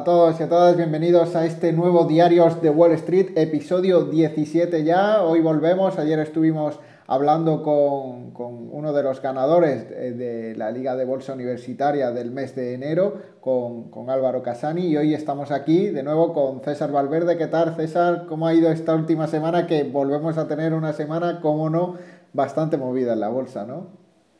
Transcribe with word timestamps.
A 0.00 0.04
todos 0.04 0.40
y 0.40 0.42
a 0.42 0.48
todas, 0.48 0.78
bienvenidos 0.78 1.36
a 1.36 1.44
este 1.44 1.74
nuevo 1.74 2.06
Diarios 2.06 2.62
de 2.62 2.70
Wall 2.70 2.92
Street, 2.92 3.36
episodio 3.36 4.04
17 4.04 4.82
ya. 4.82 5.22
Hoy 5.22 5.42
volvemos, 5.42 5.98
ayer 5.98 6.18
estuvimos 6.20 6.80
hablando 7.06 7.62
con, 7.62 8.32
uno 8.72 8.94
de 8.94 9.02
los 9.02 9.20
ganadores 9.20 9.90
de, 9.90 10.54
la 10.56 10.70
Liga 10.70 10.96
de 10.96 11.04
Bolsa 11.04 11.34
Universitaria 11.34 12.12
del 12.12 12.30
mes 12.30 12.56
de 12.56 12.72
enero, 12.72 13.20
con, 13.42 13.90
con, 13.90 14.08
Álvaro 14.08 14.42
Casani, 14.42 14.86
y 14.86 14.96
hoy 14.96 15.12
estamos 15.12 15.50
aquí 15.50 15.88
de 15.88 16.02
nuevo 16.02 16.32
con 16.32 16.62
César 16.62 16.90
Valverde. 16.90 17.36
¿Qué 17.36 17.48
tal, 17.48 17.76
César? 17.76 18.24
¿Cómo 18.26 18.46
ha 18.46 18.54
ido 18.54 18.72
esta 18.72 18.94
última 18.94 19.26
semana? 19.26 19.66
Que 19.66 19.84
volvemos 19.84 20.38
a 20.38 20.48
tener 20.48 20.72
una 20.72 20.94
semana, 20.94 21.42
como 21.42 21.68
no, 21.68 21.96
bastante 22.32 22.78
movida 22.78 23.12
en 23.12 23.20
la 23.20 23.28
bolsa, 23.28 23.66
¿no? 23.66 23.88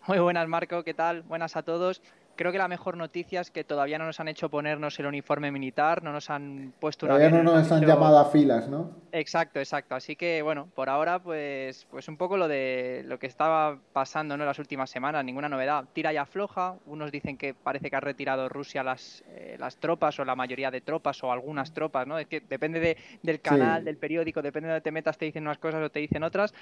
Muy 0.09 0.21
buenas, 0.21 0.49
Marco, 0.49 0.83
¿qué 0.85 0.95
tal? 0.95 1.21
Buenas 1.21 1.55
a 1.55 1.63
todos 1.63 2.01
creo 2.41 2.53
que 2.53 2.59
la 2.59 2.69
mejor 2.69 2.97
noticia 2.97 3.43
es 3.43 3.51
que 3.51 3.65
todavía 3.65 3.99
no 3.99 4.07
nos 4.07 4.19
han 4.19 4.27
hecho 4.27 4.49
ponernos 4.49 4.99
el 4.99 5.05
uniforme 5.05 5.53
militar, 5.53 6.03
no 6.03 6.11
nos 6.11 6.31
han 6.31 6.73
puesto 6.81 7.05
una... 7.05 7.17
Todavía 7.17 7.37
no 7.37 7.43
nos 7.43 7.71
han, 7.71 7.85
llamado 7.85 8.19
a 8.19 8.31
filas, 8.31 8.67
¿no? 8.67 8.93
Exacto, 9.13 9.59
exacto. 9.59 9.95
Así 9.95 10.17
que, 10.17 10.41
bueno, 10.41 10.67
por 10.75 10.89
ahora, 10.89 11.19
pues, 11.19 11.87
pues 11.91 12.09
un 12.09 12.17
poco 12.17 12.39
lo 12.39 12.49
de 12.49 13.03
lo 13.05 13.19
que 13.19 13.27
estaba 13.27 13.77
pasando 13.93 14.39
¿no? 14.39 14.47
las 14.47 14.59
últimas 14.59 14.89
semanas, 14.89 15.23
ninguna 15.23 15.51
novedad. 15.51 15.85
Tira 15.93 16.15
y 16.15 16.17
afloja, 16.17 16.77
unos 16.87 17.13
dicen 17.13 17.37
que 17.37 17.53
parece 17.53 17.91
que 17.91 17.97
ha 17.97 18.01
retirado 18.01 18.49
Rusia 18.49 18.83
las, 18.83 19.23
eh, 19.29 19.57
las 19.59 19.77
tropas 19.77 20.19
o 20.19 20.25
la 20.25 20.35
mayoría 20.35 20.71
de 20.71 20.81
tropas 20.81 21.23
o 21.23 21.31
algunas 21.31 21.75
tropas, 21.75 22.07
¿no? 22.07 22.19
Es 22.19 22.27
que 22.27 22.41
depende 22.41 22.97
del 23.23 23.41
canal, 23.43 23.85
del 23.85 23.99
periódico, 23.99 24.41
depende 24.41 24.69
de 24.69 24.73
donde 24.73 24.85
te 24.85 24.93
metas, 24.93 25.19
te 25.19 25.27
dicen 25.27 25.43
unas 25.43 25.59
cosas 25.59 25.83
o 25.83 25.91
te 25.91 25.99
dicen 25.99 26.23
otras. 26.23 26.55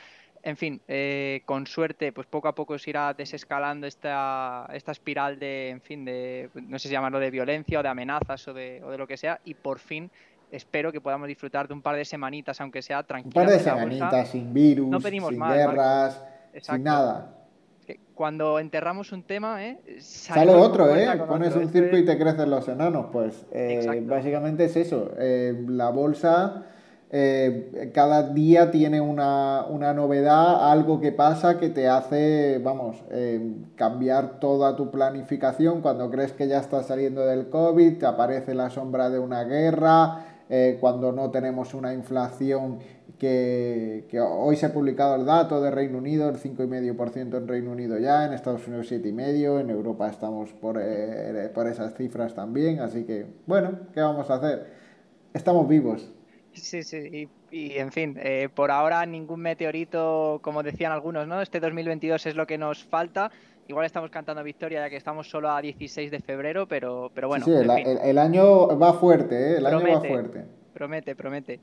En 0.43 0.57
fin, 0.57 0.81
eh, 0.89 1.43
con 1.45 1.69
suerte, 1.69 2.11
pues 2.11 2.27
poco 2.27 2.49
a 2.49 2.55
poco 2.57 2.77
se 2.79 2.91
irá 2.91 3.15
desescalando 3.15 3.87
esta, 3.87 4.69
esta 4.73 4.91
espiral 4.91 5.39
de 5.39 5.68
en 5.71 5.81
fin, 5.81 6.05
de, 6.05 6.51
no 6.55 6.79
sé 6.79 6.89
si 6.89 6.93
llamarlo 6.93 7.19
de 7.19 7.31
violencia 7.31 7.81
o 7.81 7.83
de 7.83 7.89
amenazas 7.89 8.47
o 8.49 8.55
de, 8.55 8.83
o 8.85 8.91
de 8.91 8.99
lo 8.99 9.07
que 9.07 9.17
sea, 9.17 9.41
y 9.45 9.55
por 9.55 9.79
fin 9.79 10.11
espero 10.51 10.93
que 10.93 11.01
podamos 11.01 11.29
disfrutar 11.29 11.69
de 11.69 11.75
un 11.75 11.83
par 11.83 11.97
de 11.97 12.05
semanitas, 12.05 12.61
aunque 12.61 12.83
sea 12.83 13.03
tranquilo. 13.03 13.41
Un 13.41 13.47
par 13.47 13.55
de 13.55 13.61
semanitas, 13.61 14.29
sin 14.29 14.53
virus, 14.53 15.03
sin 15.03 15.39
guerras, 15.41 16.25
sin 16.61 16.83
nada. 16.83 17.35
Cuando 18.15 18.59
enterramos 18.59 19.13
un 19.13 19.23
tema, 19.23 19.65
¿eh? 19.65 19.79
sale 20.01 20.53
otro, 20.53 20.95
¿eh? 20.95 21.09
Pones 21.27 21.55
un 21.55 21.71
circo 21.71 21.97
y 21.97 22.05
te 22.05 22.19
crecen 22.19 22.51
los 22.51 22.69
enanos. 22.69 23.07
Pues 23.11 23.47
eh, 23.53 24.03
básicamente 24.05 24.65
es 24.65 24.77
eso. 24.77 25.13
Eh, 25.19 25.65
la 25.69 25.89
bolsa 25.91 26.65
eh, 27.11 27.91
cada 27.95 28.35
día 28.35 28.71
tiene 28.71 29.01
una, 29.01 29.65
novedad, 29.95 30.71
algo 30.71 31.01
que 31.01 31.11
pasa 31.11 31.59
que 31.59 31.71
te 31.71 31.89
hace, 31.89 32.61
vamos, 32.63 33.03
eh, 33.11 33.57
cambiar 33.77 34.41
toda 34.41 34.77
tu 34.77 34.91
planificación. 34.91 35.81
Cuando 35.81 36.11
crees 36.11 36.33
que 36.33 36.49
ya 36.49 36.59
estás 36.59 36.87
saliendo 36.87 37.25
del 37.25 37.49
COVID, 37.49 37.99
te 37.99 38.07
aparece 38.07 38.55
la 38.55 38.69
sombra 38.69 39.09
de 39.09 39.19
una 39.19 39.45
guerra, 39.45 40.27
eh, 40.51 40.77
cuando 40.81 41.13
no 41.13 41.31
tenemos 41.31 41.73
una 41.73 41.95
inflación 41.95 42.79
que, 43.19 44.07
hoy 44.21 44.57
se 44.57 44.67
ha 44.67 44.73
publicado 44.73 45.17
el 45.17 45.25
dato 45.25 45.63
de 45.63 45.71
Reino 45.71 45.99
Unido, 45.99 46.29
el 46.29 46.37
5,5% 46.37 47.39
en 47.39 47.49
Reino 47.49 47.73
Unido 47.73 47.99
ya, 47.99 48.27
en 48.27 48.35
Estados 48.35 48.67
Unidos 48.69 48.93
7,5%, 48.93 49.61
en 49.61 49.71
Europa 49.71 50.09
estamos 50.09 50.53
por, 50.53 50.79
por 51.55 51.67
esas 51.67 51.95
cifras 51.95 52.35
también, 52.35 52.81
así 52.81 53.05
que, 53.05 53.27
bueno, 53.47 53.73
¿qué 53.95 54.01
vamos 54.01 54.31
a 54.31 54.35
hacer? 54.35 54.67
Estamos 55.35 55.67
vivos. 55.69 56.18
Sí, 56.59 56.83
sí, 56.83 57.29
y, 57.51 57.79
en 57.79 57.93
fin, 57.93 58.19
eh, 58.21 58.49
por 58.55 58.71
ahora 58.71 59.05
ningún 59.07 59.41
meteorito, 59.41 60.41
como 60.43 60.63
decían 60.63 60.93
algunos, 60.93 61.27
¿no? 61.27 61.41
Este 61.41 61.61
2022 61.61 62.27
es 62.27 62.37
lo 62.37 62.47
que 62.47 62.59
nos 62.59 62.85
falta. 62.85 63.31
Igual 63.69 63.87
estamos 63.87 64.11
cantando 64.11 64.43
victoria 64.43 64.81
ya 64.81 64.91
que 64.91 64.97
estamos 64.97 65.29
solo 65.29 65.51
a 65.51 65.61
16 65.61 66.11
de 66.11 66.21
febrero, 66.21 66.67
pero, 66.67 67.11
pero 67.15 67.29
bueno. 67.29 67.45
Sí, 67.45 67.53
el, 67.53 68.19
año 68.19 68.79
va 68.79 68.95
fuerte, 68.95 69.35
¿eh? 69.35 69.57
El 69.59 69.67
año 69.67 69.81
va 69.81 70.01
fuerte. 70.01 70.45
Promete, 70.73 71.15
promete. 71.15 71.61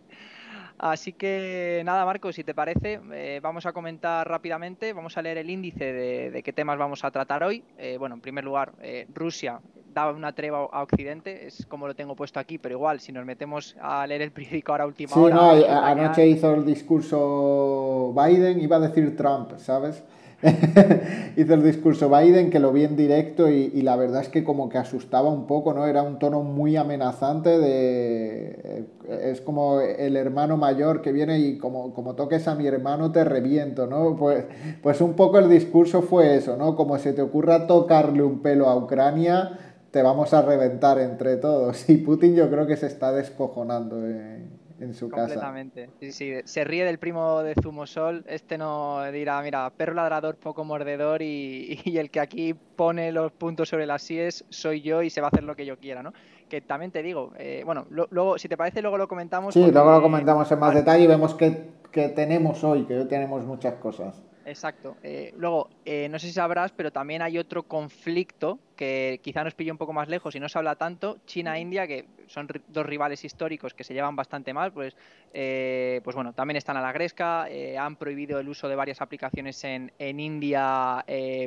Así 0.78 1.14
que 1.14 1.82
nada, 1.86 2.06
Marco, 2.06 2.32
si 2.34 2.44
te 2.44 2.54
parece, 2.54 3.00
eh, 3.14 3.40
vamos 3.42 3.66
a 3.66 3.72
comentar 3.72 4.28
rápidamente, 4.28 4.92
vamos 4.92 5.18
a 5.18 5.22
leer 5.22 5.38
el 5.38 5.50
índice 5.50 5.94
de, 5.94 6.44
qué 6.44 6.54
temas 6.54 6.78
vamos 6.78 7.04
a 7.06 7.12
tratar 7.12 7.44
hoy. 7.44 7.64
Eh, 7.78 7.96
bueno, 7.98 8.16
en 8.16 8.22
primer 8.22 8.44
lugar, 8.44 8.74
eh, 8.82 9.08
Rusia 9.14 9.62
daba 9.94 10.12
una 10.12 10.34
treva 10.34 10.68
a 10.70 10.84
Occidente, 10.84 11.48
es 11.48 11.66
como 11.68 11.88
lo 11.88 11.96
tengo 11.96 12.16
puesto 12.18 12.38
aquí, 12.40 12.58
pero 12.58 12.76
igual, 12.76 13.00
si 13.00 13.14
nos 13.14 13.26
metemos 13.26 13.78
a 13.80 14.06
leer 14.06 14.24
el 14.24 14.32
periódico 14.32 14.74
ahora 14.74 14.86
última 14.86 15.14
sí, 15.14 15.20
No, 15.22 15.52
anoche 15.52 16.28
hizo 16.28 16.54
el 16.54 16.66
discurso 16.66 18.14
Biden, 18.14 18.60
iba 18.60 18.76
a 18.76 18.82
decir 18.82 19.16
Trump, 19.16 19.58
¿sabes? 19.58 20.04
hizo 21.38 21.54
el 21.54 21.64
discurso 21.64 22.10
Biden, 22.10 22.50
que 22.50 22.60
lo 22.60 22.72
vi 22.72 22.84
en 22.84 22.96
directo 22.96 23.50
y, 23.50 23.82
la 23.82 23.96
verdad 23.96 24.22
es 24.22 24.30
que 24.30 24.44
como 24.44 24.70
que 24.70 24.78
asustaba 24.78 25.30
un 25.30 25.48
poco, 25.48 25.74
¿no? 25.74 25.86
Era 25.86 26.04
un 26.04 26.20
tono 26.20 26.42
muy 26.44 26.76
amenazante 26.76 27.58
de... 27.58 28.86
Es 29.22 29.42
como 29.42 29.82
el 29.82 30.16
hermano 30.16 30.58
mayor 30.58 31.02
que 31.02 31.12
viene 31.12 31.40
y 31.40 31.58
como, 31.58 31.94
como 31.94 32.16
toques 32.16 32.48
a 32.48 32.56
mi 32.56 32.68
hermano 32.68 33.12
te 33.12 33.24
reviento, 33.24 33.88
¿no? 33.88 34.16
Pues, 34.18 34.46
pues 34.82 35.02
un 35.02 35.14
poco 35.14 35.40
el 35.40 35.50
discurso 35.50 36.02
fue 36.02 36.36
eso, 36.36 36.58
¿no? 36.58 36.76
Como 36.76 36.98
se 36.98 37.14
te 37.14 37.22
ocurra 37.22 37.68
tocarle 37.68 38.24
un 38.24 38.42
pelo 38.42 38.68
a 38.68 38.76
Ucrania, 38.78 39.60
te 39.92 40.02
vamos 40.02 40.34
a 40.34 40.42
reventar 40.42 41.00
entre 41.00 41.38
todos. 41.38 41.90
Y 41.90 41.98
Putin 41.98 42.36
yo 42.36 42.50
creo 42.50 42.68
que 42.68 42.78
se 42.78 42.88
está 42.88 43.12
descojonando. 43.12 44.06
Eh 44.06 44.55
en 44.80 44.94
su 44.94 45.10
Completamente. 45.10 45.90
Sí, 46.00 46.12
sí, 46.12 46.34
se 46.44 46.64
ríe 46.64 46.86
del 46.86 47.00
primo 47.00 47.42
de 47.44 47.56
Zumosol. 47.62 48.24
Este 48.28 48.58
no 48.58 49.04
dirá, 49.12 49.42
mira, 49.42 49.70
perro 49.70 49.94
ladrador, 49.94 50.36
poco 50.36 50.64
mordedor 50.64 51.22
y, 51.22 51.80
el 51.98 52.10
que 52.10 52.20
aquí 52.20 52.54
pone 52.54 53.12
los 53.12 53.32
puntos 53.32 53.70
sobre 53.70 53.86
las 53.86 54.02
síes 54.02 54.46
soy 54.50 54.82
yo 54.82 55.02
y 55.02 55.10
se 55.10 55.22
va 55.22 55.28
a 55.28 55.30
hacer 55.30 55.44
lo 55.44 55.56
que 55.56 55.66
yo 55.66 55.78
quiera, 55.78 56.04
¿no? 56.04 56.14
Que 56.50 56.62
también 56.62 56.92
te 56.92 57.02
digo, 57.02 57.34
eh, 57.38 57.64
bueno, 57.66 57.88
luego, 57.90 58.38
si 58.38 58.48
te 58.48 58.58
parece, 58.58 58.82
luego 58.82 58.98
lo 58.98 59.08
comentamos. 59.08 59.54
Sí, 59.54 59.72
luego 59.72 59.92
lo 59.92 60.02
comentamos 60.02 60.52
en 60.52 60.60
más 60.60 60.76
detalle 60.76 61.06
y 61.06 61.08
vemos 61.08 61.34
qué, 61.34 61.70
qué 61.92 62.10
tenemos 62.10 62.64
hoy, 62.64 62.86
que 62.86 62.98
hoy 62.98 63.08
tenemos 63.08 63.44
muchas 63.46 63.76
cosas. 63.76 64.22
Exacto. 64.46 64.96
Eh, 65.02 65.34
luego, 65.38 65.70
eh, 65.86 66.08
no 66.10 66.20
sé 66.20 66.28
si 66.28 66.34
sabrás, 66.34 66.72
pero 66.72 66.92
también 66.92 67.22
hay 67.22 67.38
otro 67.40 67.64
conflicto 67.64 68.60
que 68.76 69.20
quizá 69.24 69.44
nos 69.44 69.56
pilla 69.56 69.72
un 69.72 69.78
poco 69.78 69.94
más 69.94 70.08
lejos 70.08 70.36
y 70.36 70.40
no 70.40 70.50
se 70.50 70.58
habla 70.58 70.76
tanto, 70.76 71.18
China-India, 71.26 71.88
que 71.88 72.06
son 72.28 72.48
dos 72.68 72.86
rivales 72.86 73.24
históricos 73.24 73.74
que 73.74 73.84
se 73.84 73.94
llevan 73.94 74.16
bastante 74.16 74.54
mal, 74.54 74.72
pues, 74.72 74.96
eh, 75.34 76.02
pues 76.04 76.16
bueno, 76.16 76.34
también 76.34 76.58
están 76.58 76.78
a 76.78 76.82
la 76.82 76.92
gresca, 76.92 77.48
han 77.80 77.96
prohibido 77.96 78.40
el 78.40 78.50
uso 78.50 78.68
de 78.68 78.76
varias 78.76 79.02
aplicaciones 79.02 79.64
en, 79.64 79.92
en 80.00 80.20
India 80.20 81.04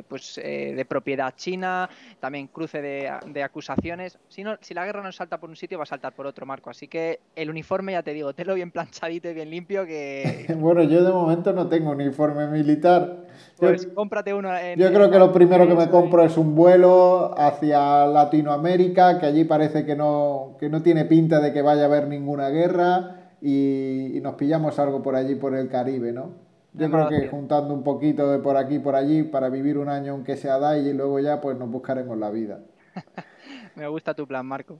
pues, 0.07 0.35
de 0.35 0.85
propiedad 0.87 1.33
china, 1.35 1.89
también 2.19 2.47
cruce 2.47 2.81
de, 2.81 3.43
acusaciones. 3.43 4.19
Si, 4.27 4.43
no, 4.43 4.57
si 4.61 4.73
la 4.73 4.85
guerra 4.85 5.01
no 5.01 5.11
salta 5.11 5.39
por 5.39 5.49
un 5.49 5.55
sitio, 5.55 5.77
va 5.77 5.83
a 5.83 5.87
saltar 5.87 6.13
por 6.13 6.25
otro, 6.25 6.45
Marco. 6.45 6.69
Así 6.69 6.87
que 6.87 7.19
el 7.35 7.49
uniforme, 7.49 7.93
ya 7.93 8.03
te 8.03 8.13
digo, 8.13 8.33
tenlo 8.33 8.55
bien 8.55 8.71
planchadito 8.71 9.29
y 9.29 9.33
bien 9.33 9.49
limpio 9.49 9.85
que... 9.85 10.45
bueno, 10.57 10.83
yo 10.83 11.03
de 11.03 11.11
momento 11.11 11.53
no 11.53 11.67
tengo 11.67 11.91
uniforme 11.91 12.47
militar 12.47 13.29
pues 13.57 13.87
cómprate 13.87 14.33
uno. 14.33 14.49
yo 14.75 14.91
creo 14.93 15.11
que 15.11 15.19
lo 15.19 15.31
primero 15.31 15.67
que 15.67 15.75
me 15.75 15.89
compro 15.89 16.23
es 16.23 16.37
un 16.37 16.55
vuelo 16.55 17.18
hacia 17.37 18.05
Latinoamérica, 18.05 19.19
que 19.19 19.25
allí 19.25 19.43
parece 19.43 19.85
que 19.85 19.95
no, 19.95 20.55
que 20.59 20.69
no 20.69 20.81
tiene 20.81 21.05
pinta 21.05 21.39
de 21.39 21.53
que 21.53 21.61
vaya 21.61 21.83
a 21.83 21.85
haber 21.85 22.07
ninguna 22.07 22.49
guerra 22.49 23.19
y, 23.41 24.19
nos 24.21 24.35
pillamos 24.35 24.79
algo 24.79 25.01
por 25.01 25.15
allí, 25.15 25.35
por 25.35 25.55
el 25.55 25.69
Caribe, 25.69 26.11
¿no? 26.11 26.31
Yo 26.73 26.89
creo 26.91 27.09
que 27.09 27.27
juntando 27.29 27.73
un 27.73 27.83
poquito 27.83 28.29
de 28.29 28.39
por 28.39 28.55
aquí 28.55 28.75
y 28.75 28.79
por 28.79 28.95
allí 28.95 29.23
para 29.23 29.49
vivir 29.49 29.77
un 29.77 29.89
año 29.89 30.13
aunque 30.13 30.37
sea 30.37 30.59
DAI 30.59 30.89
y 30.89 30.93
luego 30.93 31.19
ya 31.19 31.41
pues 31.41 31.57
nos 31.57 31.69
buscaremos 31.69 32.17
la 32.17 32.29
vida. 32.29 32.59
Me 33.75 33.87
gusta 33.87 34.13
tu 34.13 34.27
plan, 34.27 34.45
Marco. 34.45 34.79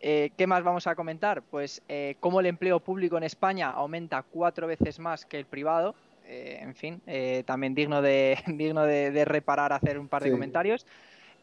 Eh, 0.00 0.30
¿Qué 0.36 0.46
más 0.46 0.62
vamos 0.62 0.86
a 0.86 0.94
comentar? 0.94 1.42
Pues 1.42 1.82
eh, 1.88 2.16
cómo 2.20 2.40
el 2.40 2.46
empleo 2.46 2.80
público 2.80 3.16
en 3.16 3.24
España 3.24 3.70
aumenta 3.70 4.22
cuatro 4.22 4.66
veces 4.66 4.98
más 4.98 5.26
que 5.26 5.38
el 5.38 5.46
privado 5.46 5.94
eh, 6.28 6.58
en 6.60 6.74
fin, 6.74 7.00
también 7.44 7.74
digno 7.74 8.02
de, 8.02 8.36
digno 8.48 8.82
de, 8.84 9.24
reparar, 9.24 9.72
hacer 9.72 9.98
un 9.98 10.08
par 10.08 10.24
de 10.24 10.32
comentarios. 10.32 10.86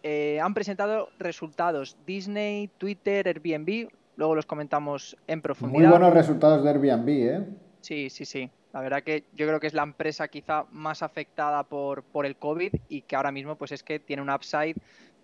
Eh, 0.03 0.39
han 0.41 0.53
presentado 0.53 1.09
resultados 1.17 1.97
Disney, 2.05 2.69
Twitter, 2.77 3.25
Airbnb, 3.27 3.89
luego 4.17 4.35
los 4.35 4.45
comentamos 4.45 5.17
en 5.27 5.41
profundidad. 5.41 5.79
Muy 5.79 5.89
buenos 5.89 6.13
resultados 6.13 6.63
de 6.63 6.69
Airbnb, 6.69 7.09
¿eh? 7.09 7.45
Sí, 7.79 8.09
sí, 8.09 8.25
sí. 8.25 8.49
La 8.73 8.81
verdad 8.81 9.03
que 9.03 9.23
yo 9.33 9.47
creo 9.47 9.59
que 9.59 9.67
es 9.67 9.73
la 9.73 9.83
empresa 9.83 10.27
quizá 10.27 10.65
más 10.71 11.03
afectada 11.03 11.63
por, 11.63 12.03
por 12.03 12.25
el 12.25 12.35
COVID 12.35 12.73
y 12.89 13.01
que 13.03 13.15
ahora 13.15 13.31
mismo 13.31 13.55
pues 13.55 13.71
es 13.71 13.83
que 13.83 13.99
tiene 13.99 14.21
un 14.21 14.29
upside 14.29 14.75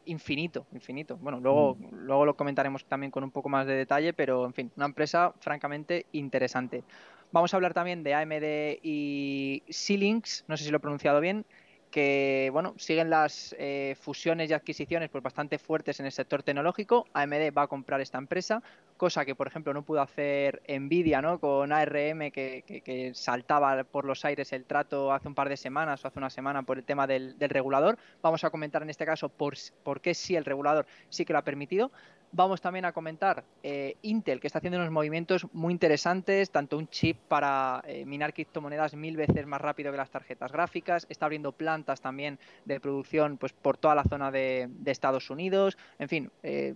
infinito, 0.05 0.65
infinito. 0.71 1.17
Bueno, 1.17 1.39
luego, 1.39 1.75
mm. 1.75 2.05
luego 2.05 2.25
lo 2.25 2.35
comentaremos 2.35 2.85
también 2.85 3.11
con 3.11 3.23
un 3.23 3.31
poco 3.31 3.49
más 3.49 3.67
de 3.67 3.73
detalle, 3.73 4.13
pero 4.13 4.45
en 4.45 4.53
fin, 4.53 4.71
una 4.77 4.85
empresa 4.85 5.33
francamente 5.39 6.05
interesante. 6.13 6.83
Vamos 7.31 7.53
a 7.53 7.57
hablar 7.57 7.73
también 7.73 8.03
de 8.03 8.13
AMD 8.13 8.79
y 8.81 9.63
Xilinx, 9.69 10.45
no 10.47 10.57
sé 10.57 10.63
si 10.63 10.71
lo 10.71 10.77
he 10.77 10.79
pronunciado 10.79 11.19
bien, 11.19 11.45
que 11.91 12.49
bueno, 12.53 12.75
siguen 12.77 13.09
las 13.09 13.55
eh, 13.57 13.95
fusiones 13.99 14.49
y 14.49 14.53
adquisiciones 14.53 15.09
pues, 15.09 15.23
bastante 15.23 15.57
fuertes 15.57 15.99
en 15.99 16.05
el 16.05 16.11
sector 16.11 16.43
tecnológico. 16.43 17.07
AMD 17.13 17.55
va 17.57 17.63
a 17.63 17.67
comprar 17.67 18.01
esta 18.01 18.17
empresa, 18.17 18.61
cosa 18.97 19.25
que 19.25 19.35
por 19.35 19.47
ejemplo 19.47 19.73
no 19.73 19.81
pudo 19.81 20.01
hacer 20.01 20.61
Nvidia 20.67 21.21
¿no? 21.21 21.39
con 21.39 21.71
ARM, 21.71 22.31
que, 22.31 23.11
saltaba 23.13 23.83
por 23.83 24.05
los 24.05 24.23
aires 24.25 24.53
el 24.53 24.65
trato 24.65 25.11
hace 25.11 25.27
un 25.27 25.35
par 25.35 25.49
de 25.49 25.57
semanas 25.57 26.03
o 26.03 26.07
hace 26.07 26.19
una 26.19 26.29
semana 26.29 26.63
por 26.63 26.77
el 26.77 26.83
tema 26.83 27.07
del, 27.07 27.35
regulador. 27.39 27.97
Vamos 28.21 28.43
a 28.43 28.49
comentar 28.49 28.83
en 28.83 28.89
este 28.89 29.05
caso 29.05 29.29
por, 29.29 29.55
por 29.83 30.01
qué 30.01 30.13
sí 30.13 30.35
el 30.35 30.45
regulador 30.45 30.85
sí 31.09 31.25
que 31.25 31.33
lo 31.33 31.39
ha 31.39 31.43
permitido. 31.43 31.91
Vamos 32.31 32.61
también 32.61 32.85
a 32.85 32.91
comentar 32.91 33.43
eh, 33.63 33.95
Intel, 34.03 34.39
que 34.39 34.45
está 34.45 34.59
haciendo 34.59 34.77
unos 34.77 34.91
movimientos 34.91 35.47
muy 35.51 35.73
interesantes, 35.73 36.51
tanto 36.51 36.77
un 36.77 36.87
chip 36.87 37.17
para 37.27 37.83
eh, 37.87 38.05
minar 38.05 38.33
criptomonedas 38.33 38.93
mil 38.93 39.17
veces 39.17 39.47
más 39.47 39.59
rápido 39.59 39.91
que 39.91 39.97
las 39.97 40.11
tarjetas 40.11 40.51
gráficas, 40.51 41.07
está 41.09 41.25
abriendo 41.25 41.51
plantas 41.53 42.01
también 42.01 42.37
de 42.65 42.79
producción 42.79 43.37
pues, 43.37 43.53
por 43.53 43.77
toda 43.77 43.95
la 43.95 44.03
zona 44.03 44.29
de, 44.31 44.69
Estados 44.85 45.29
Unidos, 45.29 45.77
en 45.97 46.09
fin, 46.09 46.31
eh, 46.43 46.73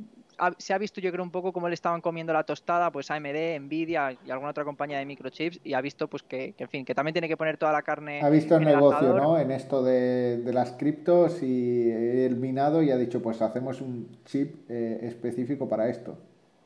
se 0.57 0.74
ha 0.74 0.77
visto 0.77 1.01
yo 1.01 1.12
creo 1.12 1.24
un 1.24 1.31
poco 1.31 1.51
cómo 1.53 1.68
le 1.68 1.74
estaban 1.74 2.01
comiendo 2.01 2.33
la 2.33 2.44
tostada 2.44 2.91
pues 2.91 3.09
AMD, 3.12 3.59
Nvidia 3.59 4.18
y 4.25 4.31
alguna 4.31 4.51
otra 4.51 4.63
compañía 4.63 5.00
de 5.00 5.06
microchips 5.06 5.59
y 5.63 5.74
ha 5.74 5.81
visto 5.81 6.07
pues 6.07 6.24
que, 6.24 6.53
en 6.57 6.69
fin, 6.69 6.85
que 6.85 6.95
también 6.95 7.13
tiene 7.13 7.27
que 7.27 7.38
poner 7.38 7.57
toda 7.57 7.71
la 7.71 7.81
carne. 7.81 8.21
Ha 8.21 8.30
visto 8.30 8.56
el 8.56 8.65
negocio, 8.65 9.13
¿no? 9.13 9.38
En 9.38 9.51
esto 9.51 9.83
de, 9.83 10.41
las 10.53 10.71
criptos 10.74 11.41
y 11.41 11.89
el 11.89 12.35
minado 12.35 12.83
y 12.83 12.91
ha 12.91 12.97
dicho 12.97 13.21
pues 13.21 13.41
hacemos 13.41 13.81
un 13.81 14.07
chip 14.25 14.69
eh, 14.69 15.00
específico 15.01 15.68
para 15.68 15.89
esto. 15.89 16.18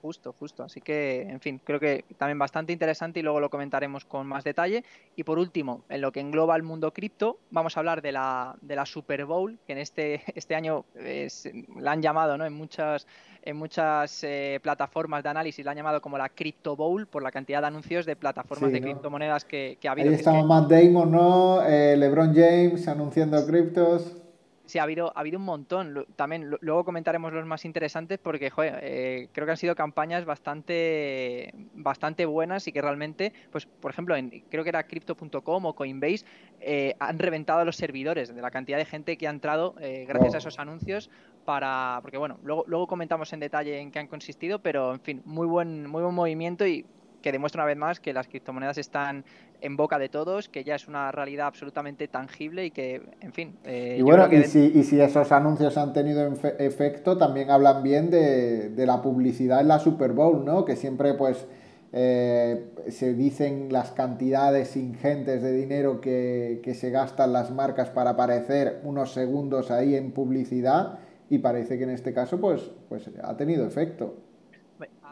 Justo, 0.01 0.33
justo. 0.39 0.63
Así 0.63 0.79
que, 0.79 1.23
en 1.23 1.39
fin, 1.39 1.59
creo 1.63 1.79
que 1.79 2.05
también 2.17 2.37
bastante 2.37 2.71
interesante 2.71 3.19
y 3.19 3.23
luego 3.23 3.39
lo 3.39 3.49
comentaremos 3.49 4.05
con 4.05 4.27
más 4.27 4.43
detalle. 4.43 4.83
Y 5.15 5.23
por 5.23 5.39
último, 5.39 5.83
en 5.89 6.01
lo 6.01 6.11
que 6.11 6.19
engloba 6.19 6.55
el 6.55 6.63
mundo 6.63 6.93
cripto, 6.93 7.39
vamos 7.51 7.75
a 7.75 7.79
hablar 7.79 8.01
de 8.01 8.11
la, 8.11 8.55
de 8.61 8.75
la 8.75 8.85
Super 8.85 9.25
Bowl, 9.25 9.57
que 9.65 9.73
en 9.73 9.79
este, 9.79 10.23
este 10.35 10.55
año 10.55 10.85
la 11.75 11.91
han 11.91 12.01
llamado 12.01 12.37
¿no? 12.37 12.45
en 12.45 12.53
muchas, 12.53 13.07
en 13.47 13.55
muchas 13.55 14.25
eh, 14.25 14.59
plataformas 14.61 15.23
de 15.23 15.29
análisis, 15.29 15.63
la 15.63 15.71
han 15.71 15.77
llamado 15.77 16.01
como 16.01 16.17
la 16.17 16.27
Crypto 16.27 16.75
Bowl 16.75 17.07
por 17.07 17.23
la 17.23 17.31
cantidad 17.31 17.61
de 17.61 17.67
anuncios 17.67 18.05
de 18.05 18.17
plataformas 18.17 18.73
de 18.73 18.81
criptomonedas 18.81 19.45
que, 19.45 19.77
ha 19.87 19.91
habido. 19.91 20.09
Ahí 20.09 20.15
estamos 20.15 20.45
Matt 20.45 20.69
Damon, 20.69 21.11
¿no? 21.11 21.63
Eh, 21.65 21.95
LeBron 21.95 22.35
James 22.35 22.85
anunciando 22.89 23.45
criptos. 23.47 24.17
Sí, 24.67 24.79
ha 24.79 24.83
habido, 24.83 25.13
ha 25.15 25.21
habido 25.21 25.39
un 25.39 25.45
montón. 25.45 26.05
También 26.17 26.53
luego 26.59 26.83
comentaremos 26.83 27.31
los 27.31 27.45
más 27.45 27.63
interesantes 27.63 28.19
porque 28.19 28.49
joder, 28.49 28.79
eh, 28.81 29.29
creo 29.31 29.45
que 29.45 29.51
han 29.51 29.57
sido 29.57 29.75
campañas 29.75 30.25
bastante, 30.25 31.53
bastante 31.73 32.25
buenas 32.25 32.67
y 32.67 32.73
que 32.73 32.81
realmente, 32.81 33.31
pues 33.49 33.65
por 33.65 33.91
ejemplo, 33.91 34.17
en, 34.17 34.43
creo 34.49 34.63
que 34.63 34.69
era 34.69 34.83
crypto.com 34.83 35.65
o 35.65 35.73
Coinbase, 35.73 36.25
eh, 36.59 36.97
han 36.99 37.17
reventado 37.17 37.63
los 37.63 37.77
servidores 37.77 38.35
de 38.35 38.41
la 38.41 38.51
cantidad 38.51 38.77
de 38.77 38.83
gente 38.83 39.17
que 39.17 39.27
ha 39.27 39.31
entrado 39.31 39.73
eh, 39.79 40.03
gracias 40.05 40.35
a 40.35 40.37
esos 40.39 40.59
anuncios 40.59 41.09
para, 41.47 41.99
porque 42.01 42.17
bueno, 42.17 42.39
luego, 42.43 42.65
luego 42.67 42.87
comentamos 42.87 43.31
en 43.31 43.39
detalle 43.39 43.79
en 43.79 43.89
qué 43.89 43.99
han 43.99 44.07
consistido, 44.07 44.59
pero 44.59 44.91
en 44.93 44.99
fin, 44.99 45.21
muy 45.23 45.47
buen, 45.47 45.87
muy 45.87 46.03
buen 46.03 46.13
movimiento 46.13 46.67
y 46.67 46.85
que 47.21 47.31
demuestra 47.31 47.61
una 47.61 47.67
vez 47.67 47.77
más 47.77 48.01
que 48.01 48.11
las 48.11 48.27
criptomonedas 48.27 48.77
están 48.77 49.23
en 49.61 49.77
boca 49.77 49.97
de 49.97 50.09
todos, 50.09 50.49
que 50.49 50.65
ya 50.65 50.75
es 50.75 50.89
una 50.89 51.09
realidad 51.13 51.47
absolutamente 51.47 52.09
tangible 52.09 52.65
y 52.65 52.71
que, 52.71 53.01
en 53.21 53.31
fin. 53.31 53.55
Eh, 53.63 53.95
y 53.97 54.01
bueno, 54.01 54.27
y, 54.29 54.43
si, 54.43 54.99
esos 54.99 55.31
anuncios 55.31 55.77
han 55.77 55.93
tenido 55.93 56.29
efecto, 56.59 57.17
también 57.17 57.49
hablan 57.49 57.81
bien 57.81 58.11
de, 58.11 58.83
la 58.85 59.01
publicidad 59.01 59.61
en 59.61 59.69
la 59.69 59.79
Super 59.79 60.11
Bowl, 60.11 60.43
¿no? 60.43 60.65
Que 60.65 60.75
siempre, 60.75 61.13
pues. 61.13 61.47
Eh, 61.93 62.65
se 62.89 63.13
dicen 63.13 63.69
las 63.71 63.91
cantidades 63.91 64.75
ingentes 64.75 65.41
de 65.41 65.53
dinero 65.53 66.01
que, 66.01 66.59
que, 66.61 66.73
se 66.73 66.89
gastan 66.89 67.31
las 67.31 67.49
marcas 67.49 67.89
para 67.89 68.11
aparecer 68.11 68.81
unos 68.83 69.13
segundos 69.13 69.71
ahí 69.71 69.95
en 69.95 70.11
publicidad 70.11 70.99
y 71.29 71.39
parece 71.39 71.77
que 71.77 71.83
en 71.83 71.91
este 71.91 72.13
caso 72.13 72.39
pues, 72.39 72.61
pues 72.89 73.09
ha 73.21 73.37
tenido 73.37 73.65
efecto 73.65 74.15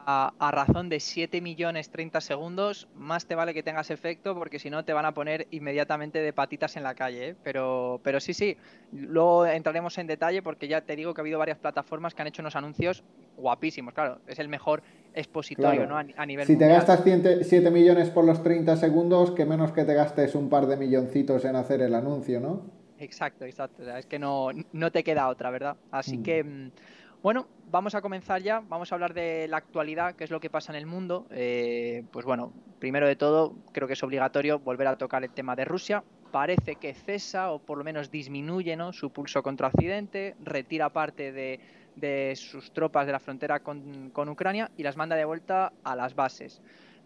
a, 0.06 0.52
razón 0.52 0.90
de 0.90 1.00
7 1.00 1.42
millones 1.42 1.90
30 1.90 2.22
segundos, 2.22 2.88
más 2.96 3.26
te 3.26 3.36
vale 3.36 3.54
que 3.54 3.64
tengas 3.64 3.90
efecto 3.90 4.36
porque 4.36 4.60
si 4.60 4.70
no 4.70 4.86
te 4.86 4.94
van 4.94 5.06
a 5.06 5.14
poner 5.14 5.48
inmediatamente 5.52 6.20
de 6.20 6.34
patitas 6.34 6.78
en 6.78 6.84
la 6.84 6.94
calle. 6.94 7.30
¿eh? 7.30 7.36
Pero, 7.44 8.00
pero 8.04 8.20
sí, 8.20 8.34
sí, 8.34 8.56
luego 8.92 9.46
entraremos 9.46 9.98
en 9.98 10.08
detalle 10.08 10.42
porque 10.42 10.68
ya 10.68 10.82
te 10.82 10.96
digo 10.96 11.14
que 11.14 11.22
ha 11.22 11.24
habido 11.24 11.40
varias 11.40 11.58
plataformas 11.58 12.14
que 12.14 12.22
han 12.22 12.28
hecho 12.28 12.42
unos 12.42 12.56
anuncios 12.56 13.04
guapísimos. 13.36 13.94
Claro, 13.94 14.20
es 14.28 14.38
el 14.40 14.48
mejor 14.48 14.84
expositorio 15.14 15.88
¿no? 15.88 15.98
a, 15.98 16.26
nivel 16.26 16.46
Si 16.46 16.58
te 16.58 16.68
gastas 16.68 17.02
7 17.04 17.72
millones 17.72 18.10
por 18.10 18.26
los 18.26 18.44
30 18.44 18.78
segundos, 18.78 19.32
que 19.32 19.46
menos 19.46 19.72
que 19.72 19.86
te 19.86 19.94
gastes 19.94 20.36
un 20.36 20.50
par 20.50 20.68
de 20.68 20.78
milloncitos 20.78 21.46
en 21.46 21.56
hacer 21.56 21.82
el 21.82 21.96
anuncio, 21.96 22.40
¿no? 22.40 22.62
Exacto, 23.00 23.46
exacto. 23.46 23.84
es 23.98 24.06
que 24.06 24.20
no, 24.20 24.50
no 24.72 24.92
te 24.92 25.04
queda 25.04 25.28
otra, 25.28 25.50
¿verdad? 25.50 25.76
Así 25.92 26.18
mm. 26.18 26.24
que, 26.24 26.44
mm, 26.44 26.72
bueno, 27.22 27.48
vamos 27.70 27.96
a 27.96 28.02
comenzar 28.02 28.42
ya, 28.42 28.62
vamos 28.62 28.92
a 28.92 28.96
hablar 28.96 29.14
de 29.14 29.48
la 29.48 29.58
actualidad, 29.58 30.16
qué 30.16 30.24
es 30.24 30.32
lo 30.32 30.40
que 30.40 30.50
pasa 30.50 30.72
en 30.72 30.78
el 30.78 30.86
mundo. 30.86 31.28
Eh, 31.32 32.04
pues 32.12 32.26
bueno, 32.26 32.54
primero 32.80 33.08
de 33.08 33.16
todo, 33.16 33.56
creo 33.72 33.88
que 33.88 33.94
es 33.94 34.04
obligatorio 34.04 34.60
volver 34.60 34.88
a 34.88 34.98
tocar 34.98 35.24
el 35.24 35.32
tema 35.32 35.56
de 35.56 35.66
Rusia. 35.66 36.04
Parece 36.32 36.76
que 36.76 36.94
cesa 36.94 37.52
o 37.52 37.60
por 37.60 37.78
lo 37.78 37.84
menos 37.84 38.12
disminuye 38.12 38.76
¿no? 38.76 38.94
su 38.94 39.12
pulso 39.12 39.42
contra 39.42 39.68
Occidente, 39.68 40.36
retira 40.44 40.90
parte 40.90 41.32
de, 41.32 42.36
sus 42.36 42.72
tropas 42.72 43.06
de 43.06 43.14
la 43.14 43.20
frontera 43.20 43.62
con, 43.62 44.10
con 44.12 44.28
Ucrania 44.28 44.70
y 44.78 44.84
las 44.84 44.98
manda 44.98 45.16
de 45.16 45.26
vuelta 45.26 45.72
a 45.84 45.96
las 45.96 46.14
bases. 46.14 46.62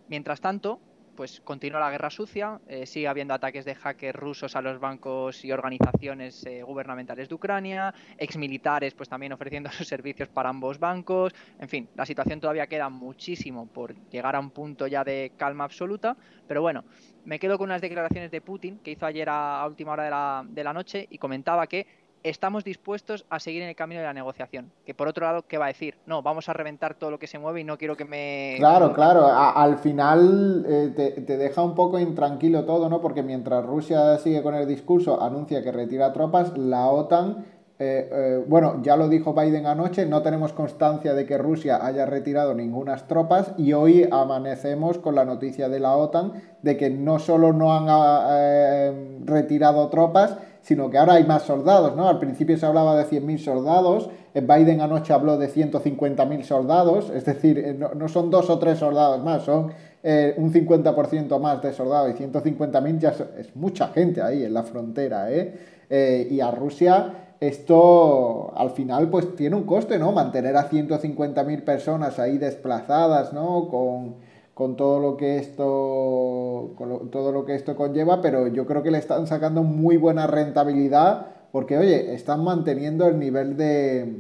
Mientras 0.08 0.42
tanto, 0.42 0.80
pues 1.20 1.42
continúa 1.42 1.82
la 1.82 1.92
guerra 1.92 2.10
sucia, 2.10 2.62
eh, 2.66 2.86
sigue 2.86 3.10
habiendo 3.10 3.34
ataques 3.34 3.66
de 3.66 3.76
hackers 3.76 4.18
rusos 4.18 4.56
a 4.56 4.62
los 4.62 4.80
bancos 4.80 5.44
y 5.44 5.52
organizaciones 5.52 6.46
eh, 6.46 6.64
gubernamentales 6.64 7.28
de 7.28 7.36
Ucrania, 7.36 7.94
exmilitares 8.18 8.94
pues 8.94 9.10
también 9.10 9.34
ofreciendo 9.34 9.70
sus 9.74 9.86
servicios 9.86 10.30
para 10.30 10.48
ambos 10.48 10.80
bancos, 10.80 11.36
en 11.60 11.68
fin, 11.68 11.90
la 11.96 12.06
situación 12.06 12.40
todavía 12.40 12.68
queda 12.68 12.88
muchísimo 12.88 13.68
por 13.68 13.96
llegar 14.10 14.38
a 14.38 14.40
un 14.40 14.52
punto 14.52 14.88
ya 14.88 15.04
de 15.04 15.34
calma 15.36 15.66
absoluta, 15.66 16.16
pero 16.48 16.62
bueno, 16.62 16.86
me 17.26 17.38
quedo 17.38 17.58
con 17.58 17.66
unas 17.66 17.82
declaraciones 17.82 18.32
de 18.32 18.40
Putin 18.40 18.80
que 18.80 18.92
hizo 18.92 19.06
ayer 19.06 19.28
a, 19.30 19.66
última 19.68 19.92
hora 19.92 20.06
de 20.06 20.10
la, 20.12 20.46
de 20.48 20.64
la 20.64 20.72
noche 20.72 21.06
y 21.10 21.18
comentaba 21.18 21.68
que 21.68 21.86
estamos 22.24 22.64
dispuestos 22.64 23.26
a 23.30 23.40
seguir 23.40 23.62
en 23.62 23.70
el 23.70 23.76
camino 23.76 24.02
de 24.02 24.08
la 24.08 24.14
negociación. 24.14 24.72
Que 24.86 24.94
por 24.94 25.08
otro 25.08 25.26
lado, 25.26 25.44
¿qué 25.48 25.58
va 25.58 25.66
a 25.66 25.70
decir? 25.70 25.96
No, 26.06 26.22
vamos 26.22 26.50
a 26.50 26.54
reventar 26.54 26.96
todo 26.96 27.12
lo 27.12 27.20
que 27.20 27.28
se 27.28 27.40
mueve 27.40 27.62
y 27.62 27.64
no 27.64 27.78
quiero 27.78 27.96
que 27.96 28.06
me... 28.06 28.56
Claro, 28.58 28.94
claro, 28.94 29.26
al 29.28 29.78
final 29.78 30.66
eh, 30.68 30.92
te, 30.96 31.38
deja 31.38 31.62
un 31.62 31.76
poco 31.76 32.00
intranquilo 32.00 32.66
todo, 32.66 32.90
¿no? 32.90 33.02
Porque 33.02 33.24
mientras 33.24 33.66
Rusia 33.66 34.18
sigue 34.18 34.44
con 34.44 34.56
el 34.56 34.68
discurso, 34.68 35.22
anuncia 35.22 35.64
que 35.64 35.72
retira 35.72 36.14
tropas, 36.14 36.58
la 36.58 36.88
OTAN... 36.88 37.46
Eh, 37.82 38.10
eh, 38.12 38.44
bueno, 38.46 38.82
ya 38.84 38.98
lo 38.98 39.08
dijo 39.08 39.34
Biden 39.34 39.66
anoche, 39.66 40.06
no 40.06 40.22
tenemos 40.22 40.52
constancia 40.52 41.14
de 41.14 41.26
que 41.26 41.38
Rusia 41.38 41.80
haya 41.82 42.06
retirado 42.06 42.54
ninguna 42.54 42.98
tropas 42.98 43.54
y 43.56 43.72
hoy 43.72 44.06
amanecemos 44.12 44.98
con 44.98 45.16
la 45.16 45.24
noticia 45.24 45.70
de 45.70 45.80
la 45.80 45.96
OTAN 45.96 46.34
de 46.62 46.76
que 46.76 46.90
no 46.90 47.20
solo 47.20 47.54
no 47.54 47.74
han 47.74 49.26
retirado 49.26 49.88
tropas, 49.88 50.36
sino 50.62 50.90
que 50.90 50.98
ahora 50.98 51.14
hay 51.14 51.24
más 51.24 51.44
soldados, 51.44 51.96
¿no? 51.96 52.08
Al 52.08 52.20
principio 52.20 52.58
se 52.58 52.66
hablaba 52.66 52.96
de 52.96 53.06
100.000 53.06 53.38
soldados, 53.40 54.10
eh, 54.34 54.42
Biden 54.42 54.82
anoche 54.82 55.14
habló 55.14 55.38
de 55.38 55.50
150.000 55.50 56.44
soldados, 56.44 57.10
es 57.10 57.26
decir, 57.26 57.58
eh, 57.60 57.74
no, 57.74 58.08
son 58.08 58.30
dos 58.30 58.50
o 58.50 58.60
tres 58.60 58.80
soldados 58.80 59.24
más, 59.24 59.44
son 59.44 59.72
eh, 60.04 60.34
un 60.38 60.54
50% 60.54 61.40
más 61.40 61.62
de 61.62 61.74
soldados 61.74 62.12
y 62.12 62.24
150.000 62.24 63.00
ya 63.00 63.10
es, 63.38 63.56
mucha 63.56 63.88
gente 63.90 64.22
ahí 64.22 64.44
en 64.44 64.54
la 64.54 64.64
frontera, 64.64 65.32
¿eh? 65.32 66.28
y 66.30 66.40
a 66.40 66.52
Rusia 66.52 67.30
esto 67.40 68.54
al 68.56 68.72
final 68.72 69.10
pues 69.10 69.36
tiene 69.36 69.56
un 69.56 69.64
coste, 69.64 69.98
¿no? 69.98 70.12
Mantener 70.12 70.58
a 70.58 70.70
150.000 70.70 71.64
personas 71.64 72.20
ahí 72.20 72.38
desplazadas, 72.38 73.32
¿no? 73.34 73.70
Con 73.70 74.16
con 74.60 74.76
todo 74.76 75.00
lo 75.00 75.16
que 75.16 75.38
esto 75.38 76.74
con 76.76 77.10
todo 77.12 77.32
lo 77.32 77.46
que 77.46 77.56
esto 77.56 77.78
conlleva, 77.78 78.22
pero 78.22 78.50
yo 78.50 78.66
creo 78.66 78.84
que 78.84 78.92
le 78.92 78.98
están 78.98 79.26
sacando 79.26 79.64
muy 79.64 79.96
buena 79.96 80.28
rentabilidad 80.28 81.28
porque 81.54 81.78
oye, 81.78 82.14
están 82.14 82.44
manteniendo 82.44 83.08
el 83.08 83.20
nivel 83.20 83.56
de 83.56 84.18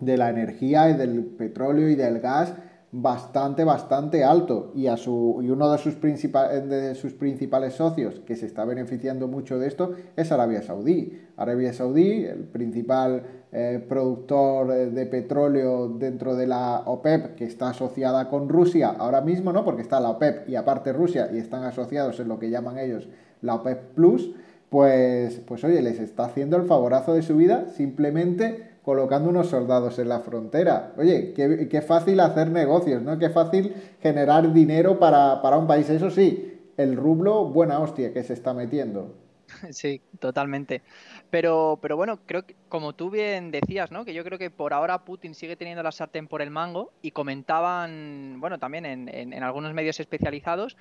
de 0.00 0.16
la 0.16 0.30
energía 0.30 0.90
y 0.90 0.94
del 0.94 1.24
petróleo 1.24 1.88
y 1.88 1.94
del 1.94 2.18
gas 2.18 2.54
bastante, 2.98 3.64
bastante 3.64 4.24
alto. 4.24 4.72
Y, 4.74 4.86
a 4.86 4.96
su, 4.96 5.40
y 5.42 5.50
uno 5.50 5.70
de 5.70 5.78
sus, 5.78 6.00
de 6.00 6.94
sus 6.94 7.12
principales 7.12 7.74
socios 7.74 8.20
que 8.20 8.36
se 8.36 8.46
está 8.46 8.64
beneficiando 8.64 9.28
mucho 9.28 9.58
de 9.58 9.68
esto 9.68 9.92
es 10.16 10.32
Arabia 10.32 10.62
Saudí. 10.62 11.20
Arabia 11.36 11.72
Saudí, 11.72 12.24
el 12.24 12.44
principal 12.44 13.22
eh, 13.52 13.84
productor 13.86 14.68
de 14.90 15.06
petróleo 15.06 15.88
dentro 15.88 16.34
de 16.36 16.46
la 16.46 16.82
OPEP, 16.86 17.34
que 17.34 17.44
está 17.44 17.70
asociada 17.70 18.28
con 18.28 18.48
Rusia 18.48 18.94
ahora 18.98 19.20
mismo, 19.20 19.52
¿no? 19.52 19.64
Porque 19.64 19.82
está 19.82 20.00
la 20.00 20.10
OPEP 20.10 20.48
y 20.48 20.56
aparte 20.56 20.92
Rusia 20.92 21.28
y 21.32 21.38
están 21.38 21.64
asociados 21.64 22.18
en 22.20 22.28
lo 22.28 22.38
que 22.38 22.50
llaman 22.50 22.78
ellos 22.78 23.08
la 23.42 23.56
OPEP 23.56 23.94
Plus, 23.94 24.32
pues, 24.70 25.40
pues 25.46 25.62
oye, 25.64 25.82
les 25.82 26.00
está 26.00 26.24
haciendo 26.24 26.56
el 26.56 26.64
favorazo 26.64 27.14
de 27.14 27.22
su 27.22 27.36
vida 27.36 27.68
simplemente 27.68 28.75
colocando 28.86 29.28
unos 29.28 29.48
soldados 29.48 29.98
en 29.98 30.08
la 30.08 30.20
frontera. 30.20 30.92
Oye, 30.96 31.34
qué, 31.34 31.82
fácil 31.82 32.20
hacer 32.20 32.52
negocios, 32.52 33.02
¿no? 33.02 33.18
Qué 33.18 33.30
fácil 33.30 33.74
generar 34.00 34.52
dinero 34.52 35.00
para, 35.00 35.42
para 35.42 35.58
un 35.58 35.66
país. 35.66 35.90
Eso 35.90 36.08
sí, 36.08 36.70
el 36.76 36.94
rublo, 36.94 37.46
buena 37.46 37.80
hostia 37.80 38.12
que 38.12 38.22
se 38.22 38.32
está 38.32 38.54
metiendo. 38.54 39.12
Sí, 39.70 40.00
totalmente. 40.20 40.82
Pero, 41.30 41.80
pero 41.82 41.96
bueno, 41.96 42.20
creo 42.26 42.46
que, 42.46 42.54
como 42.68 42.94
tú 42.94 43.10
bien 43.10 43.50
decías, 43.50 43.90
¿no? 43.90 44.04
Que 44.04 44.14
yo 44.14 44.22
creo 44.22 44.38
que 44.38 44.50
por 44.50 44.72
ahora 44.72 45.04
Putin 45.04 45.34
sigue 45.34 45.56
teniendo 45.56 45.82
la 45.82 45.90
sartén 45.90 46.28
por 46.28 46.40
el 46.40 46.50
mango 46.50 46.92
y 47.02 47.10
comentaban, 47.10 48.36
bueno, 48.38 48.58
también 48.58 48.86
en, 48.86 49.08
en, 49.08 49.42
algunos 49.42 49.72
medios 49.72 49.98
especializados, 49.98 50.76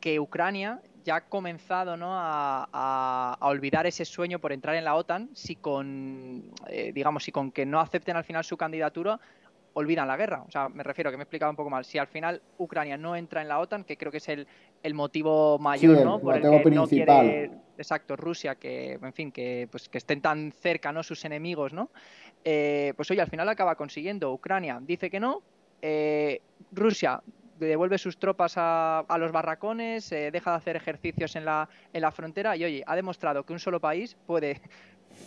que 0.00 0.20
Ucrania 0.20 0.80
ya 1.06 1.16
ha 1.16 1.20
comenzado 1.22 1.96
¿no? 1.96 2.08
a, 2.10 2.68
a, 2.72 3.48
olvidar 3.48 3.86
ese 3.86 4.04
sueño 4.04 4.38
por 4.40 4.52
entrar 4.52 4.74
en 4.74 4.84
la 4.84 4.96
OTAN 4.96 5.30
si 5.32 5.56
con, 5.56 6.42
eh, 6.68 6.92
digamos, 6.92 7.24
si 7.24 7.32
con 7.32 7.52
que 7.52 7.64
no 7.64 7.80
acepten 7.80 8.16
al 8.16 8.24
final 8.24 8.44
su 8.44 8.56
candidatura 8.56 9.18
olvidan 9.74 10.08
la 10.08 10.16
guerra. 10.16 10.42
O 10.46 10.50
sea, 10.50 10.68
me 10.68 10.82
refiero, 10.82 11.10
que 11.10 11.16
me 11.16 11.22
he 11.22 11.24
explicado 11.24 11.50
un 11.50 11.56
poco 11.56 11.70
mal. 11.70 11.84
Si 11.84 11.98
al 11.98 12.06
final 12.06 12.42
Ucrania 12.58 12.96
no 12.96 13.14
entra 13.14 13.42
en 13.42 13.48
la 13.48 13.60
OTAN, 13.60 13.84
que 13.84 13.96
creo 13.96 14.10
que 14.10 14.18
es 14.18 14.28
el, 14.28 14.46
el 14.82 14.94
motivo 14.94 15.58
mayor, 15.58 16.04
¿no? 16.04 16.18
Por 16.18 16.36
el 16.36 16.42
que 16.42 16.60
principal. 16.60 16.74
no 16.74 16.88
quiere, 16.88 17.50
exacto, 17.76 18.16
Rusia, 18.16 18.54
que, 18.54 18.94
en 18.94 19.12
fin, 19.12 19.30
que, 19.30 19.68
pues, 19.70 19.88
que 19.88 19.98
estén 19.98 20.22
tan 20.22 20.50
cerca, 20.50 20.92
¿no? 20.92 21.02
Sus 21.02 21.24
enemigos, 21.26 21.74
¿no? 21.74 21.90
Eh, 22.42 22.94
pues 22.96 23.10
oye, 23.10 23.20
al 23.20 23.28
final 23.28 23.48
acaba 23.48 23.76
consiguiendo. 23.76 24.32
Ucrania 24.32 24.80
dice 24.80 25.10
que 25.10 25.20
no. 25.20 25.42
Eh, 25.82 26.40
Rusia 26.72 27.20
devuelve 27.58 27.98
sus 27.98 28.18
tropas 28.18 28.54
a, 28.56 29.00
a 29.00 29.18
los 29.18 29.32
barracones, 29.32 30.10
eh, 30.12 30.30
deja 30.30 30.50
de 30.50 30.56
hacer 30.56 30.76
ejercicios 30.76 31.36
en 31.36 31.44
la, 31.44 31.68
en 31.92 32.02
la 32.02 32.10
frontera 32.10 32.56
y 32.56 32.64
oye, 32.64 32.84
ha 32.86 32.96
demostrado 32.96 33.44
que 33.44 33.52
un 33.52 33.58
solo 33.58 33.80
país 33.80 34.16
puede 34.26 34.60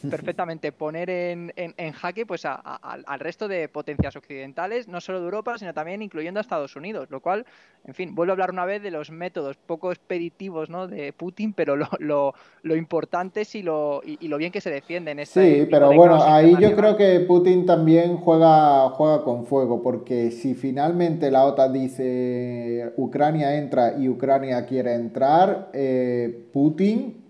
perfectamente 0.10 0.72
poner 0.72 1.10
en, 1.10 1.54
en, 1.56 1.92
jaque 1.92 2.26
pues 2.26 2.44
al 2.46 3.20
resto 3.20 3.48
de 3.48 3.68
potencias 3.70 4.16
occidentales, 4.16 4.88
no 4.88 5.02
solo 5.02 5.20
de 5.20 5.26
Europa, 5.26 5.58
sino 5.58 5.74
también 5.74 6.02
incluyendo 6.02 6.40
a 6.40 6.42
Estados 6.42 6.76
Unidos, 6.76 7.10
lo 7.10 7.20
cual, 7.20 7.46
en 7.86 7.94
fin, 7.94 8.16
vuelvo 8.16 8.32
a 8.32 8.34
hablar 8.34 8.52
una 8.52 8.66
vez 8.66 8.82
de 8.82 8.92
los 8.92 9.12
métodos 9.12 9.58
poco 9.58 9.92
expeditivos 9.92 10.70
¿no? 10.70 10.88
de 10.88 11.14
Putin, 11.14 11.54
pero 11.54 11.76
lo, 11.76 11.88
lo, 12.00 12.34
lo 12.64 12.76
importantes 12.76 13.56
y 13.56 13.64
lo, 13.64 14.02
y, 14.06 14.28
lo 14.28 14.38
bien 14.38 14.52
que 14.52 14.62
se 14.62 14.70
defienden. 14.70 15.20
Este 15.20 15.64
sí, 15.64 15.68
pero 15.70 15.92
bueno, 15.94 16.22
ahí 16.24 16.56
yo 16.60 16.76
creo 16.76 16.96
que 16.96 17.22
Putin 17.22 17.66
también 17.66 18.18
juega, 18.18 18.90
juega 18.90 19.24
con 19.24 19.46
fuego, 19.46 19.82
porque 19.82 20.32
si 20.32 20.54
finalmente 20.56 21.32
la 21.32 21.46
OTAN 21.46 21.74
dice 21.74 22.94
Ucrania 22.98 23.56
entra 23.56 23.98
y 23.98 24.08
Ucrania 24.10 24.66
quiere 24.66 24.94
entrar, 24.94 25.70
eh, 25.74 26.48
Putin 26.54 27.29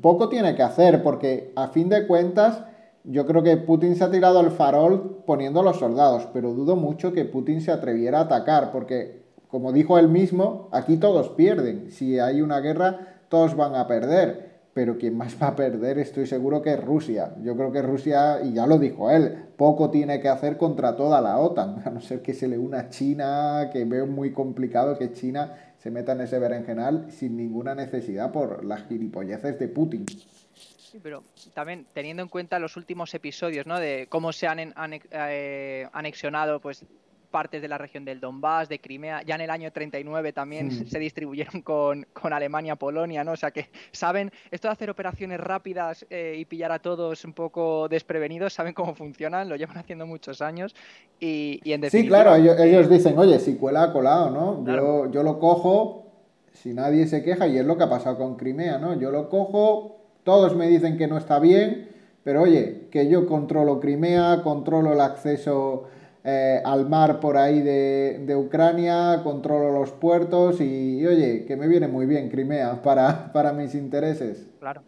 poco 0.00 0.28
tiene 0.28 0.54
que 0.54 0.62
hacer, 0.62 1.02
porque 1.02 1.52
a 1.56 1.68
fin 1.68 1.88
de 1.88 2.06
cuentas 2.06 2.64
yo 3.04 3.26
creo 3.26 3.42
que 3.42 3.56
Putin 3.56 3.96
se 3.96 4.04
ha 4.04 4.10
tirado 4.10 4.38
al 4.38 4.50
farol 4.50 5.22
poniendo 5.26 5.62
los 5.62 5.78
soldados, 5.78 6.28
pero 6.32 6.54
dudo 6.54 6.76
mucho 6.76 7.12
que 7.12 7.24
Putin 7.24 7.60
se 7.60 7.72
atreviera 7.72 8.18
a 8.18 8.22
atacar, 8.22 8.70
porque 8.70 9.22
como 9.48 9.72
dijo 9.72 9.98
él 9.98 10.08
mismo, 10.08 10.68
aquí 10.72 10.96
todos 10.96 11.28
pierden. 11.30 11.90
Si 11.90 12.18
hay 12.18 12.40
una 12.40 12.60
guerra, 12.60 13.18
todos 13.28 13.54
van 13.54 13.74
a 13.74 13.86
perder. 13.86 14.51
Pero 14.74 14.96
quien 14.96 15.16
más 15.16 15.36
va 15.40 15.48
a 15.48 15.56
perder 15.56 15.98
estoy 15.98 16.26
seguro 16.26 16.62
que 16.62 16.72
es 16.72 16.82
Rusia. 16.82 17.34
Yo 17.42 17.54
creo 17.56 17.72
que 17.72 17.82
Rusia, 17.82 18.40
y 18.42 18.54
ya 18.54 18.66
lo 18.66 18.78
dijo 18.78 19.10
él, 19.10 19.46
poco 19.56 19.90
tiene 19.90 20.20
que 20.20 20.28
hacer 20.28 20.56
contra 20.56 20.96
toda 20.96 21.20
la 21.20 21.38
OTAN, 21.38 21.82
a 21.84 21.90
no 21.90 22.00
ser 22.00 22.22
que 22.22 22.34
se 22.34 22.48
le 22.48 22.58
una 22.58 22.88
China, 22.88 23.68
que 23.72 23.84
veo 23.84 24.06
muy 24.06 24.32
complicado 24.32 24.96
que 24.96 25.12
China 25.12 25.74
se 25.78 25.90
meta 25.90 26.12
en 26.12 26.22
ese 26.22 26.38
berenjenal 26.38 27.10
sin 27.10 27.36
ninguna 27.36 27.74
necesidad 27.74 28.32
por 28.32 28.64
las 28.64 28.86
gilipolleces 28.86 29.58
de 29.58 29.68
Putin. 29.68 30.06
Sí, 30.06 31.00
pero 31.02 31.24
también 31.54 31.86
teniendo 31.92 32.22
en 32.22 32.28
cuenta 32.28 32.58
los 32.58 32.76
últimos 32.76 33.12
episodios, 33.14 33.66
¿no? 33.66 33.80
De 33.80 34.06
cómo 34.08 34.32
se 34.32 34.46
han 34.46 34.74
eh, 35.10 35.88
anexionado, 35.92 36.60
pues 36.60 36.84
partes 37.32 37.60
de 37.60 37.66
la 37.66 37.78
región 37.78 38.04
del 38.04 38.20
Donbass, 38.20 38.68
de 38.68 38.80
Crimea. 38.80 39.22
Ya 39.22 39.34
en 39.34 39.40
el 39.40 39.50
año 39.50 39.72
39 39.72 40.32
también 40.32 40.68
hmm. 40.68 40.86
se 40.86 40.98
distribuyeron 41.00 41.62
con, 41.62 42.06
con, 42.12 42.32
Alemania, 42.32 42.76
Polonia, 42.76 43.24
¿no? 43.24 43.32
O 43.32 43.36
sea 43.36 43.50
que 43.50 43.70
saben, 43.90 44.30
esto 44.52 44.68
de 44.68 44.72
hacer 44.72 44.90
operaciones 44.90 45.40
rápidas 45.40 46.06
eh, 46.10 46.36
y 46.38 46.44
pillar 46.44 46.70
a 46.70 46.78
todos 46.78 47.24
un 47.24 47.32
poco 47.32 47.88
desprevenidos, 47.88 48.52
saben 48.52 48.74
cómo 48.74 48.94
funcionan, 48.94 49.48
lo 49.48 49.56
llevan 49.56 49.78
haciendo 49.78 50.06
muchos 50.06 50.40
años 50.40 50.76
y, 51.18 51.60
y 51.64 51.72
en 51.72 51.80
definitiva... 51.80 52.18
Sí, 52.18 52.22
claro, 52.22 52.62
ellos, 52.62 52.88
dicen, 52.88 53.18
oye, 53.18 53.40
si 53.40 53.56
cuela, 53.56 53.84
ha 53.84 53.92
colado, 53.92 54.30
¿no? 54.30 54.64
Yo, 54.64 55.10
yo 55.10 55.22
lo 55.24 55.40
cojo, 55.40 56.12
si 56.52 56.74
nadie 56.74 57.06
se 57.06 57.24
queja, 57.24 57.48
y 57.48 57.58
es 57.58 57.64
lo 57.64 57.76
que 57.76 57.84
ha 57.84 57.90
pasado 57.90 58.18
con 58.18 58.36
Crimea, 58.36 58.78
¿no? 58.78 58.94
Yo 59.00 59.10
lo 59.10 59.28
cojo, 59.28 59.96
todos 60.22 60.54
me 60.54 60.68
dicen 60.68 60.98
que 60.98 61.08
no 61.08 61.18
está 61.18 61.38
bien, 61.38 61.88
pero 62.24 62.42
oye, 62.42 62.88
que 62.90 63.08
yo 63.08 63.26
controlo 63.26 63.80
Crimea, 63.80 64.42
controlo 64.42 64.92
el 64.92 65.00
acceso 65.00 65.88
eh, 66.24 66.62
al 66.64 66.88
mar 66.88 67.18
por 67.18 67.36
ahí 67.36 67.60
de, 67.60 68.22
de, 68.24 68.36
Ucrania, 68.36 69.20
controlo 69.24 69.72
los 69.72 69.90
puertos 69.90 70.60
y, 70.60 71.04
oye, 71.04 71.44
que 71.46 71.56
me 71.56 71.66
viene 71.66 71.88
muy 71.88 72.06
bien 72.06 72.28
Crimea 72.28 72.82
para, 72.82 73.30
para 73.32 73.52
mis 73.52 73.74
intereses. 73.74 74.46
Claro. 74.60 74.82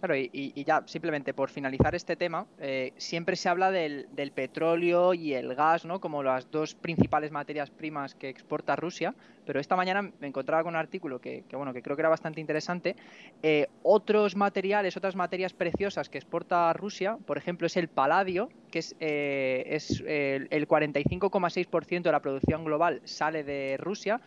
Claro, 0.00 0.16
y, 0.16 0.64
ya 0.64 0.82
simplemente 0.86 1.34
por 1.34 1.50
finalizar 1.50 1.94
este 1.94 2.16
tema, 2.16 2.46
eh, 2.58 2.94
siempre 2.96 3.36
se 3.36 3.50
habla 3.50 3.70
del, 3.70 4.06
petróleo 4.34 5.12
y 5.12 5.34
el 5.34 5.54
gas, 5.54 5.84
¿no? 5.84 6.00
Como 6.00 6.22
las 6.22 6.50
dos 6.50 6.74
principales 6.74 7.30
materias 7.30 7.70
primas 7.70 8.14
que 8.14 8.30
exporta 8.30 8.76
Rusia. 8.76 9.14
Pero 9.44 9.60
esta 9.60 9.76
mañana 9.76 10.10
me 10.20 10.26
encontraba 10.26 10.62
con 10.62 10.74
un 10.74 10.80
artículo 10.80 11.20
que, 11.20 11.44
bueno, 11.52 11.74
que 11.74 11.82
creo 11.82 11.96
que 11.96 12.02
era 12.02 12.08
bastante 12.08 12.40
interesante. 12.40 12.96
Eh, 13.42 13.66
otros 13.82 14.36
materiales, 14.36 14.96
otras 14.96 15.16
materias 15.16 15.52
preciosas 15.52 16.08
que 16.08 16.16
exporta 16.16 16.72
Rusia, 16.72 17.18
por 17.26 17.36
ejemplo, 17.36 17.66
es 17.66 17.76
el 17.76 17.88
paladio, 17.88 18.48
que 18.70 18.78
es, 18.78 18.96
eh, 19.00 19.64
es 19.66 20.02
el 20.06 20.66
45,6% 20.66 22.02
de 22.02 22.12
la 22.12 22.20
producción 22.20 22.64
global 22.64 23.02
sale 23.04 23.44
de 23.44 23.76
Rusia 23.78 24.20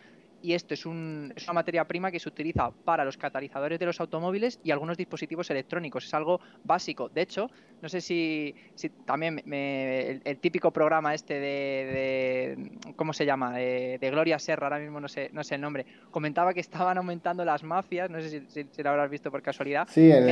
y 0.44 0.52
esto 0.52 0.74
es, 0.74 0.84
una 0.84 1.32
materia 1.54 1.86
prima 1.86 2.10
que 2.10 2.20
se 2.20 2.28
utiliza 2.28 2.70
para 2.84 3.02
los 3.02 3.16
catalizadores 3.16 3.78
de 3.78 3.86
los 3.86 3.98
automóviles 3.98 4.60
y 4.62 4.72
algunos 4.72 4.98
dispositivos 4.98 5.48
electrónicos. 5.48 6.04
Es 6.04 6.12
algo 6.12 6.38
básico. 6.62 7.08
De 7.08 7.22
hecho, 7.22 7.48
no 7.80 7.88
sé 7.88 8.02
si, 8.02 8.54
también 9.06 9.42
el, 9.50 10.38
típico 10.40 10.70
programa 10.70 11.14
este 11.14 11.40
de, 11.40 12.72
¿cómo 12.94 13.14
se 13.14 13.24
llama? 13.24 13.54
De, 13.54 14.10
Gloria 14.10 14.38
Serra, 14.38 14.66
ahora 14.66 14.80
mismo 14.80 15.00
no 15.00 15.08
sé, 15.08 15.30
no 15.32 15.42
sé 15.42 15.54
el 15.54 15.62
nombre, 15.62 15.86
comentaba 16.10 16.52
que 16.52 16.60
estaban 16.60 16.98
aumentando 16.98 17.42
las 17.42 17.62
mafias, 17.62 18.10
no 18.10 18.20
sé 18.20 18.42
si, 18.46 18.82
lo 18.82 18.90
habrás 18.90 19.08
visto 19.08 19.30
por 19.30 19.40
casualidad. 19.40 19.88
Sí, 19.90 20.10
el, 20.10 20.28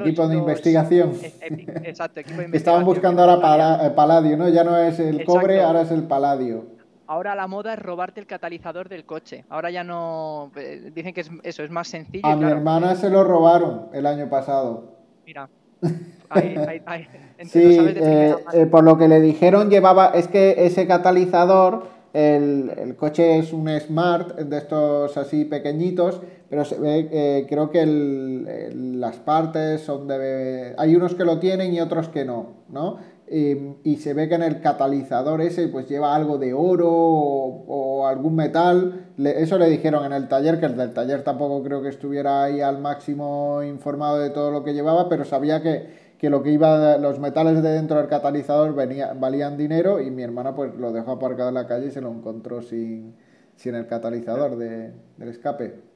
equipo 0.00 0.28
de 0.28 0.36
investigación. 0.36 1.12
E, 1.20 1.34
e, 1.40 1.90
exacto, 1.90 2.20
equipo 2.20 2.38
de 2.38 2.44
investigación. 2.46 2.54
Estaban 2.54 2.84
buscando 2.84 3.22
ahora 3.22 3.92
paladio, 3.96 4.36
¿no? 4.36 4.48
Ya 4.48 4.62
no 4.62 4.76
es 4.78 5.00
el 5.00 5.24
cobre, 5.24 5.60
ahora 5.60 5.80
es 5.80 5.90
el 5.90 6.04
paladio 6.04 6.75
ahora 7.06 7.34
la 7.34 7.46
moda 7.46 7.74
es 7.74 7.78
robarte 7.78 8.20
el 8.20 8.26
catalizador 8.26 8.88
del 8.88 9.04
coche. 9.04 9.44
Ahora 9.48 9.70
ya 9.70 9.84
no. 9.84 10.50
Eh, 10.56 10.90
dicen 10.94 11.14
que 11.14 11.22
es, 11.22 11.30
eso 11.42 11.62
es 11.62 11.70
más 11.70 11.88
sencillo. 11.88 12.26
A 12.26 12.36
mi 12.36 12.44
hermana 12.44 12.94
se 12.96 13.10
lo 13.10 13.24
robaron 13.24 13.88
el 13.92 14.06
año 14.06 14.28
pasado. 14.28 14.96
Mira. 15.24 15.48
sí, 15.82 17.78
eh, 17.78 18.34
eh, 18.52 18.66
por 18.66 18.84
lo 18.84 18.96
que 18.98 19.08
le 19.08 19.20
dijeron, 19.20 19.70
llevaba. 19.70 20.08
Es 20.08 20.28
que 20.28 20.66
ese 20.66 20.86
catalizador. 20.86 21.96
El, 22.12 22.96
coche 22.98 23.38
es 23.38 23.52
un 23.52 23.68
Smart 23.78 24.38
de 24.38 24.56
estos 24.56 25.14
así 25.18 25.44
pequeñitos, 25.44 26.22
pero 26.48 26.64
se 26.64 26.80
ve, 26.80 27.44
creo 27.46 27.70
que 27.70 27.84
las 27.84 29.16
partes 29.16 29.82
son 29.82 30.08
de... 30.08 30.74
Hay 30.78 30.96
unos 30.96 31.14
que 31.14 31.26
lo 31.26 31.38
tienen 31.38 31.74
y 31.74 31.80
otros 31.82 32.08
que 32.08 32.24
no, 32.24 32.54
¿no? 32.70 32.96
Y 33.28 33.96
se 33.96 34.14
ve 34.14 34.28
que 34.28 34.36
en 34.36 34.42
el 34.42 34.60
catalizador 34.60 35.40
ese 35.40 35.66
pues 35.68 35.88
lleva 35.88 36.14
algo 36.14 36.38
de 36.38 36.54
oro 36.54 36.88
o, 36.88 38.06
algún 38.06 38.36
metal. 38.36 39.10
eso 39.18 39.58
le 39.58 39.68
dijeron 39.68 40.04
en 40.04 40.12
el 40.12 40.28
taller, 40.28 40.60
que 40.60 40.66
el 40.66 40.76
del 40.76 40.92
taller 40.92 41.22
tampoco 41.22 41.62
creo 41.62 41.82
que 41.82 41.88
estuviera 41.88 42.44
ahí 42.44 42.60
al 42.60 42.78
máximo 42.78 43.62
informado 43.64 44.18
de 44.18 44.30
todo 44.30 44.52
lo 44.52 44.62
que 44.62 44.74
llevaba, 44.74 45.08
pero 45.08 45.24
sabía 45.24 45.60
que, 45.60 46.06
lo 46.28 46.42
que 46.42 46.52
iba, 46.52 46.98
los 46.98 47.18
metales 47.18 47.62
de 47.62 47.70
dentro 47.70 47.98
del 47.98 48.06
catalizador 48.08 48.74
valían 48.74 49.56
dinero 49.56 50.00
y 50.00 50.10
mi 50.10 50.22
hermana 50.22 50.54
pues 50.54 50.74
lo 50.76 50.92
dejó 50.92 51.12
aparcado 51.12 51.48
en 51.48 51.54
la 51.54 51.66
calle 51.66 51.86
y 51.86 51.90
se 51.90 52.00
lo 52.00 52.10
encontró 52.12 52.62
sin, 52.62 53.16
sin 53.56 53.74
el 53.74 53.86
catalizador 53.88 54.56
de, 54.56 54.92
del 55.16 55.28
escape. 55.28 55.95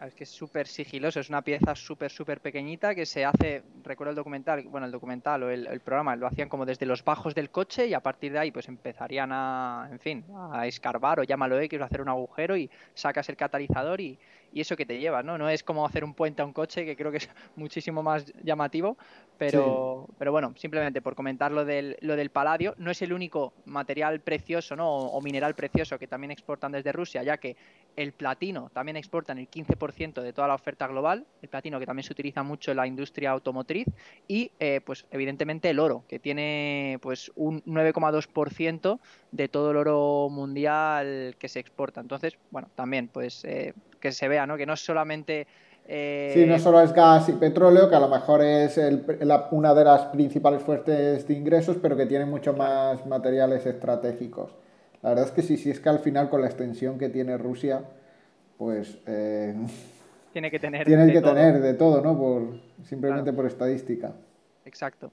Es 0.00 0.14
que 0.14 0.24
es 0.24 0.30
súper 0.30 0.66
sigiloso, 0.66 1.20
es 1.20 1.30
una 1.30 1.40
pieza 1.40 1.74
súper, 1.74 2.10
súper 2.10 2.42
pequeñita 2.42 2.94
que 2.94 3.06
se 3.06 3.24
hace, 3.24 3.62
recuerdo 3.82 4.10
el 4.10 4.16
documental, 4.16 4.62
bueno, 4.64 4.84
el 4.84 4.92
documental 4.92 5.42
o 5.44 5.50
el, 5.50 5.80
programa 5.80 6.14
lo 6.16 6.26
hacían 6.26 6.50
como 6.50 6.66
desde 6.66 6.84
los 6.84 7.02
bajos 7.02 7.34
del 7.34 7.48
coche 7.48 7.86
y 7.86 7.94
a 7.94 8.00
partir 8.00 8.32
de 8.32 8.38
ahí 8.38 8.50
pues 8.50 8.68
empezarían 8.68 9.30
a, 9.32 9.88
en 9.90 9.98
fin, 9.98 10.24
a 10.52 10.66
escarbar 10.66 11.20
o 11.20 11.22
llámalo 11.22 11.58
X, 11.60 11.80
hacer 11.80 12.02
un 12.02 12.10
agujero 12.10 12.58
y 12.58 12.70
sacas 12.92 13.30
el 13.30 13.36
catalizador 13.36 14.02
y, 14.02 14.18
y 14.56 14.62
eso 14.62 14.74
que 14.74 14.86
te 14.86 14.98
lleva, 14.98 15.22
¿no? 15.22 15.36
No 15.36 15.50
es 15.50 15.62
como 15.62 15.84
hacer 15.84 16.02
un 16.02 16.14
puente 16.14 16.40
a 16.40 16.46
un 16.46 16.54
coche, 16.54 16.86
que 16.86 16.96
creo 16.96 17.10
que 17.10 17.18
es 17.18 17.28
muchísimo 17.56 18.02
más 18.02 18.24
llamativo, 18.42 18.96
pero, 19.36 20.08
pero 20.18 20.32
bueno, 20.32 20.54
simplemente 20.56 21.02
por 21.02 21.14
comentar 21.14 21.52
lo 21.52 21.66
del, 21.66 21.98
lo 22.00 22.16
del 22.16 22.30
paladio, 22.30 22.74
no 22.78 22.90
es 22.90 23.02
el 23.02 23.12
único 23.12 23.52
material 23.66 24.20
precioso, 24.20 24.74
¿no? 24.74 24.88
O, 24.88 25.20
mineral 25.20 25.54
precioso 25.54 25.98
que 25.98 26.06
también 26.06 26.30
exportan 26.30 26.72
desde 26.72 26.90
Rusia, 26.90 27.22
ya 27.22 27.36
que 27.36 27.54
el 27.96 28.12
platino 28.12 28.70
también 28.72 28.96
exportan 28.96 29.36
el 29.36 29.50
15% 29.50 30.22
de 30.22 30.32
toda 30.32 30.48
la 30.48 30.54
oferta 30.54 30.86
global, 30.86 31.26
el 31.42 31.50
platino 31.50 31.78
que 31.78 31.84
también 31.84 32.04
se 32.04 32.14
utiliza 32.14 32.42
mucho 32.42 32.70
en 32.70 32.78
la 32.78 32.86
industria 32.86 33.32
automotriz, 33.32 33.86
y 34.26 34.52
eh, 34.58 34.80
pues 34.82 35.04
evidentemente 35.10 35.68
el 35.68 35.80
oro, 35.80 36.04
que 36.08 36.18
tiene 36.18 36.98
pues 37.02 37.30
un 37.34 37.62
9,2% 37.64 39.00
de 39.32 39.48
todo 39.48 39.72
el 39.72 39.76
oro 39.76 40.28
mundial 40.30 41.36
que 41.38 41.48
se 41.48 41.60
exporta. 41.60 42.00
Entonces, 42.00 42.38
bueno, 42.50 42.70
también 42.74 43.08
pues 43.08 43.44
eh, 43.44 43.74
que 44.00 44.12
se 44.12 44.28
vea, 44.28 44.45
¿no? 44.46 44.56
Que 44.56 44.66
no 44.66 44.74
es 44.74 44.84
solamente... 44.84 45.46
Eh... 45.88 46.32
Sí, 46.34 46.46
no 46.46 46.58
solo 46.58 46.80
es 46.80 46.92
gas 46.92 47.28
y 47.28 47.32
petróleo, 47.32 47.88
que 47.88 47.94
a 47.94 48.00
lo 48.00 48.08
mejor 48.08 48.42
es 48.42 48.80
una 49.50 49.74
de 49.74 49.84
las 49.84 50.02
principales 50.06 50.62
fuentes 50.62 51.26
de 51.28 51.34
ingresos, 51.34 51.76
pero 51.80 51.96
que 51.96 52.06
tiene 52.06 52.24
mucho 52.24 52.52
más 52.52 53.06
materiales 53.06 53.64
estratégicos. 53.66 54.50
La 55.02 55.10
verdad 55.10 55.26
es 55.26 55.32
que 55.32 55.42
sí, 55.42 55.56
sí 55.56 55.70
es 55.70 55.78
que 55.78 55.88
al 55.88 56.00
final 56.00 56.28
con 56.28 56.40
la 56.40 56.48
extensión 56.48 56.98
que 56.98 57.08
tiene 57.08 57.38
Rusia, 57.38 57.82
pues... 58.58 58.98
Eh, 59.06 59.54
tiene 60.32 60.50
que 60.50 60.58
tener... 60.58 60.86
Tiene 60.86 61.12
que 61.12 61.20
tener 61.20 61.60
de 61.60 61.74
todo, 61.74 62.00
¿no? 62.00 62.18
Por, 62.18 62.60
simplemente 62.84 63.32
por 63.32 63.46
estadística. 63.46 64.12
Exacto. 64.64 65.12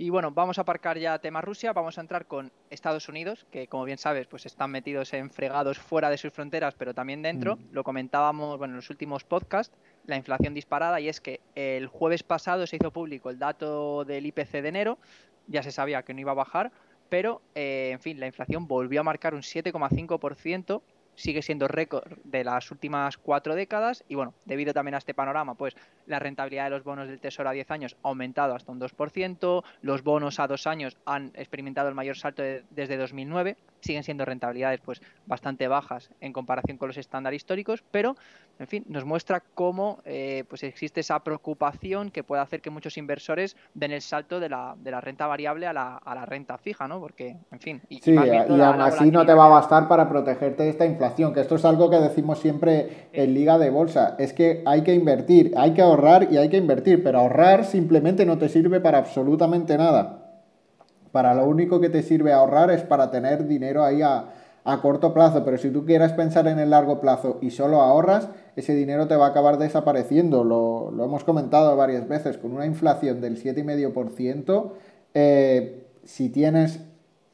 Y 0.00 0.08
bueno, 0.08 0.30
vamos 0.30 0.56
a 0.56 0.62
aparcar 0.62 0.96
ya 0.96 1.18
tema 1.18 1.42
Rusia, 1.42 1.74
vamos 1.74 1.98
a 1.98 2.00
entrar 2.00 2.24
con 2.24 2.50
Estados 2.70 3.10
Unidos, 3.10 3.44
que 3.50 3.66
como 3.66 3.84
bien 3.84 3.98
sabes, 3.98 4.26
pues 4.28 4.46
están 4.46 4.70
metidos 4.70 5.12
en 5.12 5.28
fregados 5.28 5.78
fuera 5.78 6.08
de 6.08 6.16
sus 6.16 6.32
fronteras, 6.32 6.74
pero 6.74 6.94
también 6.94 7.20
dentro. 7.20 7.56
Mm. 7.56 7.60
Lo 7.72 7.84
comentábamos 7.84 8.56
bueno, 8.56 8.72
en 8.72 8.76
los 8.76 8.88
últimos 8.88 9.24
podcasts, 9.24 9.76
la 10.06 10.16
inflación 10.16 10.54
disparada, 10.54 11.00
y 11.00 11.10
es 11.10 11.20
que 11.20 11.40
el 11.54 11.86
jueves 11.86 12.22
pasado 12.22 12.66
se 12.66 12.76
hizo 12.76 12.90
público 12.90 13.28
el 13.28 13.38
dato 13.38 14.06
del 14.06 14.24
IPC 14.24 14.62
de 14.62 14.68
enero, 14.68 14.98
ya 15.48 15.62
se 15.62 15.70
sabía 15.70 16.02
que 16.02 16.14
no 16.14 16.20
iba 16.20 16.32
a 16.32 16.34
bajar, 16.34 16.72
pero 17.10 17.42
eh, 17.54 17.90
en 17.92 18.00
fin, 18.00 18.18
la 18.18 18.26
inflación 18.26 18.66
volvió 18.66 19.00
a 19.00 19.04
marcar 19.04 19.34
un 19.34 19.42
7,5% 19.42 20.80
sigue 21.20 21.42
siendo 21.42 21.68
récord 21.68 22.10
de 22.24 22.44
las 22.44 22.70
últimas 22.70 23.16
cuatro 23.18 23.54
décadas 23.54 24.04
y 24.08 24.14
bueno, 24.14 24.34
debido 24.46 24.72
también 24.72 24.94
a 24.94 24.98
este 24.98 25.14
panorama, 25.14 25.54
pues 25.54 25.76
la 26.06 26.18
rentabilidad 26.18 26.64
de 26.64 26.70
los 26.70 26.84
bonos 26.84 27.08
del 27.08 27.20
Tesoro 27.20 27.50
a 27.50 27.52
10 27.52 27.70
años 27.70 27.96
ha 28.02 28.08
aumentado 28.08 28.54
hasta 28.54 28.72
un 28.72 28.80
2%, 28.80 29.64
los 29.82 30.02
bonos 30.02 30.40
a 30.40 30.46
dos 30.46 30.66
años 30.66 30.96
han 31.04 31.32
experimentado 31.34 31.88
el 31.88 31.94
mayor 31.94 32.16
salto 32.16 32.42
desde 32.70 32.96
2009, 32.96 33.56
siguen 33.80 34.04
siendo 34.04 34.24
rentabilidades 34.24 34.80
pues 34.80 35.02
bastante 35.26 35.68
bajas 35.68 36.10
en 36.20 36.32
comparación 36.32 36.78
con 36.78 36.88
los 36.88 36.96
estándares 36.96 37.38
históricos, 37.38 37.82
pero 37.90 38.16
en 38.58 38.66
fin, 38.66 38.84
nos 38.88 39.04
muestra 39.04 39.42
cómo 39.54 40.00
eh, 40.04 40.44
pues 40.48 40.62
existe 40.62 41.00
esa 41.00 41.18
preocupación 41.20 42.10
que 42.10 42.22
puede 42.22 42.42
hacer 42.42 42.60
que 42.60 42.70
muchos 42.70 42.98
inversores 42.98 43.56
den 43.74 43.92
el 43.92 44.02
salto 44.02 44.38
de 44.38 44.48
la, 44.48 44.76
de 44.78 44.90
la 44.90 45.00
renta 45.00 45.26
variable 45.26 45.66
a 45.66 45.72
la, 45.72 45.96
a 45.96 46.14
la 46.14 46.26
renta 46.26 46.58
fija, 46.58 46.86
¿no? 46.86 47.00
Porque, 47.00 47.36
en 47.50 47.60
fin... 47.60 47.80
Y, 47.88 48.00
sí, 48.00 48.12
y 48.12 48.16
aún 48.16 48.60
así 48.60 49.10
no 49.10 49.24
te 49.24 49.32
va 49.32 49.46
a 49.46 49.48
bastar 49.48 49.88
para 49.88 50.08
protegerte 50.08 50.64
de 50.64 50.70
esta 50.70 50.84
inflación, 50.84 51.32
que 51.32 51.40
esto 51.40 51.56
es 51.56 51.64
algo 51.64 51.88
que 51.88 51.96
decimos 51.96 52.38
siempre 52.38 53.08
en 53.12 53.32
Liga 53.34 53.58
de 53.58 53.70
Bolsa, 53.70 54.16
es 54.18 54.32
que 54.32 54.62
hay 54.66 54.82
que 54.82 54.94
invertir, 54.94 55.52
hay 55.56 55.72
que 55.72 55.82
ahorrar 55.82 56.28
y 56.30 56.36
hay 56.36 56.48
que 56.48 56.58
invertir, 56.58 57.02
pero 57.02 57.18
ahorrar 57.18 57.64
simplemente 57.64 58.26
no 58.26 58.38
te 58.38 58.48
sirve 58.48 58.80
para 58.80 58.98
absolutamente 58.98 59.78
nada. 59.78 60.19
Para 61.12 61.34
lo 61.34 61.46
único 61.46 61.80
que 61.80 61.88
te 61.88 62.02
sirve 62.02 62.32
ahorrar 62.32 62.70
es 62.70 62.82
para 62.82 63.10
tener 63.10 63.46
dinero 63.46 63.84
ahí 63.84 64.02
a, 64.02 64.30
a 64.64 64.80
corto 64.80 65.14
plazo, 65.14 65.44
pero 65.44 65.58
si 65.58 65.70
tú 65.70 65.84
quieres 65.84 66.12
pensar 66.12 66.46
en 66.46 66.58
el 66.58 66.70
largo 66.70 67.00
plazo 67.00 67.38
y 67.40 67.50
solo 67.50 67.80
ahorras, 67.80 68.28
ese 68.56 68.74
dinero 68.74 69.08
te 69.08 69.16
va 69.16 69.26
a 69.26 69.28
acabar 69.30 69.58
desapareciendo. 69.58 70.44
Lo, 70.44 70.90
hemos 71.04 71.24
comentado 71.24 71.76
varias 71.76 72.06
veces, 72.06 72.38
con 72.38 72.52
una 72.52 72.66
inflación 72.66 73.20
del 73.20 73.42
7,5%, 73.42 74.72
eh, 75.14 75.86
si 76.04 76.28
tienes 76.28 76.80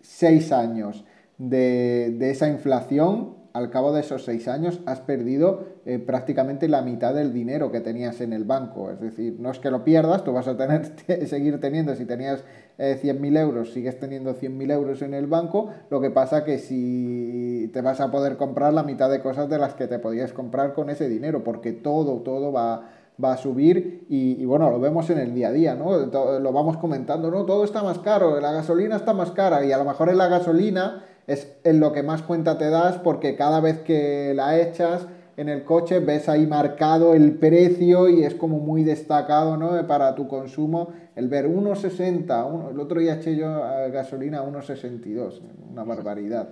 6 0.02 0.52
años 0.52 1.04
de, 1.38 2.14
de 2.16 2.30
esa 2.30 2.48
inflación, 2.48 3.35
al 3.56 3.70
cabo 3.70 3.92
de 3.92 4.00
esos 4.00 4.22
seis 4.22 4.48
años 4.48 4.80
has 4.84 5.00
perdido 5.00 5.64
eh, 5.86 5.98
prácticamente 5.98 6.68
la 6.68 6.82
mitad 6.82 7.14
del 7.14 7.32
dinero 7.32 7.72
que 7.72 7.80
tenías 7.80 8.20
en 8.20 8.34
el 8.34 8.44
banco. 8.44 8.90
Es 8.90 9.00
decir, 9.00 9.36
no 9.38 9.50
es 9.50 9.58
que 9.58 9.70
lo 9.70 9.82
pierdas, 9.82 10.24
tú 10.24 10.32
vas 10.32 10.46
a 10.46 10.58
tener, 10.58 10.92
seguir 11.26 11.58
teniendo, 11.58 11.94
si 11.94 12.04
tenías 12.04 12.44
eh, 12.76 13.00
100.000 13.02 13.38
euros, 13.38 13.72
sigues 13.72 13.98
teniendo 13.98 14.34
100.000 14.34 14.72
euros 14.72 15.00
en 15.00 15.14
el 15.14 15.26
banco, 15.26 15.70
lo 15.88 16.02
que 16.02 16.10
pasa 16.10 16.44
que 16.44 16.58
si 16.58 17.70
te 17.72 17.80
vas 17.80 18.00
a 18.00 18.10
poder 18.10 18.36
comprar 18.36 18.74
la 18.74 18.82
mitad 18.82 19.10
de 19.10 19.20
cosas 19.20 19.48
de 19.48 19.56
las 19.56 19.72
que 19.72 19.86
te 19.86 19.98
podías 19.98 20.34
comprar 20.34 20.74
con 20.74 20.90
ese 20.90 21.08
dinero, 21.08 21.42
porque 21.42 21.72
todo, 21.72 22.20
todo 22.20 22.52
va 22.52 22.90
va 23.22 23.32
a 23.32 23.36
subir 23.36 24.04
y, 24.08 24.44
bueno, 24.44 24.70
lo 24.70 24.78
vemos 24.78 25.08
en 25.10 25.18
el 25.18 25.34
día 25.34 25.48
a 25.48 25.52
día, 25.52 25.74
¿no? 25.74 25.96
lo 25.96 26.52
vamos 26.52 26.76
comentando, 26.76 27.30
no, 27.30 27.44
todo 27.44 27.64
está 27.64 27.82
más 27.82 27.98
caro, 28.00 28.38
la 28.40 28.52
gasolina 28.52 28.96
está 28.96 29.14
más 29.14 29.30
cara 29.30 29.64
y 29.64 29.72
a 29.72 29.78
lo 29.78 29.84
mejor 29.84 30.10
en 30.10 30.18
la 30.18 30.28
gasolina 30.28 31.02
es 31.26 31.56
en 31.64 31.80
lo 31.80 31.92
que 31.92 32.02
más 32.02 32.22
cuenta 32.22 32.58
te 32.58 32.70
das 32.70 32.98
porque 32.98 33.36
cada 33.36 33.60
vez 33.60 33.80
que 33.80 34.32
la 34.34 34.58
echas 34.60 35.06
en 35.36 35.48
el 35.48 35.64
coche 35.64 36.00
ves 36.00 36.28
ahí 36.28 36.46
marcado 36.46 37.14
el 37.14 37.32
precio 37.32 38.08
y 38.08 38.24
es 38.24 38.34
como 38.34 38.58
muy 38.58 38.84
destacado 38.84 39.56
¿no? 39.56 39.86
para 39.86 40.14
tu 40.14 40.28
consumo 40.28 40.92
el 41.14 41.28
ver 41.28 41.48
1,60, 41.48 42.70
el 42.70 42.80
otro 42.80 43.00
día 43.00 43.14
eché 43.14 43.36
yo 43.36 43.48
gasolina 43.92 44.40
a 44.40 44.44
1,62, 44.44 45.40
una 45.72 45.84
barbaridad. 45.84 46.50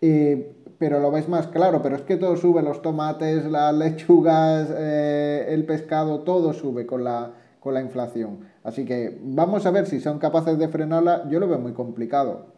Eh, 0.00 0.54
pero 0.78 1.00
lo 1.00 1.10
ves 1.10 1.28
más 1.28 1.46
claro, 1.46 1.82
pero 1.82 1.96
es 1.96 2.02
que 2.02 2.16
todo 2.16 2.36
sube, 2.36 2.62
los 2.62 2.82
tomates, 2.82 3.44
las 3.46 3.74
lechugas, 3.74 4.68
eh, 4.76 5.46
el 5.48 5.64
pescado, 5.64 6.20
todo 6.20 6.52
sube 6.52 6.86
con 6.86 7.04
la, 7.04 7.32
con 7.60 7.74
la 7.74 7.80
inflación. 7.80 8.40
Así 8.62 8.84
que 8.84 9.18
vamos 9.22 9.64
a 9.64 9.70
ver 9.70 9.86
si 9.86 10.00
son 10.00 10.18
capaces 10.18 10.58
de 10.58 10.68
frenarla, 10.68 11.28
yo 11.30 11.40
lo 11.40 11.48
veo 11.48 11.58
muy 11.58 11.72
complicado. 11.72 12.55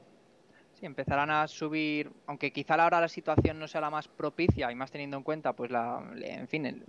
Sí, 0.79 0.87
empezarán 0.87 1.29
a 1.31 1.49
subir, 1.49 2.13
aunque 2.27 2.53
quizá 2.53 2.75
ahora 2.75 3.01
la 3.01 3.09
situación 3.09 3.59
no 3.59 3.67
sea 3.67 3.81
la 3.81 3.91
más 3.91 4.07
propicia 4.07 4.71
y 4.71 4.77
más 4.77 4.93
teniendo 4.93 5.17
en 5.17 5.25
cuenta, 5.25 5.53
pues 5.53 5.73
la, 5.73 6.01
en 6.15 6.47
fin, 6.47 6.85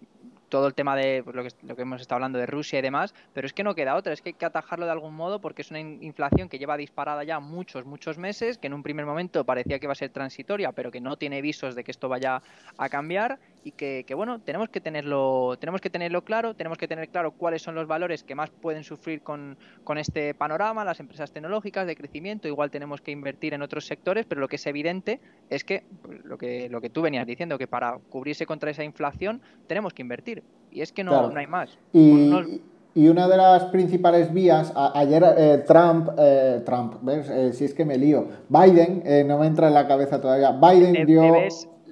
todo 0.48 0.68
el 0.68 0.76
tema 0.76 0.96
de 0.96 1.24
pues, 1.24 1.36
lo, 1.36 1.44
que, 1.44 1.50
lo 1.64 1.76
que 1.76 1.82
hemos 1.82 2.00
estado 2.00 2.18
hablando 2.18 2.38
de 2.38 2.46
Rusia 2.46 2.78
y 2.78 2.82
demás, 2.84 3.16
pero 3.34 3.48
es 3.48 3.54
que 3.54 3.64
no 3.64 3.74
queda 3.74 3.96
otra, 3.96 4.14
es 4.14 4.22
que 4.22 4.30
hay 4.30 4.34
que 4.34 4.46
atajarlo 4.46 4.86
de 4.86 4.92
algún 4.92 5.16
modo 5.16 5.42
porque 5.42 5.64
es 5.64 5.72
una 5.72 5.80
inflación 5.80 6.50
que 6.50 6.60
lleva 6.60 6.78
disparada 6.78 7.24
ya 7.24 7.40
muchos, 7.40 7.86
muchos 7.86 8.20
meses, 8.20 8.60
que 8.60 8.68
en 8.68 8.74
un 8.74 8.84
primer 8.84 9.08
momento 9.08 9.44
parecía 9.44 9.80
que 9.80 9.88
iba 9.88 9.94
a 9.94 9.96
ser 9.96 10.12
transitoria, 10.12 10.72
pero 10.72 10.92
que 10.92 11.02
no 11.02 11.18
tiene 11.18 11.42
visos 11.42 11.74
de 11.74 11.84
que 11.84 11.90
esto 11.90 12.10
vaya 12.10 12.44
a 12.78 12.90
cambiar 12.90 13.40
y 13.64 13.72
que, 13.72 14.06
bueno, 14.16 14.40
tenemos 14.40 14.70
que 14.70 14.80
tenerlo, 14.80 15.58
tenemos 15.60 15.82
que 15.82 15.90
tenerlo 15.90 16.24
claro, 16.24 16.54
tenemos 16.54 16.78
que 16.78 16.88
tener 16.88 17.10
claro 17.10 17.32
cuáles 17.32 17.62
son 17.62 17.76
los 17.76 17.88
valores 17.88 18.24
que 18.24 18.36
más 18.36 18.50
pueden 18.50 18.84
sufrir 18.84 19.22
con, 19.22 19.58
con 19.84 19.98
este 19.98 20.34
panorama, 20.34 20.86
las 20.86 21.00
empresas 21.00 21.32
tecnológicas 21.32 21.86
de 21.86 21.96
crecimiento, 21.96 22.48
igual 22.48 22.72
tenemos 22.72 23.02
que 23.02 23.12
invertir 23.12 23.54
en 23.54 23.62
otros 23.62 23.86
sectores, 23.86 24.26
pero 24.26 24.42
lo 24.42 24.48
que 24.48 24.56
es 24.56 24.66
evidente 24.68 25.20
es 25.50 25.64
que 25.64 25.84
pues, 26.02 26.24
lo 26.24 26.38
que, 26.38 26.70
lo 26.70 26.82
que 26.82 26.90
tú 26.90 27.02
venías 27.02 27.28
diciendo, 27.28 27.58
que 27.58 27.68
para 27.68 27.98
cubrirse 28.10 28.46
contra 28.46 28.72
esa 28.72 28.84
inflación 28.84 29.42
tenemos 29.68 29.94
que 29.94 30.02
invertir. 30.02 30.44
Y 30.72 30.82
es 30.82 30.92
que 30.92 31.04
no, 31.04 31.30
no 31.30 31.40
hay 31.40 31.48
más. 31.48 31.78
Y... 31.94 32.62
Y 32.96 33.08
una 33.08 33.28
de 33.28 33.38
las 33.38 33.66
principales 33.66 34.34
vías, 34.34 34.74
ayer 34.76 35.24
eh, 35.38 35.64
Trump, 35.66 36.10
eh, 36.18 36.62
Trump, 36.66 36.96
¿ves? 37.04 37.30
Eh, 37.30 37.54
si 37.54 37.66
es 37.66 37.74
que 37.74 37.86
me 37.86 37.98
lío, 37.98 38.28
Biden, 38.50 39.28
no 39.28 39.38
me 39.38 39.46
entra 39.46 39.68
en 39.68 39.76
la 39.76 39.88
cabeza 39.88 40.20
todavía, 40.20 40.52
Biden 40.52 41.06
dio 41.06 41.24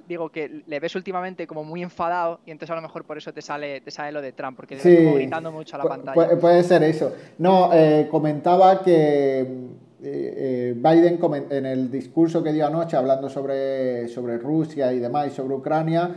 digo 0.08 0.30
que 0.30 0.62
le 0.66 0.80
ves 0.80 0.96
últimamente 0.96 1.46
como 1.46 1.62
muy 1.62 1.82
enfadado 1.82 2.40
y 2.46 2.50
entonces 2.50 2.72
a 2.72 2.76
lo 2.76 2.82
mejor 2.82 3.04
por 3.04 3.18
eso 3.18 3.32
te 3.32 3.42
sale, 3.42 3.82
te 3.82 3.90
sale 3.90 4.10
lo 4.10 4.22
de 4.22 4.32
Trump, 4.32 4.56
porque 4.56 4.76
le 4.76 5.04
como 5.04 5.14
gritando 5.16 5.52
mucho 5.52 5.76
a 5.76 5.78
la 5.78 5.84
pantalla. 5.84 6.38
Puede, 6.40 6.62
ser 6.64 6.82
eso. 6.82 7.12
No, 7.38 7.70
eh, 7.72 8.08
comentaba 8.10 8.82
que 8.82 9.40
eh, 9.40 9.44
eh, 10.02 10.74
Biden 10.74 11.18
en 11.50 11.66
el 11.66 11.90
discurso 11.90 12.42
que 12.42 12.52
dio 12.52 12.66
anoche 12.66 12.96
hablando 12.96 13.28
sobre, 13.28 14.08
sobre 14.08 14.38
Rusia 14.38 14.92
y 14.92 14.98
demás 14.98 15.28
y 15.28 15.30
sobre 15.30 15.54
Ucrania, 15.54 16.10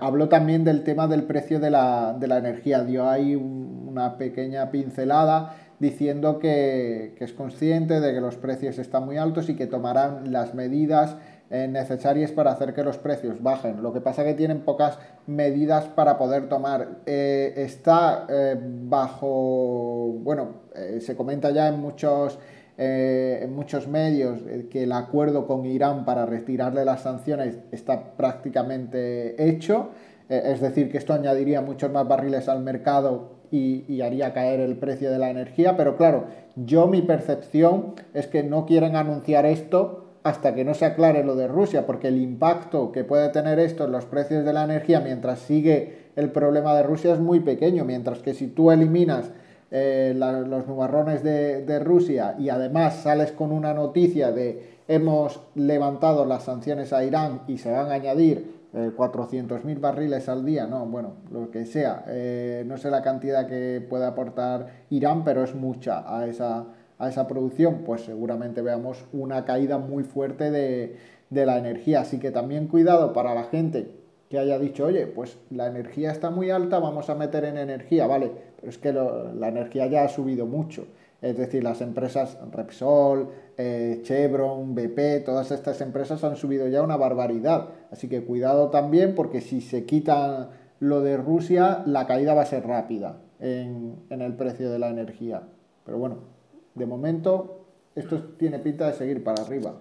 habló 0.00 0.30
también 0.30 0.64
del 0.64 0.82
tema 0.82 1.06
del 1.06 1.24
precio 1.24 1.60
de 1.60 1.70
la, 1.70 2.16
de 2.18 2.26
la 2.26 2.38
energía. 2.38 2.82
Dio 2.82 3.08
ahí 3.08 3.34
una 3.34 4.16
pequeña 4.16 4.70
pincelada 4.70 5.56
diciendo 5.78 6.38
que, 6.38 7.14
que 7.18 7.24
es 7.24 7.34
consciente 7.34 8.00
de 8.00 8.14
que 8.14 8.20
los 8.20 8.36
precios 8.36 8.78
están 8.78 9.04
muy 9.04 9.18
altos 9.18 9.50
y 9.50 9.56
que 9.56 9.66
tomarán 9.66 10.32
las 10.32 10.54
medidas 10.54 11.16
eh, 11.54 11.68
necesarias 11.68 12.32
para 12.32 12.50
hacer 12.50 12.74
que 12.74 12.82
los 12.82 12.98
precios 12.98 13.40
bajen. 13.40 13.82
Lo 13.82 13.92
que 13.92 14.00
pasa 14.00 14.22
es 14.22 14.28
que 14.28 14.34
tienen 14.34 14.62
pocas 14.62 14.98
medidas 15.28 15.84
para 15.84 16.18
poder 16.18 16.48
tomar. 16.48 16.88
Eh, 17.06 17.54
está 17.56 18.26
eh, 18.28 18.56
bajo, 18.60 20.16
bueno, 20.22 20.64
se 20.98 21.14
comenta 21.14 21.50
ya 21.52 21.68
en 21.68 21.78
muchos, 21.78 22.40
en 22.76 23.54
muchos 23.54 23.86
medios 23.86 24.40
que 24.68 24.82
el 24.82 24.90
acuerdo 24.90 25.46
con 25.46 25.64
Irán 25.64 26.04
para 26.04 26.26
retirarle 26.26 26.84
las 26.84 27.02
sanciones 27.02 27.58
está 27.70 28.16
prácticamente 28.16 29.48
hecho. 29.48 29.90
Eh, 30.28 30.42
es 30.46 30.60
decir, 30.60 30.90
que 30.90 30.98
esto 30.98 31.12
añadiría 31.12 31.60
muchos 31.60 31.90
más 31.92 32.08
barriles 32.08 32.48
al 32.48 32.62
mercado 32.62 33.34
y, 33.50 34.00
haría 34.00 34.32
caer 34.32 34.58
el 34.60 34.76
precio 34.76 35.10
de 35.10 35.18
la 35.18 35.30
energía. 35.30 35.76
Pero 35.76 35.96
claro, 35.96 36.24
yo 36.56 36.86
mi 36.86 37.02
percepción 37.02 37.94
es 38.12 38.26
que 38.26 38.42
no 38.42 38.66
quieren 38.66 38.96
anunciar 38.96 39.46
esto 39.46 40.03
hasta 40.24 40.54
que 40.54 40.64
no 40.64 40.72
se 40.72 40.86
aclare 40.86 41.22
lo 41.22 41.36
de 41.36 41.46
Rusia, 41.46 41.84
porque 41.86 42.08
el 42.08 42.16
impacto 42.16 42.90
que 42.92 43.04
puede 43.04 43.28
tener 43.28 43.58
esto 43.58 43.84
en 43.84 43.92
los 43.92 44.06
precios 44.06 44.44
de 44.44 44.54
la 44.54 44.64
energía 44.64 45.00
mientras 45.00 45.38
sigue 45.40 46.04
el 46.16 46.30
problema 46.30 46.74
de 46.74 46.82
Rusia 46.82 47.12
es 47.12 47.20
muy 47.20 47.40
pequeño, 47.40 47.84
mientras 47.84 48.20
que 48.20 48.32
si 48.32 48.46
tú 48.46 48.70
eliminas 48.70 49.30
eh, 49.70 50.14
los 50.16 50.66
nubarrones 50.66 51.22
de, 51.22 51.78
Rusia 51.78 52.36
y 52.38 52.48
además 52.48 53.02
sales 53.02 53.32
con 53.32 53.52
una 53.52 53.74
noticia 53.74 54.32
de 54.32 54.78
hemos 54.88 55.40
levantado 55.54 56.24
las 56.24 56.44
sanciones 56.44 56.94
a 56.94 57.04
Irán 57.04 57.42
y 57.46 57.58
se 57.58 57.70
van 57.70 57.90
a 57.90 57.94
añadir 57.94 58.62
eh, 58.72 58.92
400.000 58.96 59.78
barriles 59.78 60.28
al 60.30 60.44
día, 60.46 60.66
no, 60.66 60.86
bueno, 60.86 61.14
lo 61.30 61.50
que 61.50 61.66
sea, 61.66 62.04
eh, 62.08 62.64
no 62.66 62.78
sé 62.78 62.90
la 62.90 63.02
cantidad 63.02 63.46
que 63.46 63.84
puede 63.86 64.06
aportar 64.06 64.84
Irán, 64.88 65.22
pero 65.22 65.44
es 65.44 65.54
mucha 65.54 66.02
a 66.06 66.26
esa 66.26 66.64
a 66.98 67.08
esa 67.08 67.26
producción, 67.26 67.82
pues 67.84 68.02
seguramente 68.02 68.62
veamos 68.62 69.04
una 69.12 69.44
caída 69.44 69.78
muy 69.78 70.04
fuerte 70.04 70.50
de, 70.50 70.96
la 71.30 71.58
energía. 71.58 72.00
Así 72.00 72.18
que 72.18 72.30
también 72.30 72.68
cuidado 72.68 73.12
para 73.12 73.34
la 73.34 73.44
gente 73.44 73.90
que 74.30 74.38
haya 74.38 74.58
dicho, 74.58 74.86
oye, 74.86 75.06
pues 75.06 75.36
la 75.50 75.66
energía 75.66 76.12
está 76.12 76.30
muy 76.30 76.50
alta, 76.50 76.78
vamos 76.78 77.10
a 77.10 77.14
meter 77.14 77.44
en 77.44 77.58
energía, 77.58 78.06
vale, 78.06 78.30
pero 78.56 78.70
es 78.70 78.78
que 78.78 78.92
la 78.92 79.48
energía 79.48 79.86
ya 79.86 80.04
ha 80.04 80.08
subido 80.08 80.46
mucho. 80.46 80.86
Es 81.24 81.38
decir, 81.38 81.64
las 81.64 81.80
empresas 81.80 82.36
Repsol, 82.52 83.30
eh, 83.56 84.00
Chevron, 84.02 84.74
BP, 84.74 85.24
todas 85.24 85.50
estas 85.52 85.80
empresas 85.80 86.22
han 86.22 86.36
subido 86.36 86.68
ya 86.68 86.82
una 86.82 86.98
barbaridad. 86.98 87.70
Así 87.90 88.08
que 88.08 88.24
cuidado 88.24 88.68
también 88.68 89.14
porque 89.14 89.40
si 89.40 89.62
se 89.62 89.86
quita 89.86 90.50
lo 90.80 91.00
de 91.00 91.16
Rusia, 91.16 91.82
la 91.86 92.06
caída 92.06 92.34
va 92.34 92.42
a 92.42 92.46
ser 92.46 92.66
rápida 92.66 93.16
en, 93.40 93.96
en 94.10 94.20
el 94.20 94.34
precio 94.34 94.70
de 94.70 94.78
la 94.78 94.90
energía. 94.90 95.44
Pero 95.86 95.96
bueno, 95.96 96.33
de 96.74 96.86
momento 96.86 97.66
esto 97.94 98.20
tiene 98.38 98.58
pinta 98.58 98.86
de 98.86 98.94
seguir 98.94 99.22
para 99.22 99.42
arriba. 99.42 99.74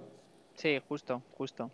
Sí, 0.55 0.79
justo, 0.87 1.21
justo. 1.37 1.71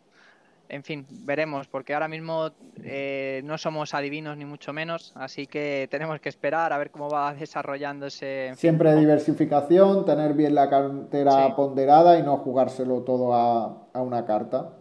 En 0.70 0.84
fin, 0.84 1.06
veremos, 1.10 1.68
porque 1.68 1.96
ahora 1.96 2.08
mismo 2.08 2.52
eh, 2.84 3.42
no 3.44 3.58
somos 3.58 3.96
adivinos 3.96 4.38
ni 4.38 4.46
mucho 4.46 4.72
menos, 4.72 5.14
así 5.16 5.48
que 5.48 5.88
tenemos 5.90 6.20
que 6.20 6.30
esperar 6.30 6.72
a 6.72 6.78
ver 6.78 6.92
cómo 6.92 7.10
va 7.10 7.34
desarrollándose. 7.40 8.54
Siempre 8.56 8.96
diversificación, 8.96 10.06
tener 10.06 10.36
bien 10.36 10.54
la 10.54 10.70
cartera 10.70 11.56
ponderada 11.56 12.20
y 12.20 12.24
no 12.24 12.38
jugárselo 12.38 13.02
todo 13.02 13.34
a, 13.34 13.88
a 13.94 14.02
una 14.02 14.26
carta. 14.26 14.74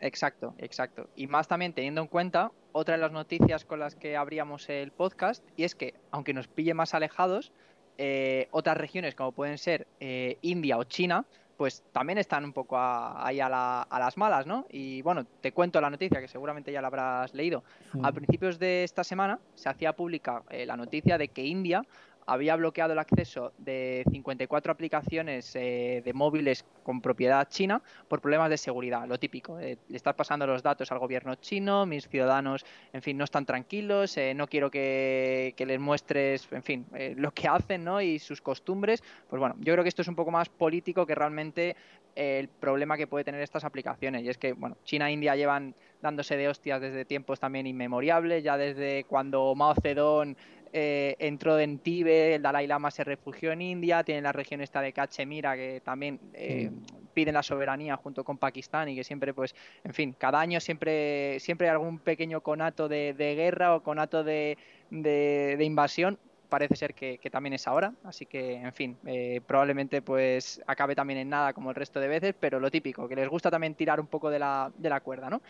Exacto, 0.00 0.54
exacto. 0.58 1.08
Y 1.16 1.28
más 1.28 1.48
también 1.48 1.72
teniendo 1.72 2.02
en 2.02 2.08
cuenta 2.08 2.52
otra 2.72 2.96
de 2.96 3.00
las 3.00 3.12
noticias 3.12 3.64
con 3.64 3.80
las 3.80 3.94
que 3.94 4.16
abríamos 4.16 4.68
el 4.68 4.90
podcast, 4.90 5.42
y 5.56 5.64
es 5.64 5.74
que, 5.74 5.94
aunque 6.10 6.34
nos 6.34 6.48
pille 6.48 6.74
más 6.74 6.92
alejados, 6.92 7.52
eh, 7.98 8.48
otras 8.50 8.76
regiones 8.76 9.14
como 9.14 9.32
pueden 9.32 9.58
ser 9.58 9.86
eh, 10.00 10.38
India 10.42 10.78
o 10.78 10.84
China, 10.84 11.24
pues 11.56 11.84
también 11.92 12.18
están 12.18 12.44
un 12.44 12.52
poco 12.52 12.76
ahí 12.78 13.38
a, 13.38 13.48
las 13.48 14.16
malas, 14.16 14.46
¿no? 14.46 14.66
Y 14.70 15.00
bueno, 15.02 15.24
te 15.40 15.52
cuento 15.52 15.80
la 15.80 15.90
noticia 15.90 16.20
que 16.20 16.26
seguramente 16.26 16.72
ya 16.72 16.80
la 16.80 16.88
habrás 16.88 17.34
leído. 17.34 17.62
A 18.02 18.10
principios 18.10 18.58
de 18.58 18.82
esta 18.82 19.04
semana 19.04 19.38
se 19.54 19.68
hacía 19.68 19.92
pública 19.92 20.42
eh, 20.50 20.66
la 20.66 20.76
noticia 20.76 21.18
de 21.18 21.28
que 21.28 21.44
India 21.44 21.84
había 22.26 22.56
bloqueado 22.56 22.92
el 22.92 22.98
acceso 22.98 23.52
de 23.58 24.04
54 24.10 24.72
aplicaciones 24.72 25.54
eh, 25.56 26.02
de 26.04 26.12
móviles 26.12 26.64
con 26.82 27.00
propiedad 27.00 27.48
china 27.48 27.82
por 28.08 28.20
problemas 28.20 28.50
de 28.50 28.58
seguridad, 28.58 29.06
lo 29.06 29.18
típico. 29.18 29.58
Eh, 29.58 29.78
le 29.88 29.96
estás 29.96 30.14
pasando 30.14 30.46
los 30.46 30.62
datos 30.62 30.90
al 30.92 30.98
gobierno 30.98 31.34
chino, 31.36 31.86
mis 31.86 32.08
ciudadanos, 32.08 32.64
en 32.92 33.02
fin, 33.02 33.16
no 33.16 33.24
están 33.24 33.46
tranquilos, 33.46 34.16
eh, 34.16 34.34
no 34.34 34.46
quiero 34.46 34.70
que, 34.70 35.54
les 35.58 35.80
muestres, 35.80 36.48
en 36.50 36.62
fin, 36.62 36.86
lo 37.16 37.30
que 37.30 37.48
hacen 37.48 37.84
¿no? 37.84 38.00
y 38.00 38.18
sus 38.18 38.40
costumbres. 38.40 39.02
Pues 39.28 39.38
bueno, 39.38 39.54
yo 39.60 39.72
creo 39.72 39.84
que 39.84 39.88
esto 39.88 40.02
es 40.02 40.08
un 40.08 40.16
poco 40.16 40.30
más 40.30 40.48
político 40.48 41.06
que 41.06 41.14
realmente 41.14 41.76
el 42.14 42.48
problema 42.48 42.96
que 42.96 43.06
puede 43.06 43.24
tener 43.24 43.40
estas 43.40 43.64
aplicaciones. 43.64 44.22
Y 44.22 44.28
es 44.28 44.38
que, 44.38 44.52
bueno, 44.52 44.76
China 44.84 45.08
e 45.08 45.12
India 45.12 45.36
llevan 45.36 45.74
dándose 46.00 46.36
de 46.36 46.48
hostias 46.48 46.80
desde 46.80 47.04
tiempos 47.04 47.40
también 47.40 47.66
inmemoriales, 47.66 48.42
ya 48.42 48.56
desde 48.56 49.04
cuando 49.04 49.54
Mao 49.54 49.74
Zedong 49.80 50.36
eh, 50.74 51.16
entró 51.18 51.58
en 51.58 51.78
Tíbet, 51.78 52.36
el 52.36 52.42
Dalai 52.42 52.66
Lama 52.66 52.90
se 52.90 53.04
refugió 53.04 53.52
en 53.52 53.60
India, 53.60 54.02
tiene 54.04 54.22
la 54.22 54.32
región 54.32 54.62
esta 54.62 54.80
de 54.80 54.92
Cachemira 54.92 55.54
que 55.54 55.82
también 55.84 56.18
eh, 56.32 56.70
piden 57.12 57.34
la 57.34 57.42
soberanía 57.42 57.96
junto 57.96 58.24
con 58.24 58.38
Pakistán 58.38 58.88
y 58.88 58.96
que 58.96 59.04
siempre, 59.04 59.34
pues, 59.34 59.54
en 59.84 59.92
fin, 59.92 60.14
cada 60.16 60.40
año 60.40 60.60
siempre, 60.60 61.38
siempre 61.40 61.68
hay 61.68 61.72
algún 61.72 61.98
pequeño 61.98 62.40
conato 62.40 62.88
de, 62.88 63.14
guerra 63.18 63.74
o 63.74 63.82
conato 63.82 64.24
de, 64.24 64.56
de, 64.90 65.62
invasión 65.62 66.18
parece 66.48 66.76
ser 66.76 66.94
que, 66.94 67.18
también 67.30 67.54
es 67.54 67.66
ahora, 67.66 67.94
así 68.04 68.26
que, 68.26 68.56
en 68.56 68.72
fin, 68.74 68.98
eh, 69.06 69.40
probablemente 69.46 70.02
pues 70.02 70.60
acabe 70.66 70.94
también 70.94 71.18
en 71.18 71.30
nada 71.30 71.54
como 71.54 71.70
el 71.70 71.76
resto 71.76 71.98
de 71.98 72.08
veces, 72.08 72.34
pero 72.38 72.60
lo 72.60 72.70
típico, 72.70 73.08
que 73.08 73.16
les 73.16 73.28
gusta 73.28 73.50
también 73.50 73.74
tirar 73.74 73.98
un 73.98 74.06
poco 74.06 74.28
de 74.28 74.38
la, 74.38 74.70
de 74.76 74.90
la 74.90 75.00
cuerda, 75.00 75.30
¿no? 75.30 75.40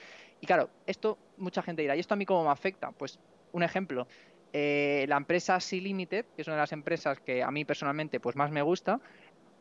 Y 0.41 0.47
claro, 0.47 0.71
esto 0.87 1.19
mucha 1.39 1.61
gente 1.61 1.83
dirá, 1.83 1.97
¿y 1.97 2.01
esto 2.01 2.15
a 2.15 2.17
mí 2.17 2.25
cómo 2.25 2.45
me 2.45 2.51
afecta? 2.51 2.93
Pues 2.93 3.19
un 3.53 3.63
ejemplo, 3.63 4.07
eh, 4.53 5.07
la 5.09 5.17
empresa 5.17 5.59
Sea 5.61 5.81
Limited, 5.81 6.27
que 6.37 6.43
es 6.43 6.49
una 6.49 6.57
de 6.57 6.63
las 6.63 6.73
empresas 6.73 7.21
que 7.21 7.43
a 7.43 7.51
mí 7.51 7.65
personalmente 7.65 8.21
pues 8.21 8.37
más 8.37 8.51
me 8.51 8.63
gusta, 8.63 9.01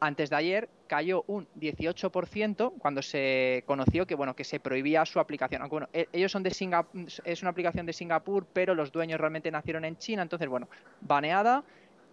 antes 0.01 0.31
de 0.31 0.35
ayer 0.35 0.69
cayó 0.87 1.23
un 1.27 1.47
18% 1.59 2.73
cuando 2.79 3.01
se 3.01 3.63
conoció 3.67 4.07
que 4.07 4.15
bueno 4.15 4.35
que 4.35 4.43
se 4.43 4.59
prohibía 4.59 5.05
su 5.05 5.19
aplicación. 5.19 5.61
Aunque 5.61 5.73
bueno, 5.73 5.89
e-, 5.93 6.09
ellos 6.11 6.31
son 6.31 6.43
de 6.43 6.51
Singapur, 6.51 7.05
es 7.23 7.41
una 7.41 7.51
aplicación 7.51 7.85
de 7.85 7.93
Singapur, 7.93 8.47
pero 8.51 8.73
los 8.73 8.91
dueños 8.91 9.19
realmente 9.19 9.51
nacieron 9.51 9.85
en 9.85 9.97
China, 9.97 10.23
entonces 10.23 10.49
bueno, 10.49 10.67
baneada. 11.01 11.63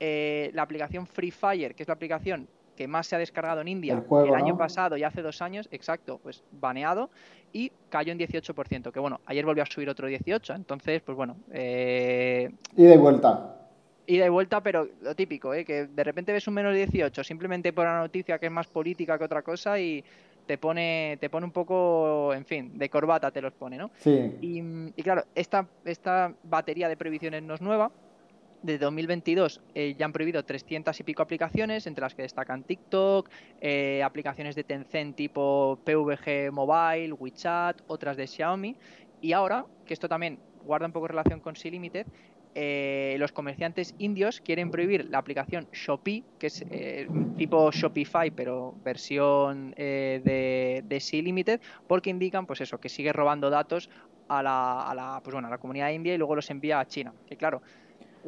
Eh, 0.00 0.52
la 0.54 0.62
aplicación 0.62 1.08
Free 1.08 1.32
Fire, 1.32 1.74
que 1.74 1.82
es 1.82 1.88
la 1.88 1.94
aplicación 1.94 2.46
que 2.78 2.86
más 2.86 3.08
se 3.08 3.16
ha 3.16 3.18
descargado 3.18 3.60
en 3.60 3.66
India 3.66 4.04
el, 4.08 4.34
año 4.36 4.56
pasado 4.56 4.96
y 4.96 5.02
hace 5.02 5.20
dos 5.20 5.42
años, 5.42 5.68
exacto, 5.72 6.20
pues 6.22 6.44
baneado 6.52 7.10
y 7.52 7.72
cayó 7.88 8.12
en 8.12 8.20
18%, 8.20 8.92
que 8.92 9.00
bueno, 9.00 9.20
ayer 9.26 9.44
volvió 9.44 9.64
a 9.64 9.66
subir 9.66 9.90
otro 9.90 10.08
18%, 10.08 10.54
entonces, 10.54 11.02
pues 11.02 11.16
bueno. 11.16 11.38
Eh... 11.50 12.48
Y 12.76 12.84
de 12.84 12.96
vuelta. 12.96 13.56
Y 14.06 14.18
de 14.18 14.28
vuelta, 14.28 14.62
pero 14.62 14.86
lo 15.02 15.16
típico, 15.16 15.52
¿eh? 15.54 15.64
que 15.64 15.86
de 15.86 16.04
repente 16.04 16.32
ves 16.32 16.46
un 16.46 16.54
menos 16.54 16.72
18 16.72 17.24
simplemente 17.24 17.72
por 17.72 17.84
la 17.84 17.98
noticia 17.98 18.38
que 18.38 18.46
es 18.46 18.52
más 18.52 18.68
política 18.68 19.18
que 19.18 19.24
otra 19.24 19.42
cosa 19.42 19.80
y 19.80 20.04
te 20.46 20.56
pone, 20.56 21.18
te 21.20 21.28
pone 21.28 21.46
un 21.46 21.52
poco, 21.52 22.32
en 22.32 22.44
fin, 22.44 22.78
de 22.78 22.88
corbata 22.88 23.32
te 23.32 23.42
los 23.42 23.54
pone, 23.54 23.76
¿no? 23.76 23.90
Sí. 23.96 24.36
Y, 24.40 24.62
y 24.94 25.02
claro, 25.02 25.24
esta, 25.34 25.66
esta 25.84 26.32
batería 26.44 26.88
de 26.88 26.96
previsiones 26.96 27.42
no 27.42 27.54
es 27.54 27.60
nueva, 27.60 27.90
de 28.62 28.78
2022 28.78 29.60
eh, 29.74 29.94
ya 29.98 30.06
han 30.06 30.12
prohibido 30.12 30.44
300 30.44 30.98
y 30.98 31.02
pico 31.02 31.22
aplicaciones, 31.22 31.86
entre 31.86 32.02
las 32.02 32.14
que 32.14 32.22
destacan 32.22 32.64
TikTok, 32.64 33.28
eh, 33.60 34.02
aplicaciones 34.02 34.54
de 34.54 34.64
Tencent 34.64 35.16
tipo 35.16 35.78
PVG 35.84 36.52
Mobile, 36.52 37.12
WeChat, 37.12 37.82
otras 37.86 38.16
de 38.16 38.26
Xiaomi. 38.26 38.76
Y 39.20 39.32
ahora, 39.32 39.66
que 39.86 39.94
esto 39.94 40.08
también 40.08 40.38
guarda 40.64 40.86
un 40.86 40.92
poco 40.92 41.08
relación 41.08 41.40
con 41.40 41.56
Sea 41.56 41.70
Limited, 41.70 42.06
eh, 42.54 43.16
los 43.18 43.30
comerciantes 43.30 43.94
indios 43.98 44.40
quieren 44.40 44.70
prohibir 44.70 45.08
la 45.10 45.18
aplicación 45.18 45.68
Shopee, 45.72 46.24
que 46.38 46.48
es 46.48 46.64
tipo 47.36 47.70
Shopify, 47.70 48.30
pero 48.30 48.74
versión 48.82 49.72
de, 49.72 50.82
de 50.84 51.00
Sea 51.00 51.22
Limited, 51.22 51.60
porque 51.86 52.10
indican, 52.10 52.46
pues 52.46 52.60
eso, 52.60 52.80
que 52.80 52.88
sigue 52.88 53.12
robando 53.12 53.50
datos 53.50 53.90
a 54.28 54.42
la, 54.42 54.82
a 54.82 54.94
la, 54.94 55.20
pues 55.22 55.32
bueno, 55.32 55.48
a 55.48 55.50
la 55.50 55.58
comunidad 55.58 55.90
india 55.90 56.14
y 56.14 56.18
luego 56.18 56.36
los 56.36 56.50
envía 56.50 56.80
a 56.80 56.86
China. 56.86 57.12
Que 57.26 57.36
claro, 57.36 57.62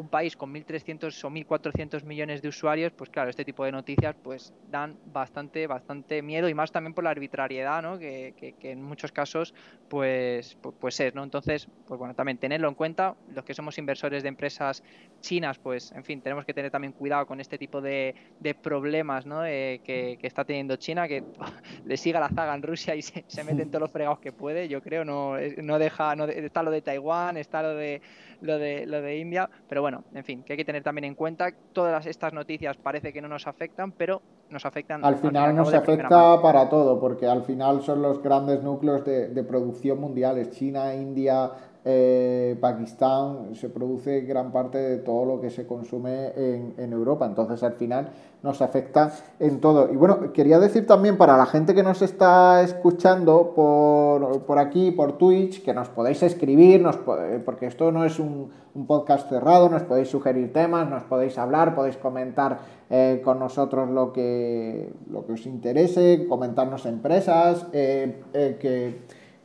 un 0.01 0.09
país 0.09 0.35
con 0.35 0.53
1.300 0.53 1.25
o 1.25 1.31
1.400 1.31 2.05
millones 2.05 2.41
de 2.41 2.49
usuarios, 2.49 2.91
pues 2.93 3.11
claro, 3.11 3.29
este 3.29 3.45
tipo 3.45 3.67
de 3.67 3.73
noticias 3.73 4.17
pues 4.23 4.55
dan 4.71 4.97
bastante, 5.13 5.67
bastante 5.67 6.23
miedo 6.23 6.49
y 6.49 6.55
más 6.55 6.73
también 6.73 6.95
por 6.95 7.05
la 7.05 7.11
arbitrariedad, 7.11 7.83
¿no? 7.83 7.99
Que, 7.99 8.35
que, 8.59 8.71
en 8.71 8.83
muchos 8.83 9.13
casos 9.13 9.55
pues, 9.89 10.57
pues 10.81 11.01
es, 11.01 11.15
¿no? 11.15 11.23
Entonces, 11.23 11.69
pues 11.87 11.99
bueno, 11.99 12.15
también 12.15 12.39
tenerlo 12.39 12.69
en 12.69 12.75
cuenta, 12.75 13.15
los 13.35 13.45
que 13.45 13.53
somos 13.53 13.77
inversores 13.77 14.23
de 14.23 14.31
empresas 14.31 14.83
chinas, 15.21 15.59
pues 15.59 15.93
en 15.93 16.03
fin, 16.03 16.23
tenemos 16.23 16.47
que 16.47 16.55
tener 16.55 16.71
también 16.71 16.93
cuidado 16.95 17.27
con 17.27 17.39
este 17.39 17.59
tipo 17.59 17.83
de, 17.83 18.15
de 18.39 18.55
problemas, 18.55 19.27
¿no? 19.27 19.45
Eh, 19.45 19.83
que, 19.85 20.19
está 20.23 20.45
teniendo 20.45 20.77
China, 20.77 21.09
que 21.09 21.23
le 21.85 21.97
siga 21.99 22.21
la 22.21 22.31
zaga 22.31 22.55
en 22.55 22.63
Rusia 22.63 22.95
y 22.95 23.03
se, 23.03 23.25
se 23.27 23.45
mete 23.45 23.63
en 23.63 23.71
todos 23.71 23.83
los 23.83 23.91
fregados 23.91 24.21
que 24.21 24.33
puede, 24.33 24.67
yo 24.67 24.81
creo, 24.81 25.05
no, 25.05 25.35
no 25.59 25.79
deja, 25.79 26.17
no 26.17 26.25
está 26.25 26.63
lo 26.63 26.71
de 26.71 26.81
Taiwán, 26.81 27.37
está 27.37 27.63
lo 27.63 27.75
de 27.75 28.01
lo 28.41 28.59
de, 28.59 28.87
lo 28.87 29.01
de 29.01 29.19
India. 29.19 29.49
Pero 29.69 29.83
bueno, 29.83 29.90
en 30.15 30.25
fin, 30.25 30.43
que 30.43 30.53
hay 30.53 30.57
que 30.57 30.65
tener 30.65 30.83
también 30.83 31.05
en 31.05 31.15
cuenta, 31.15 31.51
todas 31.73 32.07
estas 32.07 32.33
noticias 32.33 32.77
parece 32.77 33.13
que 33.13 33.21
no 33.21 33.29
nos 33.29 33.47
afectan, 33.47 33.93
pero 33.93 34.23
nos 34.51 34.65
afectan. 34.67 35.05
Al 35.05 35.17
final 35.17 35.55
nos 35.55 35.73
afecta 35.73 36.41
para 36.43 36.69
todo, 36.69 36.99
porque 37.01 37.27
al 37.27 37.43
final 37.43 37.83
son 37.83 38.03
los 38.03 38.23
grandes 38.23 38.63
núcleos 38.63 39.05
de, 39.05 39.45
producción 39.45 40.01
mundiales, 40.01 40.51
China, 40.51 40.95
India, 40.95 41.51
eh, 41.83 42.59
Pakistán 42.61 43.55
se 43.55 43.71
produce 43.71 44.21
gran 44.21 44.53
parte 44.53 44.77
de 44.77 44.99
todo 44.99 45.25
lo 45.25 45.41
que 45.41 45.49
se 45.49 45.67
consume 45.67 46.33
en, 46.37 46.93
Europa. 46.93 47.25
Entonces, 47.25 47.63
al 47.63 47.73
final 47.75 48.11
nos 48.43 48.61
afecta 48.61 49.13
en 49.39 49.61
todo. 49.61 49.91
Y 49.91 49.97
bueno, 49.97 50.33
quería 50.33 50.59
decir 50.59 50.87
también 50.87 51.17
para 51.17 51.37
la 51.39 51.47
gente 51.47 51.75
que 51.75 51.83
nos 51.83 52.03
está 52.03 52.63
escuchando 52.63 53.53
por, 53.55 54.43
por 54.43 54.59
aquí, 54.59 54.91
por 54.91 55.17
Twitch, 55.17 55.63
que 55.63 55.73
nos 55.73 55.89
podéis 55.89 56.23
escribir, 56.23 56.83
nos, 56.83 56.97
porque 57.45 57.67
esto 57.67 57.91
no 57.93 58.05
es 58.05 58.19
un, 58.19 58.51
podcast 58.87 59.29
cerrado, 59.29 59.69
nos 59.69 59.83
podéis 59.83 60.09
sugerir 60.09 60.53
temas, 60.53 60.89
nos 60.89 61.03
podéis 61.03 61.37
hablar, 61.39 61.75
podéis 61.75 61.97
comentar 61.97 62.61
eh, 62.89 63.21
con 63.25 63.39
nosotros 63.39 63.91
lo 63.91 64.13
que, 64.13 64.93
lo 65.11 65.27
que 65.27 65.33
os 65.33 65.45
interese, 65.45 66.27
comentarnos 66.29 66.87
empresas, 66.87 67.67
eh, 67.73 68.23
que 68.33 69.01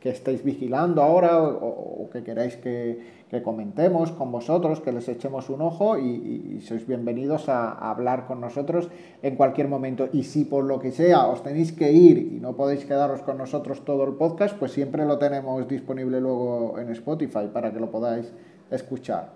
que 0.06 0.12
estéis 0.12 0.44
vigilando 0.44 1.02
ahora 1.02 1.42
o, 1.42 2.08
que 2.12 2.22
queráis 2.22 2.56
que, 2.56 3.16
comentemos 3.42 4.12
con 4.12 4.30
vosotros, 4.30 4.80
que 4.80 4.92
les 4.92 5.08
echemos 5.08 5.50
un 5.50 5.62
ojo 5.62 5.98
y, 5.98 6.60
sois 6.62 6.86
bienvenidos 6.86 7.48
a, 7.48 7.72
hablar 7.90 8.24
con 8.28 8.40
nosotros 8.40 8.88
en 9.22 9.34
cualquier 9.34 9.66
momento. 9.66 10.08
Y 10.12 10.22
si 10.22 10.44
por 10.44 10.62
lo 10.62 10.78
que 10.78 10.92
sea 10.92 11.26
os 11.26 11.42
tenéis 11.42 11.72
que 11.72 11.90
ir 11.90 12.18
y 12.18 12.38
no 12.38 12.54
podéis 12.54 12.84
quedaros 12.84 13.22
con 13.22 13.36
nosotros 13.36 13.84
todo 13.84 14.04
el 14.04 14.14
podcast, 14.14 14.56
pues 14.56 14.70
siempre 14.70 15.04
lo 15.04 15.18
tenemos 15.18 15.66
disponible 15.66 16.20
luego 16.20 16.78
en 16.78 16.88
Spotify 16.90 17.50
para 17.52 17.72
que 17.72 17.80
lo 17.80 17.90
podáis 17.90 18.32
escuchar. 18.70 19.34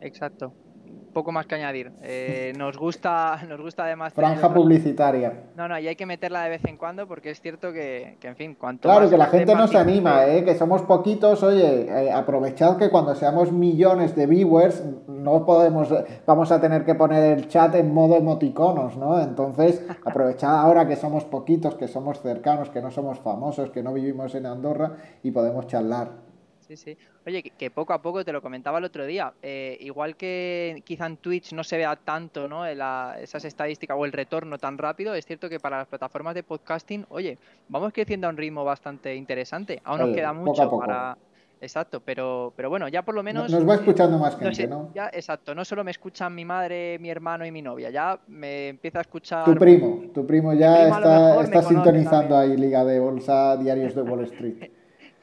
Exacto 0.00 0.65
poco 1.16 1.32
más 1.32 1.46
que 1.46 1.54
añadir. 1.54 1.92
Eh, 2.02 2.52
nos 2.58 2.76
gusta, 2.76 3.40
nos 3.48 3.58
gusta 3.58 3.84
además. 3.84 4.12
Franja 4.12 4.52
publicitaria. 4.52 5.44
No, 5.56 5.66
no, 5.66 5.78
y 5.78 5.88
hay 5.88 5.96
que 5.96 6.04
meterla 6.04 6.42
de 6.42 6.50
vez 6.50 6.64
en 6.66 6.76
cuando 6.76 7.08
porque 7.08 7.30
es 7.30 7.40
cierto 7.40 7.72
que, 7.72 8.18
en 8.20 8.36
fin, 8.36 8.54
cuanto. 8.54 8.86
Claro, 8.86 9.08
que 9.08 9.16
la 9.16 9.24
gente 9.24 9.54
no 9.54 9.66
se 9.66 9.78
anima, 9.78 10.26
¿eh? 10.26 10.44
que 10.44 10.54
somos 10.54 10.82
poquitos. 10.82 11.42
Oye, 11.42 11.86
eh, 11.88 12.12
aprovechad 12.12 12.76
que 12.76 12.90
cuando 12.90 13.14
seamos 13.14 13.50
millones 13.50 14.14
de 14.14 14.26
viewers, 14.26 14.84
no 15.08 15.46
podemos, 15.46 15.88
vamos 16.26 16.52
a 16.52 16.60
tener 16.60 16.84
que 16.84 16.94
poner 16.94 17.38
el 17.38 17.48
chat 17.48 17.74
en 17.76 17.94
modo 17.94 18.16
emoticonos, 18.16 18.98
¿no? 18.98 19.18
Entonces, 19.18 19.82
aprovechad 20.04 20.54
ahora 20.54 20.86
que 20.86 20.96
somos 20.96 21.24
poquitos, 21.24 21.76
que 21.76 21.88
somos 21.88 22.20
cercanos, 22.20 22.68
que 22.68 22.82
no 22.82 22.90
somos 22.90 23.18
famosos, 23.20 23.70
que 23.70 23.82
no 23.82 23.94
vivimos 23.94 24.34
en 24.34 24.44
Andorra 24.44 24.96
y 25.22 25.30
podemos 25.30 25.66
charlar. 25.66 26.25
Sí, 26.68 26.76
sí. 26.76 26.98
Oye, 27.24 27.42
que, 27.42 27.70
poco 27.70 27.92
a 27.92 28.02
poco, 28.02 28.24
te 28.24 28.32
lo 28.32 28.42
comentaba 28.42 28.78
el 28.78 28.84
otro 28.84 29.06
día, 29.06 29.32
eh, 29.42 29.76
igual 29.80 30.16
que 30.16 30.82
quizá 30.84 31.06
en 31.06 31.16
Twitch 31.16 31.52
no 31.52 31.62
se 31.62 31.76
vea 31.76 31.94
tanto 31.94 32.48
¿no? 32.48 32.66
esas 32.66 33.44
estadísticas 33.44 33.96
o 33.98 34.04
el 34.04 34.12
retorno 34.12 34.58
tan 34.58 34.76
rápido, 34.76 35.14
es 35.14 35.24
cierto 35.26 35.48
que 35.48 35.60
para 35.60 35.78
las 35.78 35.86
plataformas 35.86 36.34
de 36.34 36.42
podcasting, 36.42 37.06
oye, 37.08 37.38
vamos 37.68 37.92
creciendo 37.92 38.26
a 38.26 38.30
un 38.30 38.36
ritmo 38.36 38.64
bastante 38.64 39.14
interesante. 39.14 39.80
Aún 39.84 40.00
nos 40.00 40.14
queda 40.14 40.32
mucho 40.32 40.78
para... 40.78 41.16
Exacto, 41.58 42.02
pero, 42.04 42.52
pero 42.54 42.68
bueno, 42.68 42.86
ya 42.88 43.02
por 43.02 43.14
lo 43.14 43.22
menos... 43.22 43.50
Nos 43.50 43.66
va 43.66 43.76
escuchando 43.76 44.18
más 44.18 44.36
gente, 44.36 44.66
¿no? 44.66 44.90
Ya, 44.94 45.08
exacto, 45.10 45.54
no 45.54 45.64
solo 45.64 45.84
me 45.84 45.90
escuchan 45.90 46.34
mi 46.34 46.44
madre, 46.44 46.98
mi 46.98 47.08
hermano 47.08 47.46
y 47.46 47.50
mi 47.50 47.62
novia, 47.62 47.88
ya 47.88 48.18
me 48.26 48.68
empieza 48.68 48.98
a 48.98 49.02
escuchar... 49.02 49.44
Tu 49.46 49.54
primo, 49.54 50.02
tu 50.12 50.26
primo 50.26 50.52
ya 50.52 50.88
está, 50.88 51.40
está 51.42 51.62
sintonizando 51.62 52.36
ahí 52.36 52.56
Liga 52.58 52.84
de 52.84 53.00
Bolsa, 53.00 53.56
Diarios 53.56 53.94
de 53.94 54.02
Wall 54.02 54.24
Street. 54.24 54.70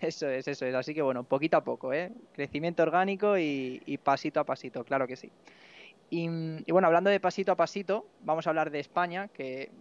Eso 0.04 0.28
es, 0.28 0.48
eso 0.48 0.66
es. 0.66 0.76
Así 0.76 0.94
que 0.94 1.02
bueno, 1.02 1.24
poquito 1.24 1.56
a 1.58 1.64
poco, 1.64 1.94
¿eh? 1.94 2.12
Crecimiento 2.34 2.84
orgánico 2.84 3.38
y, 3.38 4.00
pasito 4.04 4.42
a 4.42 4.44
pasito, 4.44 4.84
claro 4.84 5.08
que 5.08 5.16
sí. 5.16 5.32
Y, 6.10 6.28
bueno, 6.72 6.88
hablando 6.88 7.10
de 7.10 7.20
pasito 7.20 7.54
a 7.54 7.56
pasito, 7.56 8.06
vamos 8.22 8.46
a 8.46 8.52
hablar 8.52 8.70
de 8.70 8.80
España, 8.80 9.30
que 9.30 9.72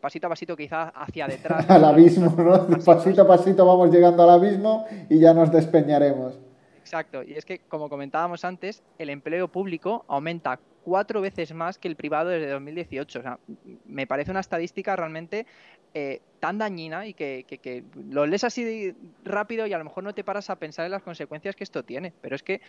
pasito 0.00 0.28
a 0.28 0.30
pasito 0.30 0.56
quizás 0.56 0.92
hacia 0.94 1.26
detrás. 1.26 1.68
al 1.70 1.84
abismo, 1.84 2.34
¿no? 2.36 2.66
Pasito 2.84 3.22
a 3.22 3.26
pasito 3.26 3.66
vamos 3.66 3.90
llegando 3.90 4.22
al 4.22 4.30
abismo 4.30 4.86
y 5.10 5.18
ya 5.18 5.34
nos 5.34 5.50
despeñaremos. 5.50 6.38
Exacto, 6.78 7.22
y 7.22 7.34
es 7.34 7.44
que 7.44 7.60
como 7.60 7.88
comentábamos 7.88 8.44
antes, 8.44 8.82
el 8.98 9.10
empleo 9.10 9.48
público 9.48 10.04
aumenta 10.08 10.58
cuatro 10.84 11.20
veces 11.20 11.52
más 11.54 11.78
que 11.78 11.88
el 11.88 11.96
privado 11.96 12.30
desde 12.30 12.50
2018. 12.50 13.18
O 13.18 13.22
sea, 13.22 13.38
me 13.84 14.06
parece 14.06 14.30
una 14.30 14.40
estadística 14.40 14.96
realmente 14.96 15.46
eh, 15.94 16.20
tan 16.40 16.58
dañina 16.58 17.06
y 17.06 17.14
que, 17.14 17.84
lo 18.10 18.26
lees 18.26 18.44
así 18.44 18.94
rápido 19.24 19.66
y 19.66 19.72
a 19.72 19.78
lo 19.78 19.84
mejor 19.84 20.02
no 20.04 20.14
te 20.14 20.24
paras 20.24 20.50
a 20.50 20.56
pensar 20.56 20.84
en 20.84 20.90
las 20.90 21.02
consecuencias 21.02 21.54
que 21.54 21.64
esto 21.64 21.84
tiene. 21.84 22.12
Pero 22.20 22.34
es 22.34 22.42
que, 22.42 22.60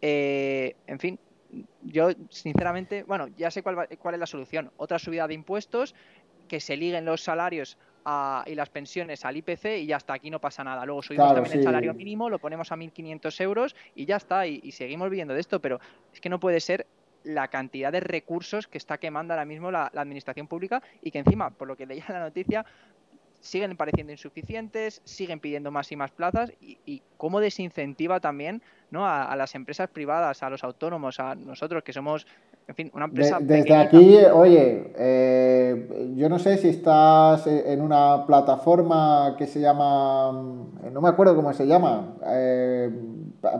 eh, 0.00 0.76
en 0.86 0.98
fin, 0.98 1.18
yo 1.82 2.10
sinceramente, 2.28 3.02
bueno, 3.02 3.28
ya 3.36 3.50
sé 3.50 3.62
cuál, 3.62 3.88
cuál 3.98 4.14
es 4.14 4.20
la 4.20 4.26
solución. 4.26 4.70
Otra 4.76 4.98
subida 4.98 5.26
de 5.26 5.34
impuestos, 5.34 5.94
que 6.46 6.60
se 6.60 6.76
liguen 6.76 7.04
los 7.04 7.22
salarios 7.22 7.76
y 8.46 8.54
las 8.54 8.70
pensiones 8.70 9.24
al 9.24 9.36
IPC 9.36 9.78
y 9.78 9.86
ya 9.86 9.96
está, 9.96 10.14
aquí 10.14 10.30
no 10.30 10.40
pasa 10.40 10.62
nada. 10.62 10.86
Luego 10.86 11.02
subimos 11.02 11.34
también 11.34 11.58
el 11.58 11.64
salario 11.64 11.92
mínimo, 11.92 12.30
lo 12.30 12.38
ponemos 12.38 12.70
a 12.70 12.76
1.500 12.76 13.40
euros 13.40 13.74
y 13.96 14.06
ya 14.06 14.16
está, 14.16 14.46
y, 14.46 14.60
y, 14.62 14.70
seguimos 14.72 15.10
viviendo 15.10 15.34
de 15.34 15.40
esto, 15.40 15.60
pero 15.60 15.80
es 16.12 16.20
que 16.20 16.28
no 16.28 16.38
puede 16.38 16.60
ser 16.60 16.86
la 17.26 17.48
cantidad 17.48 17.90
de 17.90 18.00
recursos 18.00 18.68
que 18.68 18.78
está 18.78 18.98
quemando 18.98 19.34
ahora 19.34 19.44
mismo 19.44 19.70
la, 19.70 19.86
administración 19.86 20.46
pública 20.46 20.82
y 21.02 21.10
que 21.10 21.18
encima, 21.18 21.50
por 21.50 21.66
lo 21.68 21.76
que 21.76 21.86
leía 21.86 22.04
la 22.08 22.20
noticia, 22.20 22.64
siguen 23.40 23.76
pareciendo 23.76 24.12
insuficientes, 24.12 25.02
siguen 25.04 25.40
pidiendo 25.40 25.70
más 25.70 25.90
y 25.92 25.96
más 25.96 26.12
plazas 26.12 26.52
y, 26.60 27.02
cómo 27.16 27.40
desincentiva 27.40 28.20
también 28.20 28.62
¿no? 28.90 29.06
A, 29.06 29.34
las 29.36 29.54
empresas 29.54 29.88
privadas, 29.88 30.42
a 30.42 30.50
los 30.50 30.62
autónomos, 30.62 31.18
a 31.18 31.34
nosotros 31.34 31.82
que 31.82 31.92
somos, 31.92 32.26
en 32.68 32.74
fin, 32.74 32.90
una 32.94 33.04
empresa. 33.04 33.38
desde 33.40 33.74
aquí, 33.76 34.16
oye, 34.32 34.92
eh, 34.96 36.12
yo 36.16 36.28
no 36.28 36.38
sé 36.38 36.58
si 36.58 36.68
estás 36.68 37.46
en 37.46 37.80
una 37.80 38.26
plataforma 38.26 39.36
que 39.38 39.46
se 39.46 39.60
llama, 39.60 40.32
no 40.92 41.00
me 41.00 41.08
acuerdo 41.08 41.36
cómo 41.36 41.52
se 41.52 41.66
llama, 41.66 42.16
eh, 42.26 42.90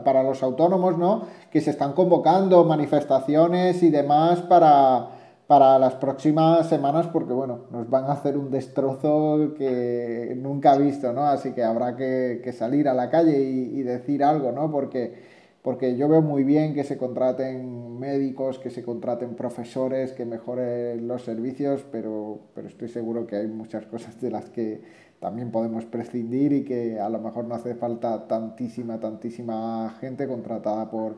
para 0.03 0.23
los 0.23 0.43
autónomos, 0.43 0.97
¿no? 0.97 1.23
Que 1.49 1.61
se 1.61 1.69
están 1.69 1.93
convocando 1.93 2.65
manifestaciones 2.65 3.81
y 3.83 3.89
demás 3.89 4.41
para, 4.41 5.07
para 5.47 5.79
las 5.79 5.95
próximas 5.95 6.67
semanas 6.67 7.07
porque, 7.07 7.31
bueno, 7.31 7.61
nos 7.71 7.89
van 7.89 8.05
a 8.05 8.13
hacer 8.13 8.37
un 8.37 8.51
destrozo 8.51 9.53
que 9.57 10.37
nunca 10.37 10.75
he 10.75 10.79
visto, 10.79 11.13
¿no? 11.13 11.25
Así 11.25 11.53
que 11.53 11.63
habrá 11.63 11.95
que, 11.95 12.53
salir 12.57 12.89
a 12.89 12.93
la 12.93 13.09
calle 13.09 13.39
y, 13.39 13.81
decir 13.83 14.23
algo, 14.23 14.51
¿no? 14.51 14.69
Porque, 14.69 15.36
porque 15.67 15.97
yo 15.97 16.07
veo 16.07 16.21
muy 16.21 16.45
bien 16.45 16.73
que 16.73 16.85
se 16.85 16.97
contraten 16.97 17.99
médicos, 17.99 18.57
que 18.57 18.69
se 18.69 18.83
contraten 18.83 19.35
profesores, 19.35 20.13
que 20.13 20.23
mejoren 20.23 21.09
los 21.09 21.23
servicios, 21.23 21.85
pero, 21.91 22.39
pero 22.55 22.69
estoy 22.69 22.87
seguro 22.87 23.27
que 23.27 23.35
hay 23.35 23.47
muchas 23.47 23.85
cosas 23.85 24.17
de 24.21 24.31
las 24.31 24.49
que 24.49 24.79
también 25.19 25.51
podemos 25.51 25.83
prescindir 25.83 26.53
y 26.53 26.63
que 26.63 27.01
a 27.01 27.09
lo 27.09 27.19
mejor 27.19 27.43
no 27.43 27.55
hace 27.55 27.75
falta 27.75 28.29
tantísima, 28.29 29.01
tantísima 29.01 29.93
gente 29.99 30.25
contratada 30.25 30.89
por, 30.89 31.17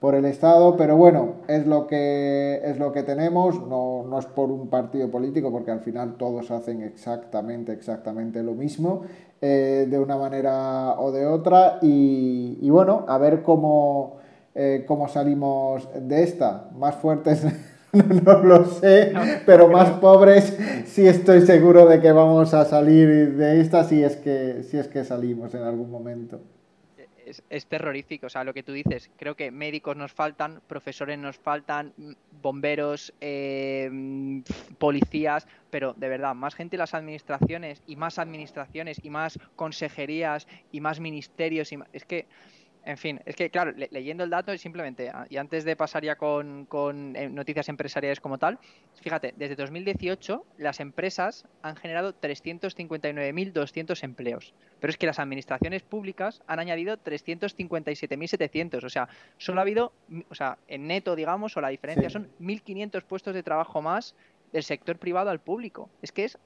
por 0.00 0.14
el 0.14 0.24
Estado, 0.24 0.78
pero 0.78 0.96
bueno, 0.96 1.34
es 1.46 1.66
lo 1.66 1.86
que, 1.86 2.62
es 2.64 2.78
lo 2.78 2.92
que 2.92 3.02
tenemos, 3.02 3.60
no, 3.68 4.02
no, 4.08 4.18
es 4.18 4.24
por 4.24 4.50
un 4.50 4.68
partido 4.68 5.10
político, 5.10 5.52
porque 5.52 5.72
al 5.72 5.80
final 5.80 6.16
todos 6.16 6.50
hacen 6.50 6.80
exactamente, 6.80 7.72
exactamente 7.72 8.42
lo 8.42 8.54
mismo, 8.54 9.02
eh, 9.40 9.86
de 9.88 9.98
una 9.98 10.16
manera 10.16 10.94
o 10.98 11.12
de 11.12 11.26
otra, 11.26 11.78
y, 11.82 12.68
bueno, 12.70 13.04
a 13.08 13.18
ver 13.18 13.42
cómo, 13.42 14.18
eh, 14.54 14.84
cómo 14.86 15.08
salimos 15.08 15.88
de 15.94 16.22
esta, 16.22 16.68
más 16.76 16.96
fuertes 16.96 17.44
no 18.24 18.38
lo 18.38 18.64
sé, 18.66 19.12
pero 19.46 19.68
más 19.68 19.90
pobres 19.98 20.56
sí 20.86 21.06
estoy 21.06 21.40
seguro 21.42 21.86
de 21.86 22.00
que 22.00 22.12
vamos 22.12 22.54
a 22.54 22.64
salir 22.64 23.36
de 23.36 23.60
esta 23.60 23.84
si 23.84 24.02
es 24.02 24.16
que, 24.16 24.62
si 24.62 24.78
es 24.78 24.86
que 24.88 25.04
salimos 25.04 25.54
en 25.54 25.62
algún 25.62 25.90
momento. 25.90 26.40
Es, 27.48 27.66
terrorífico, 27.66 28.26
o 28.26 28.30
sea, 28.30 28.44
lo 28.44 28.52
que 28.52 28.62
tú 28.62 28.72
dices, 28.72 29.10
creo 29.16 29.36
que 29.36 29.50
médicos 29.50 29.96
nos 29.96 30.12
faltan, 30.12 30.60
profesores 30.66 31.18
nos 31.18 31.38
faltan, 31.38 31.92
bomberos, 32.42 33.12
eh, 33.20 34.42
policías, 34.78 35.46
pero 35.70 35.94
de 35.94 36.08
verdad, 36.08 36.34
más 36.34 36.54
gente 36.54 36.76
en 36.76 36.80
las 36.80 36.94
administraciones 36.94 37.82
y 37.86 37.96
más 37.96 38.18
administraciones 38.18 39.00
y 39.02 39.10
más 39.10 39.38
consejerías 39.56 40.48
y 40.72 40.80
más 40.80 41.00
ministerios, 41.00 41.72
y 41.72 41.78
es 41.92 42.04
que 42.04 42.26
en 42.84 42.96
fin, 42.96 43.20
es 43.26 43.36
que 43.36 43.50
claro, 43.50 43.72
leyendo 43.90 44.24
el 44.24 44.30
dato 44.30 44.56
simplemente, 44.56 45.10
ah, 45.10 45.26
y 45.28 45.36
antes 45.36 45.64
de 45.64 45.76
pasar 45.76 46.02
ya 46.02 46.16
con, 46.16 46.66
eh, 47.14 47.28
noticias 47.28 47.68
empresariales 47.68 48.20
como 48.20 48.38
tal, 48.38 48.58
fíjate, 49.02 49.34
desde 49.36 49.56
2018 49.56 50.44
las 50.58 50.80
empresas 50.80 51.46
han 51.62 51.76
generado 51.76 52.14
359.200 52.18 54.02
empleos, 54.02 54.54
pero 54.80 54.90
es 54.90 54.96
que 54.96 55.06
las 55.06 55.18
administraciones 55.18 55.82
públicas 55.82 56.42
han 56.46 56.58
añadido 56.58 56.96
357.700, 56.96 58.84
o 58.84 58.88
sea, 58.88 59.08
solo 59.36 59.60
ha 59.60 59.62
habido, 59.62 59.92
o 60.28 60.34
sea, 60.34 60.58
en 60.68 60.86
neto, 60.86 61.16
digamos, 61.16 61.56
o 61.56 61.60
la 61.60 61.68
diferencia 61.68 62.08
son 62.08 62.30
1.500 62.40 63.02
puestos 63.04 63.34
de 63.34 63.42
trabajo 63.42 63.82
más 63.82 64.14
del 64.52 64.62
sector 64.62 64.98
privado 64.98 65.30
al 65.30 65.40
público. 65.40 65.90
Es 66.02 66.12
que 66.12 66.24
es 66.24 66.38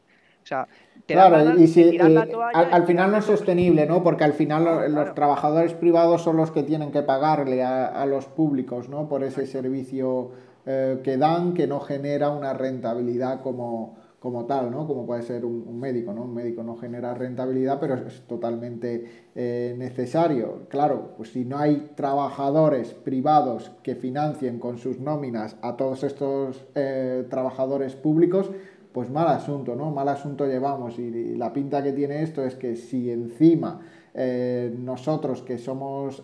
o 0.45 0.47
sea, 0.47 0.69
claro, 1.07 1.59
y 1.59 1.67
si, 1.67 1.99
al, 1.99 2.87
final 2.87 3.11
no 3.11 3.17
es 3.17 3.25
sostenible, 3.25 3.87
¿no? 3.87 4.03
Porque 4.03 4.25
al 4.25 4.35
final 4.35 4.93
los, 4.93 5.15
trabajadores 5.15 5.73
privados 5.73 6.21
son 6.21 6.37
los 6.37 6.51
que 6.51 6.63
tienen 6.63 6.93
que 6.93 7.03
pagarle 7.03 7.63
a, 7.63 8.05
los 8.05 8.27
públicos, 8.27 8.91
¿no? 8.91 9.09
Por 9.09 9.25
ese 9.25 9.47
servicio 9.47 10.33
eh, 10.67 11.01
que 11.03 11.17
dan, 11.17 11.55
que 11.55 11.67
no 11.67 11.81
genera 11.81 12.29
una 12.29 12.53
rentabilidad 12.53 13.41
como, 13.41 13.97
como 14.25 14.45
tal, 14.45 14.71
¿no? 14.71 14.87
Como 14.87 15.07
puede 15.07 15.23
ser 15.23 15.47
un, 15.47 15.81
médico, 15.81 16.13
¿no? 16.13 16.25
Un 16.25 16.35
médico 16.35 16.63
no 16.63 16.77
genera 16.77 17.15
rentabilidad, 17.15 17.79
pero 17.81 17.95
es, 17.95 18.23
totalmente 18.27 19.29
eh, 19.35 19.75
necesario. 19.79 20.67
Claro, 20.69 21.15
pues 21.17 21.33
si 21.33 21.47
no 21.47 21.57
hay 21.57 21.93
trabajadores 21.95 22.93
privados 22.93 23.73
que 23.83 23.95
financien 23.95 24.59
con 24.59 24.77
sus 24.77 24.99
nóminas 24.99 25.57
a 25.63 25.77
todos 25.77 26.05
estos 26.05 26.67
eh, 26.75 27.27
trabajadores 27.31 27.97
públicos, 27.97 28.51
pues 28.95 29.11
mal 29.11 29.29
asunto, 29.29 29.77
¿no? 29.77 29.91
Mal 29.91 30.09
asunto 30.09 30.47
llevamos. 30.47 30.99
Y, 30.99 31.35
la 31.37 31.53
pinta 31.53 31.83
que 31.83 31.93
tiene 31.93 32.23
esto 32.23 32.43
es 32.43 32.55
que 32.55 32.77
si 32.77 33.11
encima 33.11 33.81
eh, 34.15 34.75
nosotros 34.79 35.43
que 35.43 35.59
somos 35.59 36.23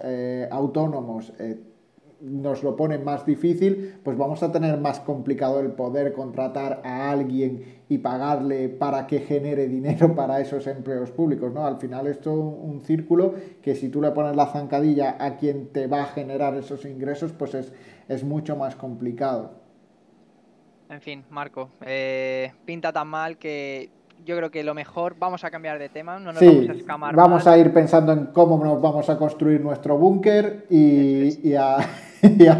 autónomos 0.50 1.34
nos 2.20 2.62
lo 2.62 2.76
pone 2.76 2.98
más 2.98 3.24
difícil, 3.24 3.98
pues 4.02 4.16
vamos 4.16 4.42
a 4.42 4.52
tener 4.52 4.78
más 4.78 5.00
complicado 5.00 5.60
el 5.60 5.72
poder 5.72 6.12
contratar 6.12 6.82
a 6.84 7.10
alguien 7.10 7.80
y 7.88 7.98
pagarle 7.98 8.68
para 8.68 9.06
que 9.06 9.20
genere 9.20 9.68
dinero 9.68 10.14
para 10.16 10.40
esos 10.40 10.66
empleos 10.66 11.10
públicos, 11.10 11.52
¿no? 11.52 11.64
Al 11.64 11.78
final 11.78 12.06
esto 12.06 12.30
es 12.30 12.38
un 12.38 12.80
círculo 12.82 13.34
que 13.62 13.74
si 13.74 13.88
tú 13.88 14.02
le 14.02 14.10
pones 14.10 14.36
la 14.36 14.46
zancadilla 14.46 15.16
a 15.18 15.36
quien 15.36 15.68
te 15.68 15.86
va 15.86 16.02
a 16.02 16.06
generar 16.06 16.54
esos 16.56 16.84
ingresos, 16.84 17.32
pues 17.32 17.54
es, 17.54 17.72
es 18.08 18.22
mucho 18.22 18.56
más 18.56 18.76
complicado. 18.76 19.59
En 20.90 21.00
fin, 21.00 21.24
Marco, 21.30 21.70
eh, 21.82 22.52
pinta 22.64 22.92
tan 22.92 23.06
mal 23.06 23.38
que 23.38 23.90
yo 24.24 24.36
creo 24.36 24.50
que 24.50 24.64
lo 24.64 24.74
mejor, 24.74 25.16
vamos 25.18 25.44
a 25.44 25.50
cambiar 25.50 25.78
de 25.78 25.88
tema, 25.88 26.18
no 26.18 26.32
nos 26.32 26.42
vamos 26.42 26.68
a 26.68 26.72
escamar. 26.72 27.14
Vamos 27.14 27.46
a 27.46 27.56
ir 27.56 27.72
pensando 27.72 28.12
en 28.12 28.26
cómo 28.26 28.62
nos 28.62 28.80
vamos 28.80 29.08
a 29.08 29.16
construir 29.16 29.60
nuestro 29.60 29.96
búnker 29.96 30.66
y, 30.68 31.54
a, 31.54 31.76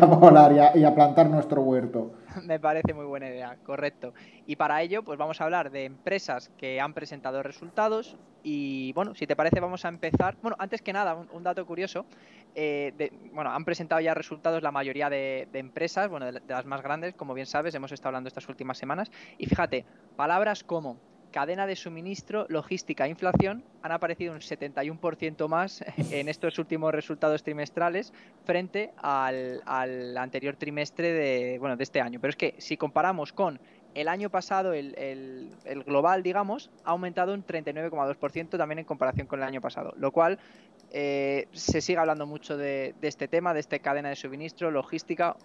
volar 0.07 0.73
y 0.75 0.85
a, 0.85 0.95
plantar 0.95 1.29
nuestro 1.29 1.62
huerto. 1.62 2.12
Me 2.47 2.61
parece 2.61 2.95
muy 2.95 3.05
buena 3.05 3.29
idea, 3.29 3.57
correcto. 3.64 4.14
Y 4.47 4.57
para 4.57 4.81
ello, 4.81 5.03
pues 5.03 5.19
vamos 5.19 5.40
a 5.40 5.45
hablar 5.45 5.71
de 5.71 5.85
empresas 5.85 6.51
que 6.57 6.81
han 6.81 6.95
presentado 6.95 7.43
resultados. 7.43 8.16
Y 8.43 8.93
bueno, 8.95 9.14
si 9.14 9.27
te 9.27 9.37
parece, 9.37 9.61
vamos 9.61 9.85
a 9.85 9.88
empezar. 9.88 10.37
Bueno, 10.40 10.57
antes 10.59 10.81
que 10.81 10.93
nada, 10.93 11.14
un, 11.14 11.43
dato 11.43 11.66
curioso. 11.66 12.07
Eh, 12.54 13.12
bueno, 13.32 13.50
han 13.50 13.64
presentado 13.64 14.00
ya 14.00 14.14
resultados 14.14 14.62
la 14.62 14.72
mayoría 14.72 15.08
de, 15.08 15.48
empresas, 15.52 16.08
bueno, 16.08 16.32
de 16.32 16.40
las 16.48 16.66
más 16.66 16.82
grandes, 16.82 17.14
como 17.14 17.34
bien 17.34 17.46
sabes, 17.46 17.74
hemos 17.74 17.92
estado 17.92 18.08
hablando 18.08 18.28
estas 18.28 18.48
últimas 18.48 18.78
semanas. 18.78 19.10
Y 19.38 19.46
fíjate, 19.46 19.84
palabras 20.16 20.64
como 20.64 20.98
cadena 21.30 21.66
de 21.66 21.76
suministro, 21.76 22.46
logística 22.48 23.06
e 23.06 23.10
inflación 23.10 23.64
han 23.82 23.92
aparecido 23.92 24.32
un 24.32 24.40
71% 24.40 25.48
más 25.48 25.84
en 26.10 26.28
estos 26.28 26.58
últimos 26.58 26.92
resultados 26.92 27.42
trimestrales 27.42 28.12
frente 28.44 28.92
al, 28.96 29.62
anterior 30.16 30.56
trimestre 30.56 31.12
de, 31.12 31.58
bueno, 31.58 31.76
de 31.76 31.84
este 31.84 32.00
año. 32.00 32.20
Pero 32.20 32.30
es 32.30 32.36
que 32.36 32.54
si 32.58 32.76
comparamos 32.76 33.32
con 33.32 33.60
el 33.94 34.08
año 34.08 34.30
pasado, 34.30 34.72
el, 34.72 35.50
global, 35.86 36.22
digamos, 36.22 36.70
ha 36.84 36.90
aumentado 36.90 37.34
un 37.34 37.44
39,2% 37.44 38.56
también 38.56 38.78
en 38.80 38.84
comparación 38.84 39.26
con 39.26 39.40
el 39.40 39.46
año 39.46 39.60
pasado, 39.60 39.94
lo 39.96 40.12
cual 40.12 40.38
eh, 40.90 41.48
se 41.53 41.81
sigue 41.81 41.98
hablando 41.98 42.26
mucho 42.26 42.57
de, 42.57 42.94
este 43.03 43.29
tema, 43.29 43.55
de 43.55 43.61
esta 43.61 43.79
cadena 43.79 44.09
de 44.09 44.16
suministro, 44.16 44.70
logística. 44.70 45.37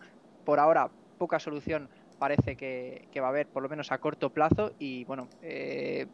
Por 0.43 0.59
ahora, 0.59 0.89
poca 1.17 1.39
solución 1.39 1.89
parece 2.19 2.55
que, 2.55 3.07
va 3.19 3.27
a 3.27 3.29
haber, 3.29 3.47
por 3.47 3.63
lo 3.63 3.69
menos 3.69 3.91
a 3.91 3.97
corto 3.97 4.29
plazo. 4.31 4.73
Y 4.79 5.05
bueno, 5.05 5.27
eh, 5.41 6.07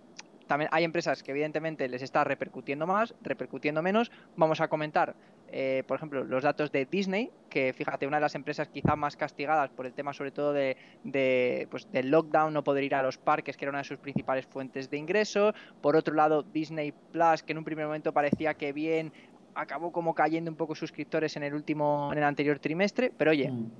también 0.52 0.68
hay 0.74 0.84
empresas 0.84 1.24
que 1.24 1.32
evidentemente 1.32 1.88
les 1.88 2.02
está 2.02 2.26
repercutiendo 2.26 2.86
más, 2.86 3.16
repercutiendo 3.22 3.82
menos. 3.82 4.12
Vamos 4.36 4.60
a 4.60 4.68
comentar, 4.68 5.16
eh, 5.48 5.86
por 5.88 5.96
ejemplo, 5.96 6.26
los 6.26 6.44
datos 6.44 6.74
de 6.74 6.86
Disney, 6.86 7.32
que 7.50 7.72
fíjate, 7.72 8.06
una 8.06 8.18
de 8.18 8.22
las 8.24 8.36
empresas 8.36 8.68
quizá 8.68 8.98
más 8.98 9.16
castigadas 9.16 9.70
por 9.70 9.86
el 9.86 9.94
tema 9.94 10.12
sobre 10.12 10.32
todo 10.32 10.52
de, 10.52 10.76
de 11.06 11.70
pues, 11.72 11.90
del 11.94 12.12
lockdown, 12.12 12.54
no 12.54 12.66
poder 12.66 12.84
ir 12.84 12.96
a 12.96 13.02
los 13.02 13.18
parques, 13.18 13.56
que 13.56 13.64
era 13.64 13.70
una 13.70 13.78
de 13.78 13.86
sus 13.86 13.98
principales 14.00 14.46
fuentes 14.46 14.90
de 14.90 14.98
ingresos. 14.98 15.56
Por 15.80 15.96
otro 15.96 16.16
lado, 16.16 16.44
Disney 16.44 16.92
Plus, 17.14 17.44
que 17.44 17.54
en 17.54 17.60
un 17.60 17.64
primer 17.64 17.86
momento 17.86 18.12
parecía 18.12 18.54
que 18.54 18.74
bien, 18.74 19.14
acabó 19.56 19.94
como 19.94 20.14
cayendo 20.14 20.52
un 20.52 20.58
poco 20.58 20.76
suscriptores 20.76 21.38
en 21.38 21.44
el 21.44 21.54
último, 21.54 22.10
en 22.12 22.18
el 22.18 22.26
anterior 22.26 22.60
trimestre, 22.60 23.14
pero 23.18 23.32
oye, 23.32 23.50
mm 23.50 23.72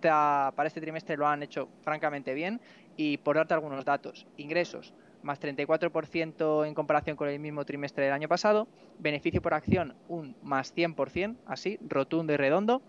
para 0.00 0.68
este 0.68 0.80
trimestre 0.80 1.16
lo 1.16 1.26
han 1.26 1.42
hecho 1.42 1.68
francamente 1.82 2.34
bien 2.34 2.60
y 2.96 3.16
por 3.16 3.34
darte 3.34 3.54
algunos 3.54 3.84
datos, 3.84 4.28
ingresos 4.36 4.94
más 5.22 5.40
34% 5.40 6.66
en 6.66 6.74
comparación 6.74 7.16
con 7.16 7.28
el 7.28 7.38
mismo 7.38 7.64
trimestre 7.64 8.04
del 8.04 8.12
año 8.12 8.28
pasado, 8.28 8.68
beneficio 8.98 9.42
por 9.42 9.54
acción 9.54 9.94
un 10.08 10.36
más 10.42 10.74
100%, 10.74 11.36
así, 11.46 11.78
rotundo 11.88 12.32
y 12.32 12.36
redondo, 12.36 12.82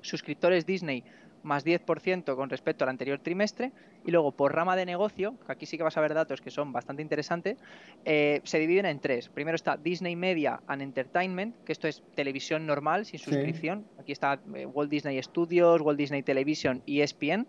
suscriptores 0.00 0.66
Disney 0.66 1.04
más 1.46 1.64
10% 1.64 2.34
con 2.34 2.50
respecto 2.50 2.84
al 2.84 2.90
anterior 2.90 3.20
trimestre. 3.20 3.72
Y 4.04 4.10
luego, 4.10 4.32
por 4.32 4.54
rama 4.54 4.76
de 4.76 4.84
negocio, 4.84 5.36
que 5.46 5.52
aquí 5.52 5.66
sí 5.66 5.76
que 5.76 5.82
vas 5.84 5.96
a 5.96 6.00
ver 6.00 6.12
datos 6.12 6.40
que 6.40 6.50
son 6.50 6.72
bastante 6.72 7.02
interesantes, 7.02 7.56
eh, 8.04 8.40
se 8.44 8.58
dividen 8.58 8.86
en 8.86 9.00
tres. 9.00 9.28
Primero 9.28 9.54
está 9.54 9.76
Disney 9.76 10.16
Media 10.16 10.60
and 10.66 10.82
Entertainment, 10.82 11.56
que 11.64 11.72
esto 11.72 11.88
es 11.88 12.02
televisión 12.14 12.66
normal, 12.66 13.06
sin 13.06 13.18
suscripción. 13.18 13.86
Aquí 13.98 14.12
está 14.12 14.40
eh, 14.54 14.66
Walt 14.66 14.90
Disney 14.90 15.22
Studios, 15.22 15.80
Walt 15.80 15.98
Disney 15.98 16.22
Television 16.22 16.82
y 16.84 17.00
ESPN. 17.00 17.46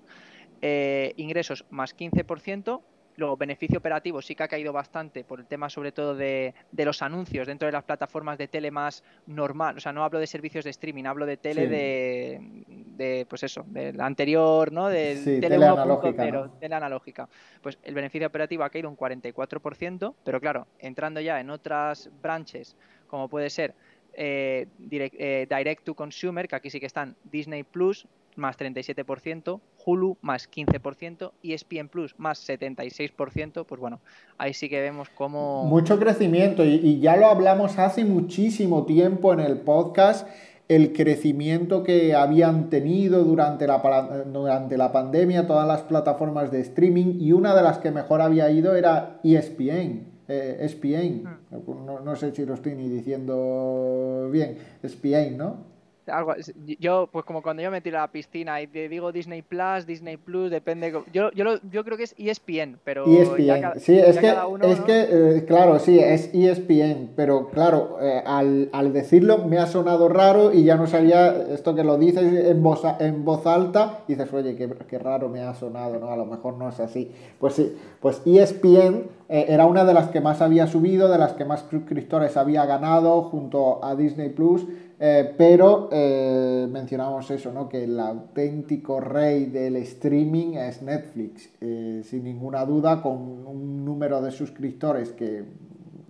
Eh, 0.62 1.14
ingresos 1.18 1.66
más 1.70 1.96
15%, 1.96 2.82
Luego, 3.18 3.36
beneficio 3.36 3.80
operativo 3.80 4.22
sí 4.22 4.36
que 4.36 4.44
ha 4.44 4.48
caído 4.48 4.72
bastante 4.72 5.24
por 5.24 5.40
el 5.40 5.48
tema 5.48 5.72
sobre 5.72 5.92
todo 5.92 6.16
de, 6.16 6.54
los 6.72 7.02
anuncios 7.02 7.48
dentro 7.48 7.66
de 7.66 7.72
las 7.72 7.84
plataformas 7.84 8.38
de 8.38 8.48
tele 8.48 8.70
más 8.70 9.04
normal. 9.26 9.78
O 9.78 9.80
sea, 9.80 9.92
no 9.92 10.04
hablo 10.04 10.20
de 10.20 10.28
servicios 10.28 10.64
de 10.64 10.70
streaming, 10.70 11.06
hablo 11.06 11.26
de 11.26 11.38
tele 11.38 11.68
de, 11.68 13.26
pues 13.28 13.42
eso, 13.42 13.66
del 13.68 14.00
anterior, 14.02 14.72
¿no? 14.72 14.88
De 14.88 15.40
tele, 15.42 15.56
analógica, 15.56 16.52
tele 16.60 16.76
analógica. 16.76 17.28
Pues 17.60 17.80
el 17.82 17.96
beneficio 17.96 18.28
operativo 18.28 18.64
ha 18.64 18.70
caído 18.70 18.88
un 18.88 18.96
44%, 18.96 20.14
pero 20.24 20.40
claro, 20.40 20.68
entrando 20.78 21.20
ya 21.20 21.40
en 21.40 21.50
otras 21.50 22.12
branches, 22.22 22.76
como 23.08 23.28
puede 23.28 23.50
ser 23.50 23.74
eh, 24.14 24.68
eh, 24.92 25.48
direct, 25.50 25.84
to 25.84 25.96
Consumer, 25.96 26.48
que 26.48 26.56
aquí 26.56 26.70
sí 26.70 26.80
que 26.80 26.86
están 26.86 27.16
Disney 27.24 27.64
Plus, 27.64 28.08
más 28.36 28.58
37%, 28.60 29.60
Hulu 29.88 30.18
más 30.22 30.52
15% 30.52 31.32
y 31.42 31.54
ESPN 31.54 31.88
Plus 31.88 32.14
más 32.18 32.48
76%, 32.48 33.66
pues 33.66 33.80
bueno, 33.80 34.02
ahí 34.38 34.54
sí 34.54 34.68
que 34.68 34.82
vemos 34.82 35.10
cómo... 35.10 35.64
Mucho 35.64 35.98
crecimiento 35.98 36.66
y, 36.66 37.00
ya 37.00 37.16
lo 37.16 37.28
hablamos 37.28 37.80
hace 37.80 38.04
muchísimo 38.04 38.86
tiempo 38.86 39.32
en 39.32 39.40
el 39.40 39.60
podcast, 39.62 40.28
el 40.68 40.92
crecimiento 40.92 41.84
que 41.84 42.14
habían 42.14 42.70
tenido 42.70 43.24
durante 43.24 43.66
la, 43.66 43.78
durante 44.26 44.78
la 44.78 44.92
pandemia 44.92 45.48
todas 45.48 45.66
las 45.66 45.84
plataformas 45.84 46.52
de 46.52 46.60
streaming 46.60 47.22
y 47.22 47.32
una 47.32 47.56
de 47.56 47.64
las 47.64 47.78
que 47.78 47.92
mejor 47.92 48.22
había 48.22 48.52
ido 48.52 48.76
era 48.76 49.22
ESPN. 49.24 50.18
ESPN, 50.28 51.24
mm. 51.24 51.86
no, 51.86 52.02
no 52.02 52.16
sé 52.18 52.36
si 52.36 52.46
lo 52.46 52.56
estoy 52.56 52.76
ni 52.76 52.90
diciendo 52.90 54.28
bien, 54.30 54.58
ESPN, 54.84 55.38
¿no? 55.38 55.77
Algo 56.10 56.34
yo 56.80 57.10
pues 57.12 57.26
como 57.26 57.42
cuando 57.42 57.62
yo 57.64 57.72
me 57.72 57.82
tiro 57.82 57.98
a 57.98 58.02
la 58.02 58.12
piscina 58.12 58.62
y 58.62 58.68
te 58.68 58.90
digo 58.90 59.12
Disney 59.12 59.42
Plus 59.42 59.86
Disney 59.86 60.18
Plus 60.18 60.52
depende 60.52 60.92
yo 61.12 61.32
yo, 61.32 61.60
yo 61.70 61.84
creo 61.84 61.98
que 61.98 62.04
es 62.04 62.16
ESPN 62.18 62.80
pero 62.84 63.06
ESPN 63.06 63.80
sí 63.80 63.98
es 63.98 64.18
que 64.18 64.36
es 64.64 64.80
que 64.82 65.08
eh, 65.10 65.46
claro 65.46 65.80
sí 65.80 66.00
es 66.00 66.30
ESPN 66.34 67.12
pero 67.16 67.50
claro 67.50 67.98
eh, 68.02 68.22
al, 68.26 68.70
al, 68.72 68.94
decirlo 68.94 69.40
me 69.40 69.58
ha 69.58 69.68
sonado 69.68 70.10
raro 70.10 70.54
y 70.54 70.64
ya 70.64 70.76
no 70.76 70.88
sabía 70.88 71.36
esto 71.54 71.76
que 71.76 71.84
lo 71.84 71.98
dices 71.98 72.46
en 72.46 72.64
voz 72.64 72.84
en 73.00 73.26
voz 73.26 73.46
alta 73.46 74.00
y 74.08 74.16
dices 74.16 74.32
oye 74.34 74.56
qué, 74.56 74.70
qué 74.88 75.00
raro 75.00 75.30
me 75.30 75.42
ha 75.42 75.54
sonado 75.54 76.00
no 76.00 76.12
a 76.12 76.18
lo 76.18 76.26
mejor 76.26 76.58
no 76.58 76.70
es 76.70 76.80
así 76.80 77.12
pues 77.40 77.54
sí 77.56 77.76
pues 78.00 78.22
ESPN 78.26 79.04
eh, 79.30 79.46
era 79.50 79.66
una 79.66 79.84
de 79.84 79.94
las 79.94 80.10
que 80.10 80.22
más 80.22 80.42
había 80.42 80.68
subido 80.68 81.10
de 81.10 81.18
las 81.18 81.34
que 81.34 81.46
más 81.46 81.66
suscriptores 81.70 82.38
había 82.38 82.66
ganado 82.66 83.24
junto 83.24 83.84
a 83.84 83.96
Disney 83.96 84.30
Plus 84.30 84.66
eh, 85.00 85.34
pero 85.38 85.90
eh, 85.92 86.68
mencionamos 86.72 87.30
eso, 87.30 87.52
¿no? 87.52 87.70
que 87.70 87.84
el 87.84 88.00
auténtico 88.00 89.00
rey 89.00 89.46
del 89.46 89.76
streaming 89.78 90.56
es 90.56 90.82
Netflix, 90.82 91.50
eh, 91.62 92.02
sin 92.04 92.24
ninguna 92.24 92.66
duda, 92.66 93.02
con 93.04 93.46
un 93.46 93.86
número 93.86 94.22
de 94.22 94.32
suscriptores 94.32 95.12
que 95.12 95.44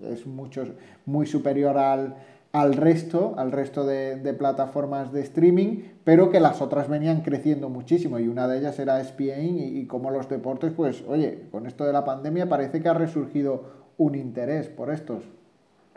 es 0.04 0.26
mucho, 0.26 0.64
muy 1.06 1.26
superior 1.26 1.78
al, 1.78 2.16
al 2.54 2.74
resto, 2.76 3.36
al 3.38 3.52
resto 3.52 3.86
de, 3.86 4.16
de, 4.16 4.34
plataformas 4.34 5.12
de 5.12 5.22
streaming, 5.22 5.80
pero 6.06 6.30
que 6.30 6.40
las 6.40 6.62
otras 6.62 6.88
venían 6.88 7.22
creciendo 7.22 7.68
muchísimo 7.68 8.20
y 8.20 8.30
una 8.30 8.48
de 8.48 8.60
ellas 8.60 8.80
era 8.80 9.02
ESPN 9.02 9.60
y, 9.60 9.80
y 9.80 9.86
como 9.86 10.12
los 10.12 10.30
deportes, 10.30 10.72
pues 10.72 11.04
oye, 11.10 11.50
con 11.52 11.68
esto 11.68 11.86
de 11.86 11.92
la 11.92 12.06
pandemia 12.06 12.48
parece 12.48 12.82
que 12.82 12.88
ha 12.88 12.94
resurgido 12.94 13.64
un 13.98 14.16
interés 14.16 14.70
por 14.70 14.92
estos. 14.92 15.24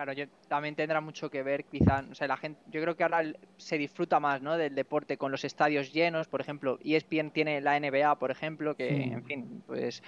Claro, 0.00 0.14
yo, 0.14 0.24
también 0.48 0.74
tendrá 0.74 1.02
mucho 1.02 1.28
que 1.28 1.42
ver, 1.42 1.64
quizá, 1.64 2.02
o 2.10 2.14
sea, 2.14 2.26
la 2.26 2.38
gente, 2.38 2.58
yo 2.70 2.80
creo 2.80 2.96
que 2.96 3.02
ahora 3.02 3.22
se 3.58 3.76
disfruta 3.76 4.18
más, 4.18 4.40
¿no? 4.40 4.56
Del 4.56 4.74
deporte 4.74 5.18
con 5.18 5.30
los 5.30 5.44
estadios 5.44 5.92
llenos, 5.92 6.26
por 6.26 6.40
ejemplo, 6.40 6.78
ESPN 6.82 7.32
tiene 7.32 7.60
la 7.60 7.78
NBA, 7.78 8.18
por 8.18 8.30
ejemplo, 8.30 8.74
que, 8.74 8.88
en 8.88 9.22
fin, 9.24 9.62
pues 9.66 10.02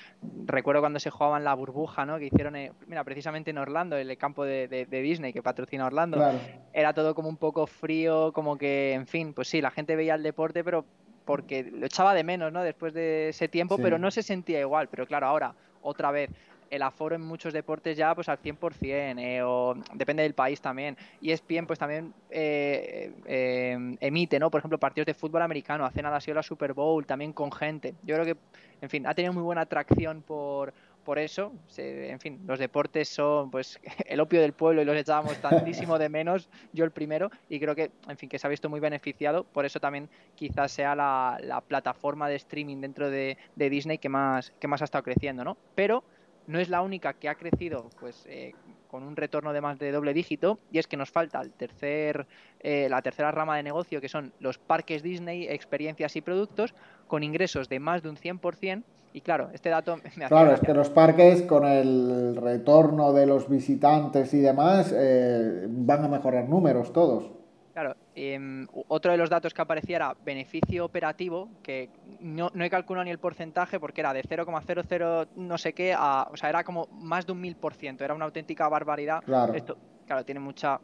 recuerdo 0.46 0.80
cuando 0.80 0.98
se 0.98 1.10
jugaban 1.10 1.44
la 1.44 1.52
burbuja, 1.52 2.06
¿no? 2.06 2.18
Que 2.18 2.24
hicieron, 2.28 2.56
eh, 2.56 2.72
mira, 2.86 3.04
precisamente 3.04 3.50
en 3.50 3.58
Orlando, 3.58 3.98
el 3.98 4.16
campo 4.16 4.46
de, 4.46 4.86
Disney 4.90 5.34
que 5.34 5.42
patrocina 5.42 5.84
Orlando, 5.84 6.40
era 6.72 6.94
todo 6.94 7.14
como 7.14 7.28
un 7.28 7.36
poco 7.36 7.66
frío, 7.66 8.32
como 8.32 8.56
que, 8.56 8.94
en 8.94 9.06
fin, 9.06 9.34
pues 9.34 9.48
sí, 9.48 9.60
la 9.60 9.70
gente 9.70 9.94
veía 9.94 10.14
el 10.14 10.22
deporte, 10.22 10.64
pero 10.64 10.86
porque 11.26 11.64
lo 11.64 11.84
echaba 11.84 12.14
de 12.14 12.24
menos, 12.24 12.50
¿no? 12.50 12.62
Después 12.62 12.94
de 12.94 13.28
ese 13.28 13.46
tiempo, 13.46 13.76
pero 13.76 13.98
no 13.98 14.10
se 14.10 14.22
sentía 14.22 14.58
igual. 14.58 14.88
Pero 14.88 15.06
claro, 15.06 15.26
ahora, 15.26 15.54
otra 15.82 16.10
vez, 16.10 16.30
el 16.72 16.80
aforo 16.80 17.14
en 17.14 17.20
muchos 17.20 17.52
deportes 17.52 17.98
ya 17.98 18.14
pues 18.14 18.30
al 18.30 18.40
100%, 18.40 19.18
eh, 19.18 19.42
o 19.42 19.74
depende 19.92 20.22
del 20.22 20.32
país 20.32 20.58
también. 20.58 20.96
Y 21.20 21.30
es 21.30 21.46
bien, 21.46 21.66
pues 21.66 21.78
también 21.78 22.14
eh, 22.30 23.12
eh, 23.26 23.96
emite, 24.00 24.38
¿no? 24.38 24.50
Por 24.50 24.60
ejemplo, 24.60 24.78
partidos 24.78 25.04
de 25.04 25.12
fútbol 25.12 25.42
americano, 25.42 25.84
hace 25.84 26.00
nada 26.00 26.16
ha 26.16 26.20
sido 26.20 26.36
la 26.36 26.42
Super 26.42 26.72
Bowl, 26.72 27.04
también 27.04 27.34
con 27.34 27.52
gente. 27.52 27.94
Yo 28.02 28.14
creo 28.14 28.24
que, 28.24 28.40
en 28.80 28.88
fin, 28.88 29.06
ha 29.06 29.12
tenido 29.12 29.34
muy 29.34 29.42
buena 29.42 29.60
atracción 29.60 30.22
por, 30.22 30.72
por 31.04 31.18
eso, 31.18 31.52
en 31.76 32.18
fin, 32.18 32.40
los 32.46 32.58
deportes 32.58 33.10
son 33.10 33.50
pues 33.50 33.78
el 34.06 34.20
opio 34.20 34.40
del 34.40 34.54
pueblo 34.54 34.80
y 34.80 34.86
los 34.86 34.96
echábamos 34.96 35.36
tantísimo 35.42 35.98
de 35.98 36.08
menos, 36.08 36.48
yo 36.72 36.86
el 36.86 36.90
primero, 36.90 37.30
y 37.50 37.60
creo 37.60 37.74
que, 37.74 37.90
en 38.08 38.16
fin, 38.16 38.30
que 38.30 38.38
se 38.38 38.46
ha 38.46 38.50
visto 38.50 38.70
muy 38.70 38.80
beneficiado, 38.80 39.44
por 39.44 39.66
eso 39.66 39.78
también 39.78 40.08
quizás 40.36 40.72
sea 40.72 40.94
la, 40.94 41.38
la 41.42 41.60
plataforma 41.60 42.30
de 42.30 42.36
streaming 42.36 42.80
dentro 42.80 43.10
de, 43.10 43.36
de, 43.56 43.68
Disney 43.68 43.98
que 43.98 44.08
más, 44.08 44.52
que 44.58 44.68
más 44.68 44.80
ha 44.80 44.86
estado 44.86 45.04
creciendo, 45.04 45.44
¿no? 45.44 45.58
Pero 45.74 46.02
no 46.46 46.58
es 46.58 46.68
la 46.68 46.82
única 46.82 47.14
que 47.14 47.28
ha 47.28 47.34
crecido 47.34 47.88
pues 48.00 48.24
eh, 48.28 48.52
con 48.88 49.02
un 49.02 49.16
retorno 49.16 49.52
de 49.52 49.60
más 49.60 49.78
de 49.78 49.92
doble 49.92 50.12
dígito 50.12 50.58
y 50.70 50.78
es 50.78 50.86
que 50.86 50.96
nos 50.96 51.10
falta 51.10 51.40
el 51.40 51.52
tercer, 51.52 52.26
eh, 52.60 52.88
la 52.90 53.02
tercera 53.02 53.30
rama 53.30 53.56
de 53.56 53.62
negocio 53.62 54.00
que 54.00 54.08
son 54.08 54.32
los 54.40 54.58
parques 54.58 55.02
Disney, 55.02 55.46
experiencias 55.48 56.16
y 56.16 56.20
productos 56.20 56.74
con 57.06 57.22
ingresos 57.22 57.68
de 57.68 57.80
más 57.80 58.02
de 58.02 58.10
un 58.10 58.16
100% 58.16 58.82
y 59.14 59.20
claro, 59.20 59.50
este 59.52 59.68
dato 59.68 59.96
me 59.96 60.24
hace 60.24 60.28
Claro, 60.28 60.52
es 60.52 60.60
que 60.60 60.72
los 60.72 60.88
parques 60.88 61.42
con 61.42 61.66
el 61.66 62.36
retorno 62.36 63.12
de 63.12 63.26
los 63.26 63.48
visitantes 63.48 64.32
y 64.32 64.40
demás 64.40 64.92
eh, 64.94 65.66
van 65.68 66.04
a 66.04 66.08
mejorar 66.08 66.48
números 66.48 66.92
todos. 66.92 67.41
Claro, 67.72 67.96
em, 68.14 68.66
otro 68.88 69.12
de 69.12 69.18
los 69.18 69.30
datos 69.30 69.54
que 69.54 69.62
aparecía 69.62 69.96
era 69.96 70.14
beneficio 70.24 70.84
operativo, 70.84 71.48
que 71.62 71.88
no, 72.20 72.50
no 72.52 72.64
he 72.64 72.70
calculado 72.70 73.04
ni 73.04 73.10
el 73.10 73.18
porcentaje 73.18 73.80
porque 73.80 74.02
era 74.02 74.12
de 74.12 74.22
0,00 74.22 75.28
no 75.36 75.56
sé 75.56 75.72
qué 75.72 75.94
a, 75.96 76.28
o 76.30 76.36
sea, 76.36 76.50
era 76.50 76.64
como 76.64 76.86
más 76.90 77.24
de 77.24 77.32
un 77.32 77.40
mil 77.40 77.56
por 77.56 77.74
ciento, 77.74 78.04
era 78.04 78.14
una 78.14 78.26
auténtica 78.26 78.68
barbaridad. 78.68 79.22
Claro. 79.24 79.54
Esto, 79.54 79.78
claro, 80.06 80.22
tiene 80.22 80.40
mucha, 80.40 80.80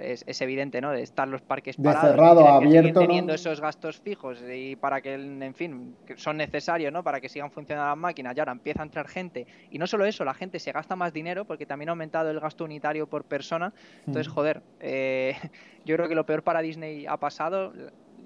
es, 0.00 0.40
evidente, 0.40 0.80
¿no? 0.80 0.90
De 0.90 1.02
estar 1.02 1.26
los 1.28 1.42
parques 1.42 1.76
parados, 1.76 2.10
cerrado 2.10 2.48
abierto, 2.48 3.00
teniendo 3.00 3.34
esos 3.34 3.60
gastos 3.60 4.00
fijos 4.00 4.42
y 4.48 4.76
para 4.76 5.00
que, 5.00 5.14
en 5.14 5.54
fin, 5.54 5.96
son 6.16 6.36
necesarios, 6.36 6.92
¿no? 6.92 7.02
Para 7.02 7.20
que 7.20 7.28
sigan 7.28 7.50
funcionando 7.50 7.88
las 7.88 7.98
máquinas 7.98 8.36
y 8.36 8.40
ahora 8.40 8.52
empieza 8.52 8.82
a 8.82 8.84
entrar 8.84 9.08
gente 9.08 9.46
y 9.70 9.78
no 9.78 9.86
solo 9.86 10.04
eso, 10.04 10.24
la 10.24 10.34
gente 10.34 10.58
se 10.58 10.72
gasta 10.72 10.96
más 10.96 11.12
dinero 11.12 11.44
porque 11.44 11.66
también 11.66 11.88
ha 11.88 11.92
aumentado 11.92 12.30
el 12.30 12.40
gasto 12.40 12.64
unitario 12.64 13.06
por 13.06 13.24
persona. 13.24 13.72
Entonces, 14.00 14.28
mm. 14.28 14.34
joder, 14.34 14.62
eh, 14.80 15.36
yo 15.84 15.96
creo 15.96 16.08
que 16.08 16.14
lo 16.14 16.26
peor 16.26 16.42
para 16.42 16.60
Disney 16.60 17.06
ha 17.06 17.16
pasado. 17.16 17.72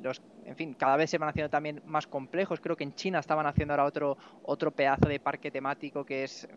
Los, 0.03 0.23
en 0.47 0.57
fin, 0.57 0.75
cada 0.75 0.97
vez 0.97 1.11
se 1.11 1.19
van 1.19 1.29
haciendo 1.29 1.51
también 1.51 1.83
más 1.85 2.07
complejos. 2.07 2.61
Creo 2.61 2.77
que 2.77 2.85
en 2.85 2.95
China 2.95 3.19
estaban 3.19 3.47
haciendo 3.47 3.75
ahora 3.75 3.85
otro, 3.85 4.17
otro 4.43 4.71
pedazo 4.71 5.09
de 5.09 5.21
parque 5.21 5.51
temático 5.51 6.05
que 6.05 6.25
es 6.25 6.49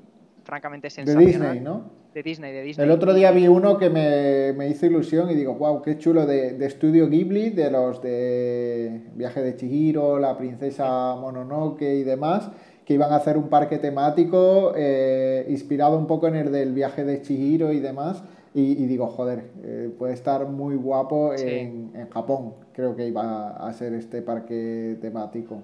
francamente 0.43 0.89
sensacional. 0.89 1.25
De 1.25 1.31
Disney, 1.31 1.59
¿no? 1.61 2.03
De 2.13 2.21
Disney, 2.21 2.53
de 2.53 2.61
Disney. 2.61 2.85
El 2.85 2.91
otro 2.91 3.13
día 3.13 3.31
vi 3.31 3.47
uno 3.47 3.77
que 3.77 3.89
me, 3.89 4.53
me 4.53 4.69
hizo 4.69 4.85
ilusión 4.85 5.31
y 5.31 5.33
digo, 5.33 5.55
wow, 5.55 5.81
qué 5.81 5.97
chulo, 5.97 6.25
de, 6.25 6.53
de 6.53 6.69
Studio 6.69 7.09
Ghibli, 7.09 7.49
de 7.49 7.71
los 7.71 8.01
de 8.01 9.01
Viaje 9.15 9.41
de 9.41 9.55
Chihiro, 9.55 10.19
La 10.19 10.37
Princesa 10.37 11.15
Mononoke 11.15 11.95
y 11.95 12.03
demás, 12.03 12.51
que 12.85 12.93
iban 12.93 13.11
a 13.11 13.15
hacer 13.15 13.37
un 13.37 13.49
parque 13.49 13.79
temático 13.79 14.73
eh, 14.75 15.45
inspirado 15.49 15.97
un 15.97 16.05
poco 16.05 16.27
en 16.27 16.35
el 16.35 16.51
del 16.51 16.73
Viaje 16.73 17.03
de 17.03 17.21
Chihiro 17.21 17.71
y 17.71 17.79
demás. 17.79 18.23
Y, 18.55 18.75
digo, 18.85 19.07
joder, 19.07 19.45
eh, 19.63 19.89
puede 19.97 20.13
estar 20.13 20.47
muy 20.47 20.75
guapo 20.75 21.33
en, 21.33 21.89
en 21.95 22.07
Japón, 22.11 22.53
creo 22.71 22.95
que 22.95 23.07
iba 23.07 23.49
a 23.49 23.73
ser 23.73 23.95
este 23.95 24.21
parque 24.21 24.95
temático 25.01 25.63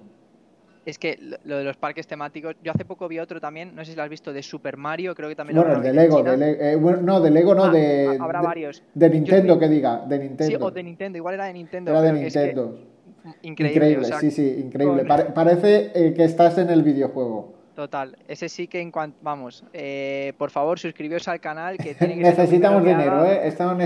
es 0.86 0.98
que 0.98 1.18
lo 1.44 1.58
de 1.58 1.64
los 1.64 1.76
parques 1.76 2.06
temáticos, 2.06 2.56
yo 2.62 2.72
hace 2.72 2.84
poco 2.84 3.06
vi 3.08 3.18
otro 3.18 3.40
también, 3.40 3.74
no 3.74 3.84
sé 3.84 3.92
si 3.92 3.96
lo 3.96 4.02
has 4.02 4.08
visto, 4.08 4.32
de 4.32 4.42
Super 4.42 4.76
Mario, 4.76 5.14
creo 5.14 5.28
que 5.28 5.36
también 5.36 5.58
Bueno, 5.58 5.76
el 5.76 5.82
de 5.82 5.92
Lego, 5.92 6.22
de 6.22 6.72
eh, 6.72 6.76
no, 6.78 7.20
de 7.20 7.30
Lego 7.30 7.54
no, 7.54 7.64
ah, 7.64 7.70
de... 7.70 8.16
Habrá 8.18 8.40
varios. 8.40 8.82
De 8.94 9.10
Nintendo, 9.10 9.58
que 9.58 9.68
diga, 9.68 10.04
de 10.06 10.18
Nintendo. 10.18 10.58
Sí, 10.58 10.62
o 10.62 10.70
de 10.70 10.82
Nintendo, 10.82 11.18
igual 11.18 11.34
era 11.34 11.44
de 11.46 11.52
Nintendo. 11.52 11.90
Era 11.90 12.00
de 12.02 12.12
Nintendo. 12.12 12.78
increíble, 13.42 14.04
sí, 14.20 14.30
sí, 14.30 14.62
increíble. 14.64 15.04
parece 15.04 15.92
eh, 15.94 16.14
que 16.14 16.24
estás 16.24 16.56
en 16.58 16.70
el 16.70 16.82
videojuego. 16.82 17.60
Total, 17.74 18.16
ese 18.28 18.48
sí 18.48 18.66
que 18.66 18.80
en 18.80 18.90
cuanto, 18.90 19.16
vamos, 19.22 19.64
eh, 19.72 20.32
por 20.36 20.50
favor 20.50 20.78
suscribiros 20.78 21.28
al 21.28 21.40
canal 21.40 21.78
que 21.78 21.94
tiene 21.94 22.16
que 22.16 22.20
Necesitamos 22.20 22.84
dinero, 22.84 23.24
¿eh? 23.24 23.46
Estamos 23.46 23.76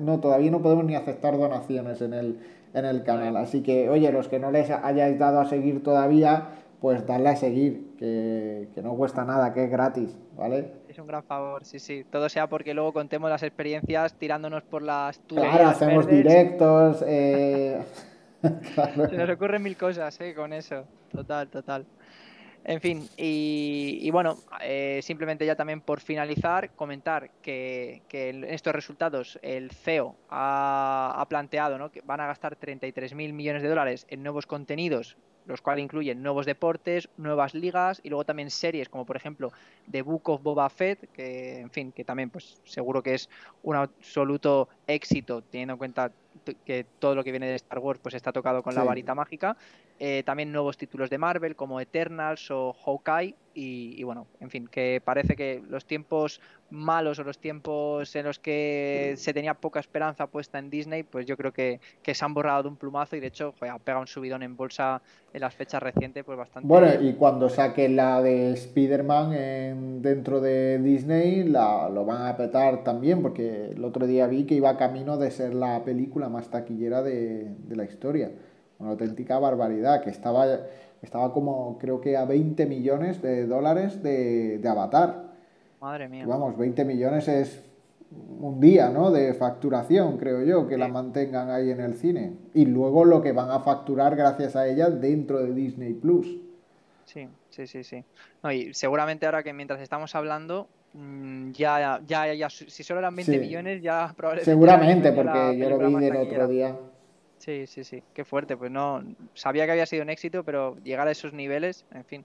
no, 0.00 0.20
todavía 0.20 0.50
no 0.50 0.62
podemos 0.62 0.84
ni 0.84 0.94
aceptar 0.94 1.36
donaciones 1.36 2.00
en 2.00 2.14
el, 2.14 2.38
en 2.74 2.84
el 2.84 3.02
canal. 3.02 3.36
Así 3.36 3.62
que, 3.62 3.88
oye, 3.88 4.10
los 4.12 4.28
que 4.28 4.38
no 4.38 4.50
les 4.50 4.70
hayáis 4.70 5.18
dado 5.18 5.40
a 5.40 5.46
seguir 5.46 5.82
todavía, 5.82 6.48
pues 6.80 7.06
dadle 7.06 7.30
a 7.30 7.36
seguir, 7.36 7.94
que, 7.98 8.68
no 8.82 8.94
cuesta 8.94 9.24
nada, 9.24 9.52
que 9.52 9.64
es 9.64 9.70
gratis, 9.70 10.16
¿vale? 10.36 10.72
Es 10.88 10.98
un 10.98 11.06
gran 11.06 11.22
favor, 11.24 11.64
sí, 11.64 11.78
sí. 11.78 12.04
Todo 12.10 12.28
sea 12.28 12.48
porque 12.48 12.74
luego 12.74 12.92
contemos 12.92 13.30
las 13.30 13.42
experiencias 13.42 14.14
tirándonos 14.14 14.62
por 14.62 14.82
las 14.82 15.18
Claro, 15.26 15.68
hacemos 15.68 16.06
directos. 16.06 17.04
Eh... 17.06 17.82
Se 18.42 19.16
nos 19.16 19.30
ocurren 19.30 19.62
mil 19.62 19.76
cosas, 19.76 20.20
¿eh? 20.20 20.34
Con 20.34 20.52
eso. 20.52 20.84
Total, 21.10 21.48
total. 21.48 21.84
En 22.64 22.80
fin, 22.80 23.08
y, 23.16 24.10
bueno, 24.10 24.36
eh, 24.60 25.00
simplemente 25.02 25.46
ya 25.46 25.56
también 25.56 25.80
por 25.80 26.00
finalizar, 26.00 26.70
comentar 26.74 27.30
que, 27.40 28.02
en 28.10 28.44
estos 28.44 28.74
resultados 28.74 29.38
el 29.42 29.70
CEO 29.70 30.16
ha, 30.28 31.24
planteado 31.30 31.90
que 31.90 32.02
van 32.02 32.20
a 32.20 32.26
gastar 32.26 32.58
33.000 32.58 33.32
millones 33.32 33.62
de 33.62 33.68
dólares 33.68 34.06
en 34.10 34.22
nuevos 34.22 34.46
contenidos, 34.46 35.16
los 35.46 35.62
cuales 35.62 35.82
incluyen 35.82 36.22
nuevos 36.22 36.44
deportes, 36.44 37.08
nuevas 37.16 37.54
ligas 37.54 38.00
y 38.04 38.10
luego 38.10 38.24
también 38.24 38.50
series 38.50 38.90
como 38.90 39.06
por 39.06 39.16
ejemplo 39.16 39.50
The 39.90 40.02
Book 40.02 40.28
of 40.28 40.42
Boba 40.42 40.68
Fett, 40.68 41.10
que 41.12 41.60
en 41.60 41.70
fin, 41.70 41.90
que 41.90 42.04
también 42.04 42.28
pues 42.28 42.60
seguro 42.64 43.02
que 43.02 43.14
es 43.14 43.30
un 43.62 43.76
absoluto 43.76 44.68
éxito 44.86 45.40
teniendo 45.40 45.72
en 45.72 45.78
cuenta 45.78 46.12
que 46.66 46.84
todo 46.98 47.14
lo 47.14 47.24
que 47.24 47.30
viene 47.30 47.48
de 47.48 47.54
Star 47.54 47.78
Wars 47.78 47.98
pues 48.02 48.14
está 48.14 48.30
tocado 48.30 48.62
con 48.62 48.74
la 48.74 48.84
varita 48.84 49.14
mágica. 49.14 49.56
Eh, 50.00 50.22
también 50.24 50.52
nuevos 50.52 50.76
títulos 50.76 51.10
de 51.10 51.18
Marvel 51.18 51.56
como 51.56 51.80
Eternals 51.80 52.52
o 52.52 52.72
Hawkeye 52.72 53.34
y, 53.60 54.04
bueno, 54.04 54.28
en 54.38 54.50
fin, 54.50 54.68
que 54.70 55.02
parece 55.04 55.34
que 55.34 55.60
los 55.68 55.84
tiempos 55.84 56.40
malos 56.70 57.18
o 57.18 57.24
los 57.24 57.40
tiempos 57.40 58.14
en 58.14 58.26
los 58.26 58.38
que 58.38 59.14
se 59.16 59.34
tenía 59.34 59.54
poca 59.54 59.80
esperanza 59.80 60.28
puesta 60.28 60.60
en 60.60 60.70
Disney, 60.70 61.02
pues 61.02 61.26
yo 61.26 61.36
creo 61.36 61.52
que, 61.52 61.80
se 62.04 62.24
han 62.24 62.34
borrado 62.34 62.62
de 62.62 62.68
un 62.68 62.76
plumazo 62.76 63.16
y 63.16 63.20
de 63.20 63.26
hecho 63.26 63.54
ha 63.60 63.78
pegado 63.80 64.02
un 64.02 64.06
subidón 64.06 64.44
en 64.44 64.56
bolsa 64.56 65.02
en 65.34 65.40
las 65.40 65.56
fechas 65.56 65.82
recientes, 65.82 66.22
pues 66.22 66.38
bastante. 66.38 66.68
Bueno, 66.68 66.86
y 67.02 67.14
cuando 67.14 67.48
saque 67.48 67.88
la 67.88 68.22
de 68.22 68.52
Spider-Man 68.52 70.02
dentro 70.02 70.40
de 70.40 70.78
Disney, 70.78 71.42
la, 71.42 71.88
lo 71.88 72.04
van 72.04 72.28
a 72.28 72.36
petar 72.36 72.84
también, 72.84 73.22
porque 73.22 73.70
el 73.72 73.84
otro 73.84 74.06
día 74.06 74.28
vi 74.28 74.44
que 74.44 74.54
iba 74.54 74.76
camino 74.76 75.16
de 75.16 75.32
ser 75.32 75.52
la 75.52 75.82
película 75.82 76.28
más 76.28 76.48
taquillera 76.48 77.02
de 77.02 77.56
la 77.70 77.82
historia. 77.82 78.30
Una 78.78 78.90
auténtica 78.90 79.38
barbaridad, 79.38 80.02
que 80.02 80.10
estaba 80.10 80.46
estaba 81.02 81.32
como 81.32 81.78
creo 81.78 82.00
que 82.00 82.16
a 82.16 82.24
20 82.24 82.66
millones 82.66 83.22
de 83.22 83.46
dólares 83.46 84.02
de, 84.02 84.60
Avatar. 84.68 85.28
Madre 85.80 86.08
mía. 86.08 86.26
vamos, 86.26 86.56
20 86.56 86.84
millones 86.84 87.28
es 87.28 87.62
un 88.10 88.58
día, 88.60 88.88
¿no? 88.88 89.10
De 89.10 89.34
facturación, 89.34 90.16
creo 90.18 90.42
yo, 90.42 90.66
que 90.66 90.76
la 90.76 90.88
mantengan 90.88 91.50
ahí 91.50 91.70
en 91.70 91.80
el 91.80 91.94
cine. 91.94 92.32
Y 92.54 92.64
luego 92.64 93.04
lo 93.04 93.22
que 93.22 93.32
van 93.32 93.50
a 93.50 93.60
facturar 93.60 94.16
gracias 94.16 94.56
a 94.56 94.66
ella 94.66 94.90
dentro 94.90 95.38
de 95.38 95.52
Disney 95.52 95.92
Plus. 95.92 96.26
Sí, 97.04 97.28
sí, 97.50 97.66
sí, 97.66 97.84
sí. 97.84 98.04
y 98.50 98.74
seguramente 98.74 99.26
ahora 99.26 99.42
que 99.42 99.52
mientras 99.52 99.80
estamos 99.80 100.14
hablando, 100.14 100.68
mm, 100.94 101.52
ya, 101.52 102.00
ya, 102.06 102.34
ya, 102.34 102.50
si 102.50 102.82
solo 102.82 103.00
eran 103.00 103.14
20 103.14 103.38
millones, 103.38 103.82
ya 103.82 104.12
probablemente. 104.16 104.50
Seguramente, 104.50 105.12
porque 105.12 105.58
yo 105.58 105.70
lo 105.70 105.78
vi 105.78 106.04
del 106.04 106.16
otro 106.16 106.48
día. 106.48 106.76
Sí, 107.38 107.66
sí, 107.66 107.84
sí, 107.84 108.02
qué 108.12 108.24
fuerte. 108.24 108.56
Pues 108.56 108.70
no, 108.70 109.02
sabía 109.34 109.64
que 109.64 109.72
había 109.72 109.86
sido 109.86 110.02
un 110.02 110.10
éxito, 110.10 110.44
pero 110.44 110.76
llegar 110.82 111.08
a 111.08 111.12
esos 111.12 111.32
niveles, 111.32 111.84
en 111.92 112.04
fin. 112.04 112.24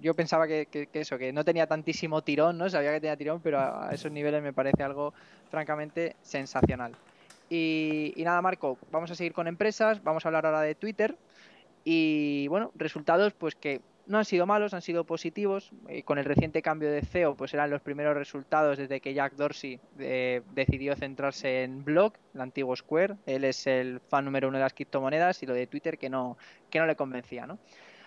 yo 0.00 0.14
pensaba 0.14 0.46
que, 0.46 0.88
eso, 0.92 1.18
que 1.18 1.32
no 1.32 1.44
tenía 1.44 1.66
tantísimo 1.66 2.22
tirón, 2.22 2.58
¿no? 2.58 2.70
Sabía 2.70 2.92
que 2.92 3.00
tenía 3.00 3.16
tirón, 3.16 3.40
pero 3.40 3.58
a, 3.58 3.90
esos 3.92 4.12
niveles 4.12 4.42
me 4.42 4.52
parece 4.52 4.82
algo 4.82 5.12
francamente 5.50 6.16
sensacional. 6.22 6.92
Y, 7.50 8.12
y, 8.16 8.24
nada, 8.24 8.40
Marco, 8.42 8.78
vamos 8.92 9.10
a 9.10 9.14
seguir 9.14 9.32
con 9.32 9.48
empresas, 9.48 10.02
vamos 10.04 10.24
a 10.24 10.28
hablar 10.28 10.46
ahora 10.46 10.60
de 10.60 10.74
Twitter. 10.74 11.16
Y 11.84 12.46
bueno, 12.48 12.70
resultados, 12.76 13.32
pues 13.32 13.54
que 13.54 13.80
no 14.08 14.18
han 14.18 14.24
sido 14.24 14.46
malos, 14.46 14.74
han 14.74 14.82
sido 14.82 15.04
positivos. 15.04 15.70
Y 15.88 16.02
con 16.02 16.18
el 16.18 16.24
reciente 16.24 16.62
cambio 16.62 16.90
de 16.90 17.02
CEO, 17.02 17.36
pues 17.36 17.54
eran 17.54 17.70
los 17.70 17.82
primeros 17.82 18.16
resultados 18.16 18.78
desde 18.78 19.00
que 19.00 19.14
Jack 19.14 19.34
Dorsey 19.36 19.78
eh, 19.98 20.42
decidió 20.52 20.96
centrarse 20.96 21.62
en 21.62 21.84
Block, 21.84 22.16
el 22.34 22.40
antiguo 22.40 22.74
Square. 22.74 23.16
Él 23.26 23.44
es 23.44 23.66
el 23.66 24.00
fan 24.00 24.24
número 24.24 24.48
uno 24.48 24.58
de 24.58 24.64
las 24.64 24.72
criptomonedas 24.72 25.42
y 25.42 25.46
lo 25.46 25.54
de 25.54 25.66
Twitter 25.66 25.98
que 25.98 26.08
no, 26.08 26.38
que 26.70 26.78
no 26.78 26.86
le 26.86 26.96
convencía, 26.96 27.46
¿no? 27.46 27.58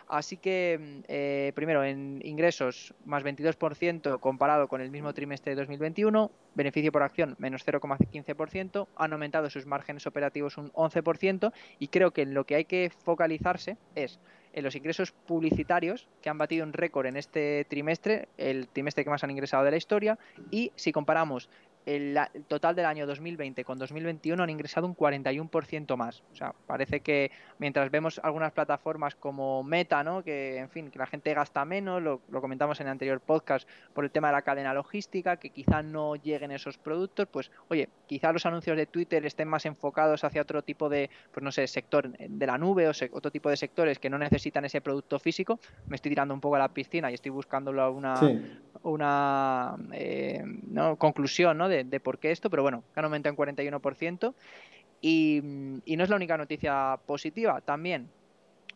Así 0.08 0.36
que, 0.36 1.04
eh, 1.08 1.54
primero, 1.56 1.86
en 1.86 2.20
ingresos 2.26 2.93
más 3.06 3.24
22% 3.24 4.20
comparado 4.20 4.68
con 4.68 4.82
el 4.82 4.91
mismo 4.91 5.14
trimestre 5.14 5.52
de 5.52 5.62
2021, 5.62 6.30
beneficio 6.54 6.91
por 6.91 7.02
acción 7.02 7.36
menos 7.39 7.66
0,15%, 7.66 8.89
han 8.97 9.14
aumentado 9.14 9.49
sus 9.49 9.66
márgenes 9.66 10.06
operativos 10.06 10.58
un 10.58 10.70
11% 10.74 11.54
y 11.80 11.88
creo 11.88 12.12
que 12.12 12.24
en 12.24 12.34
lo 12.34 12.43
que 12.43 12.56
hay 12.56 12.66
que 12.66 12.91
focalizarse 13.06 13.78
es 13.95 14.20
en 14.54 14.64
los 14.64 14.76
ingresos 14.76 15.12
publicitarios 15.12 16.08
que 16.22 16.30
han 16.30 16.38
batido 16.38 16.66
un 16.66 16.74
récord 16.74 17.06
en 17.06 17.18
este 17.18 17.66
trimestre, 17.66 18.28
el 18.38 18.68
trimestre 18.68 19.04
que 19.04 19.10
más 19.10 19.24
han 19.24 19.32
ingresado 19.32 19.64
de 19.64 19.72
la 19.72 19.78
historia, 19.78 20.18
y 20.49 20.72
si 20.76 20.91
comparamos 20.91 21.49
el, 21.86 22.20
total 22.48 22.76
del 22.76 22.86
año 22.86 23.08
2020 23.08 23.64
con 23.64 23.78
2021 23.80 24.42
han 24.42 24.50
ingresado 24.50 24.88
un 24.88 24.96
41% 24.96 25.96
más. 25.98 26.24
O 26.32 26.36
sea, 26.36 26.54
parece 26.68 27.02
que 27.02 27.32
mientras 27.60 27.90
vemos 27.92 28.20
algunas 28.24 28.52
plataformas 28.52 29.16
como 29.16 29.64
Meta, 29.64 30.04
¿no? 30.04 30.24
que 30.24 30.58
en 30.58 30.70
fin, 30.70 30.92
que 30.92 31.00
la 31.00 31.08
gente 31.08 31.34
gasta 31.34 31.66
menos, 31.66 32.02
lo, 32.02 32.22
comentamos 32.42 32.80
en 32.80 32.88
el 32.88 32.92
anterior 32.92 33.20
podcast 33.20 33.68
por 33.94 34.04
el 34.04 34.12
tema 34.12 34.28
de 34.28 34.34
la 34.34 34.42
cadena 34.42 34.74
logística, 34.74 35.38
que 35.38 35.50
quizá 35.50 35.82
no 35.82 36.16
lleguen 36.16 36.52
esos 36.52 36.78
productos, 36.78 37.28
pues 37.28 37.52
oye, 37.70 37.90
quizá 38.08 38.32
los 38.32 38.46
anuncios 38.46 38.78
de 38.78 38.86
Twitter 38.86 39.26
estén 39.26 39.48
más 39.48 39.66
enfocados 39.66 40.24
hacia 40.24 40.42
otro 40.42 40.62
tipo 40.64 40.90
de, 40.90 41.10
pues 41.32 41.44
no 41.44 41.52
sé, 41.52 41.68
sector 41.68 42.10
de 42.12 42.48
la 42.48 42.58
nube 42.58 42.88
o 42.88 42.92
otro 43.12 43.32
tipo 43.32 43.50
de 43.50 43.58
sectores 43.58 44.00
que 44.00 44.10
no 44.10 44.18
necesitan 44.18 44.66
ese 44.66 44.82
producto 44.82 45.20
físico. 45.20 45.60
Me 45.88 45.96
estoy 45.96 46.12
tirando 46.12 46.34
un 46.34 46.42
poco 46.42 46.56
a 46.56 46.60
la 46.60 46.70
piscina 46.70 47.10
y 47.12 47.16
estoy 47.16 47.32
buscando 47.32 47.72
una, 47.72 48.20
una 48.84 49.76
eh, 49.94 50.44
conclusión 50.98 51.58
¿no? 51.58 51.70
De, 51.72 51.99
por 51.99 52.19
qué 52.19 52.32
esto, 52.32 52.49
pero 52.49 52.63
bueno, 52.63 52.84
han 52.95 53.05
aumentado 53.05 53.34
en 53.34 53.55
41%. 53.55 54.34
Y, 55.01 55.41
y 55.86 55.97
no 55.97 56.03
es 56.03 56.09
la 56.09 56.15
única 56.15 56.38
noticia 56.38 56.99
positiva, 57.07 57.59
también 57.61 58.07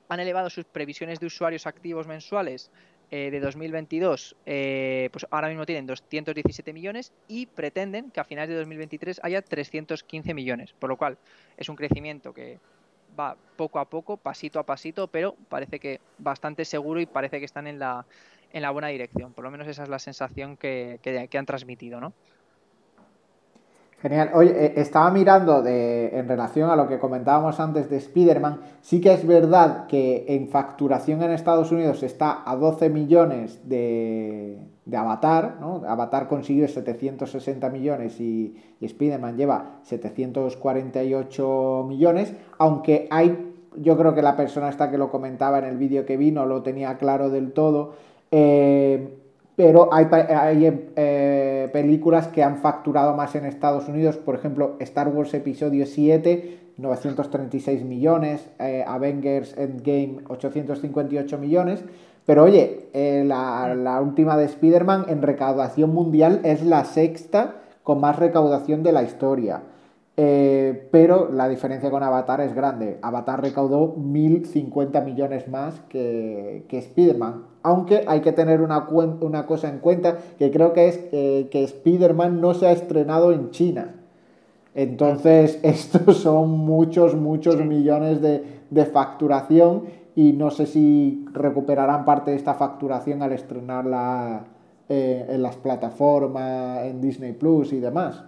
han 0.10 0.20
elevado 0.20 0.50
sus 0.50 0.66
previsiones 0.66 1.20
de 1.20 1.28
usuarios 1.28 1.68
activos 1.68 2.08
mensuales 2.08 2.72
eh, 3.12 3.30
de 3.30 3.40
2022, 3.40 4.36
eh, 4.48 5.10
pues 5.12 5.28
ahora 5.30 5.48
mismo 5.48 5.66
tienen 5.66 5.86
217 5.86 6.74
millones 6.74 7.14
y 7.28 7.46
pretenden 7.46 8.10
que 8.10 8.20
a 8.20 8.24
finales 8.24 8.50
de 8.50 8.56
2023 8.56 9.22
haya 9.22 9.44
315 9.44 10.34
millones, 10.34 10.74
por 10.74 10.90
lo 10.90 10.98
cual 10.98 11.20
es 11.56 11.70
un 11.70 11.76
crecimiento 11.76 12.34
que 12.34 12.60
va 13.18 13.38
poco 13.56 13.78
a 13.78 13.86
poco, 13.86 14.18
pasito 14.18 14.60
a 14.60 14.66
pasito, 14.66 15.08
pero 15.08 15.36
parece 15.50 15.80
que 15.80 16.02
bastante 16.18 16.66
seguro 16.66 17.00
y 17.00 17.06
parece 17.06 17.38
que 17.38 17.46
están 17.46 17.68
en 17.68 17.78
la, 17.78 18.08
en 18.52 18.64
la 18.64 18.72
buena 18.72 18.88
dirección. 18.88 19.34
Por 19.34 19.44
lo 19.44 19.52
menos 19.52 19.68
esa 19.68 19.84
es 19.84 19.90
la 19.90 20.00
sensación 20.00 20.58
que, 20.58 21.00
que, 21.04 21.38
han 21.38 21.46
transmitido, 21.46 22.02
¿no? 22.02 22.12
Genial. 24.06 24.30
Oye, 24.36 24.52
eh, 24.52 24.74
estaba 24.76 25.10
mirando 25.10 25.64
de, 25.64 26.16
en 26.16 26.28
relación 26.28 26.70
a 26.70 26.76
lo 26.76 26.88
que 26.88 27.00
comentábamos 27.00 27.60
antes 27.60 27.90
de 27.90 27.98
Spider-Man. 27.98 28.60
Sí 28.82 29.02
que 29.02 29.12
es 29.12 29.26
verdad 29.26 29.88
que 29.88 30.26
en 30.28 30.48
facturación 30.48 31.24
en 31.24 31.32
Estados 31.32 31.72
Unidos 31.72 32.04
está 32.04 32.44
a 32.46 32.56
12 32.56 32.92
millones 32.92 33.68
de, 33.68 34.60
de 34.86 34.98
Avatar. 34.98 35.58
¿no? 35.60 35.82
Avatar 35.88 36.28
consiguió 36.28 36.68
760 36.68 37.68
millones 37.72 38.22
y, 38.22 38.56
y 38.80 38.86
Spider-Man 38.86 39.38
lleva 39.38 39.80
748 39.82 41.86
millones. 41.90 42.32
Aunque 42.60 43.08
hay, 43.10 43.56
yo 43.76 43.98
creo 43.98 44.14
que 44.14 44.22
la 44.22 44.38
persona 44.38 44.70
esta 44.70 44.92
que 44.92 45.00
lo 45.00 45.10
comentaba 45.10 45.58
en 45.58 45.66
el 45.66 45.78
vídeo 45.78 46.06
que 46.06 46.16
vino 46.16 46.46
lo 46.46 46.62
tenía 46.62 47.00
claro 47.00 47.32
del 47.32 47.54
todo 47.54 47.94
eh, 48.30 49.18
pero 49.56 49.90
hay, 49.94 50.08
eh, 50.96 51.70
películas 51.72 52.28
que 52.28 52.44
han 52.44 52.58
facturado 52.58 53.16
más 53.16 53.36
en 53.36 53.46
Estados 53.46 53.88
Unidos, 53.88 54.18
por 54.18 54.36
ejemplo, 54.36 54.76
Star 54.80 55.08
Wars 55.08 55.34
Episodio 55.34 55.86
7, 55.86 56.60
936 56.78 57.84
millones, 57.84 58.50
eh, 58.60 58.84
Avengers 58.86 59.58
Endgame, 59.58 60.18
858 60.28 61.38
millones. 61.38 61.84
Pero 62.26 62.44
oye, 62.44 62.88
la, 62.94 63.76
la, 63.76 64.02
última 64.02 64.36
de 64.36 64.46
Spider-Man 64.46 65.06
en 65.10 65.22
recaudación 65.22 65.94
mundial 65.94 66.42
es 66.44 66.66
la 66.66 66.84
sexta 66.84 67.58
con 67.84 68.02
más 68.02 68.18
recaudación 68.18 68.82
de 68.82 68.92
la 68.92 69.04
historia. 69.04 69.62
Pero 70.16 71.30
la 71.32 71.50
diferencia 71.50 71.92
con 71.92 72.02
Avatar 72.02 72.40
es 72.42 72.56
grande. 72.56 73.00
Avatar 73.02 73.42
recaudó 73.42 73.96
1.050 73.96 75.04
millones 75.04 75.48
más 75.48 75.82
que, 75.90 76.66
que 76.70 76.78
Spider-Man 76.78 77.56
aunque 77.66 78.04
hay 78.06 78.22
que 78.22 78.32
tener 78.32 78.62
una, 78.62 78.88
una 78.90 79.48
cosa 79.48 79.70
en 79.70 79.80
cuenta, 79.80 80.20
que 80.38 80.52
creo 80.52 80.72
que 80.74 80.88
es 80.88 81.00
eh, 81.12 81.48
que 81.50 81.64
Spider-Man 81.64 82.40
no 82.40 82.54
se 82.54 82.68
ha 82.68 82.72
estrenado 82.72 83.32
en 83.32 83.50
China. 83.50 83.96
Entonces, 84.76 85.60
estos 85.64 86.18
son 86.18 86.52
muchos, 86.52 87.16
muchos 87.16 87.58
millones 87.66 88.22
de, 88.22 88.86
facturación 88.94 89.86
y 90.16 90.34
no 90.34 90.52
sé 90.52 90.68
si 90.68 91.26
recuperarán 91.34 92.06
parte 92.06 92.32
de 92.32 92.38
esta 92.38 92.54
facturación 92.54 93.24
al 93.24 93.32
estrenarla 93.32 94.46
eh, 94.88 95.26
en 95.30 95.42
las 95.42 95.56
plataformas, 95.56 96.86
en 96.86 97.02
Disney 97.02 97.34
Plus 97.34 97.74
y 97.74 97.80
demás 97.80 98.26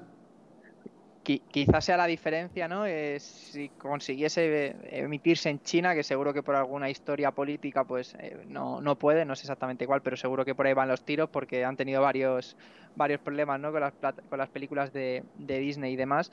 quizás 1.36 1.84
sea 1.84 1.98
la 1.98 2.06
diferencia, 2.06 2.68
¿no? 2.70 2.86
si 3.18 3.70
consiguiese 3.70 4.76
emitirse 4.90 5.50
en 5.50 5.62
China, 5.62 5.94
que 5.94 6.04
seguro 6.04 6.34
que 6.34 6.42
por 6.42 6.56
alguna 6.56 6.90
historia 6.90 7.32
política 7.32 7.84
pues 7.84 8.16
eh, 8.20 8.46
no, 8.48 8.80
no, 8.80 8.96
puede, 8.96 9.26
no 9.26 9.36
sé 9.36 9.44
exactamente 9.44 9.86
cuál, 9.86 10.02
pero 10.02 10.16
seguro 10.16 10.46
que 10.46 10.56
por 10.56 10.68
ahí 10.68 10.74
van 10.74 10.88
los 10.88 11.04
tiros 11.04 11.30
porque 11.30 11.66
han 11.66 11.76
tenido 11.76 12.02
varios, 12.02 12.56
varios 12.96 13.20
problemas 13.20 13.60
¿no? 13.60 13.72
con, 13.74 13.82
las, 13.82 13.94
con 14.30 14.38
las 14.38 14.50
películas 14.50 14.94
de, 14.94 15.24
Disney 15.38 15.94
y 15.94 15.96
demás. 15.98 16.32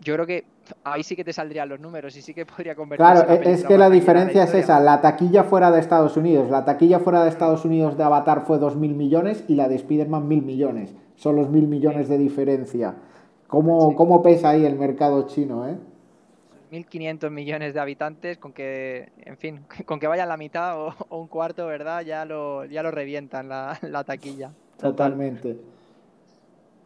Yo 0.00 0.14
creo 0.14 0.26
que 0.26 0.44
ahí 0.82 1.02
sí 1.02 1.16
que 1.16 1.24
te 1.24 1.32
saldrían 1.32 1.68
los 1.68 1.80
números 1.80 2.14
y 2.16 2.20
sí 2.20 2.34
que 2.34 2.44
podría 2.44 2.74
convertirse 2.74 3.24
Claro, 3.24 3.32
e-, 3.32 3.52
es 3.52 3.64
que 3.64 3.78
la 3.78 3.88
diferencia 3.88 4.44
es 4.44 4.52
esa, 4.52 4.78
la 4.78 5.00
taquilla 5.00 5.44
fuera 5.44 5.70
de 5.70 5.80
Estados 5.80 6.18
Unidos, 6.18 6.50
la 6.50 6.66
taquilla 6.66 6.98
fuera 6.98 7.22
de 7.22 7.30
Estados 7.30 7.64
Unidos 7.64 7.96
de 7.96 8.04
Avatar 8.04 8.44
fue 8.44 8.58
2.000 8.58 8.76
millones 8.94 9.44
y 9.48 9.54
la 9.54 9.68
de 9.68 9.76
Spider-Man 9.76 10.28
1.000 10.28 10.42
millones, 10.42 10.94
son 11.14 11.36
los 11.36 11.48
1.000 11.48 11.68
millones 11.68 12.08
de 12.08 12.18
diferencia. 12.18 12.96
¿Cómo, 13.48 14.22
pesa 14.22 14.50
ahí 14.50 14.64
el 14.64 14.76
mercado 14.76 15.26
chino, 15.26 15.68
eh? 15.68 15.76
1.500 16.72 17.30
millones 17.30 17.72
de 17.72 17.80
habitantes, 17.80 18.38
con 18.38 18.52
que, 18.52 19.10
en 19.18 19.36
fin, 19.36 19.60
con 19.86 20.00
que 20.00 20.06
vayan 20.06 20.28
la 20.28 20.36
mitad 20.36 20.78
o, 20.78 20.94
un 21.10 21.28
cuarto, 21.28 21.66
¿verdad? 21.66 22.02
Ya 22.02 22.24
lo, 22.24 22.64
ya 22.64 22.82
lo 22.82 22.90
revientan 22.90 23.48
la, 23.48 24.04
taquilla. 24.04 24.52
Totalmente. 24.78 25.56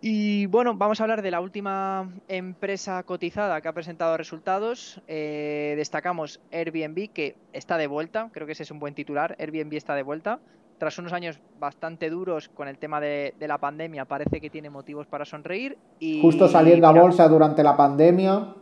Y 0.01 0.47
bueno, 0.47 0.75
vamos 0.75 1.01
a 1.01 1.05
hablar 1.05 1.23
de 1.23 1.31
la 1.33 1.41
última 1.41 2.09
empresa 2.29 3.03
cotizada 3.03 3.61
que 3.61 3.67
ha 3.67 3.73
presentado 3.73 4.17
resultados. 4.17 5.01
Eh, 5.09 5.75
destacamos 5.77 6.41
Airbnb, 6.53 7.11
que 7.13 7.35
está 7.53 7.77
de 7.79 7.89
vuelta, 7.89 8.31
creo 8.33 8.47
que 8.47 8.53
ese 8.53 8.63
es 8.63 8.71
un 8.71 8.79
buen 8.79 8.95
titular. 8.95 9.35
Airbnb 9.41 9.75
está 9.75 9.97
de 9.97 10.05
vuelta 10.05 10.39
tras 10.79 10.99
unos 10.99 11.13
años 11.13 11.41
bastante 11.59 12.09
duros 12.09 12.49
con 12.49 12.69
el 12.69 12.79
tema 12.79 13.01
de, 13.01 13.35
la 13.41 13.59
pandemia, 13.59 14.05
parece 14.05 14.41
que 14.41 14.49
tiene 14.49 14.71
motivos 14.71 15.07
para 15.07 15.25
sonreír. 15.25 15.77
Y, 15.99 16.23
Justo 16.23 16.49
saliendo 16.49 16.87
a 16.87 16.93
bolsa 16.93 17.29
durante 17.29 17.63
la 17.63 17.77
pandemia. 17.77 18.55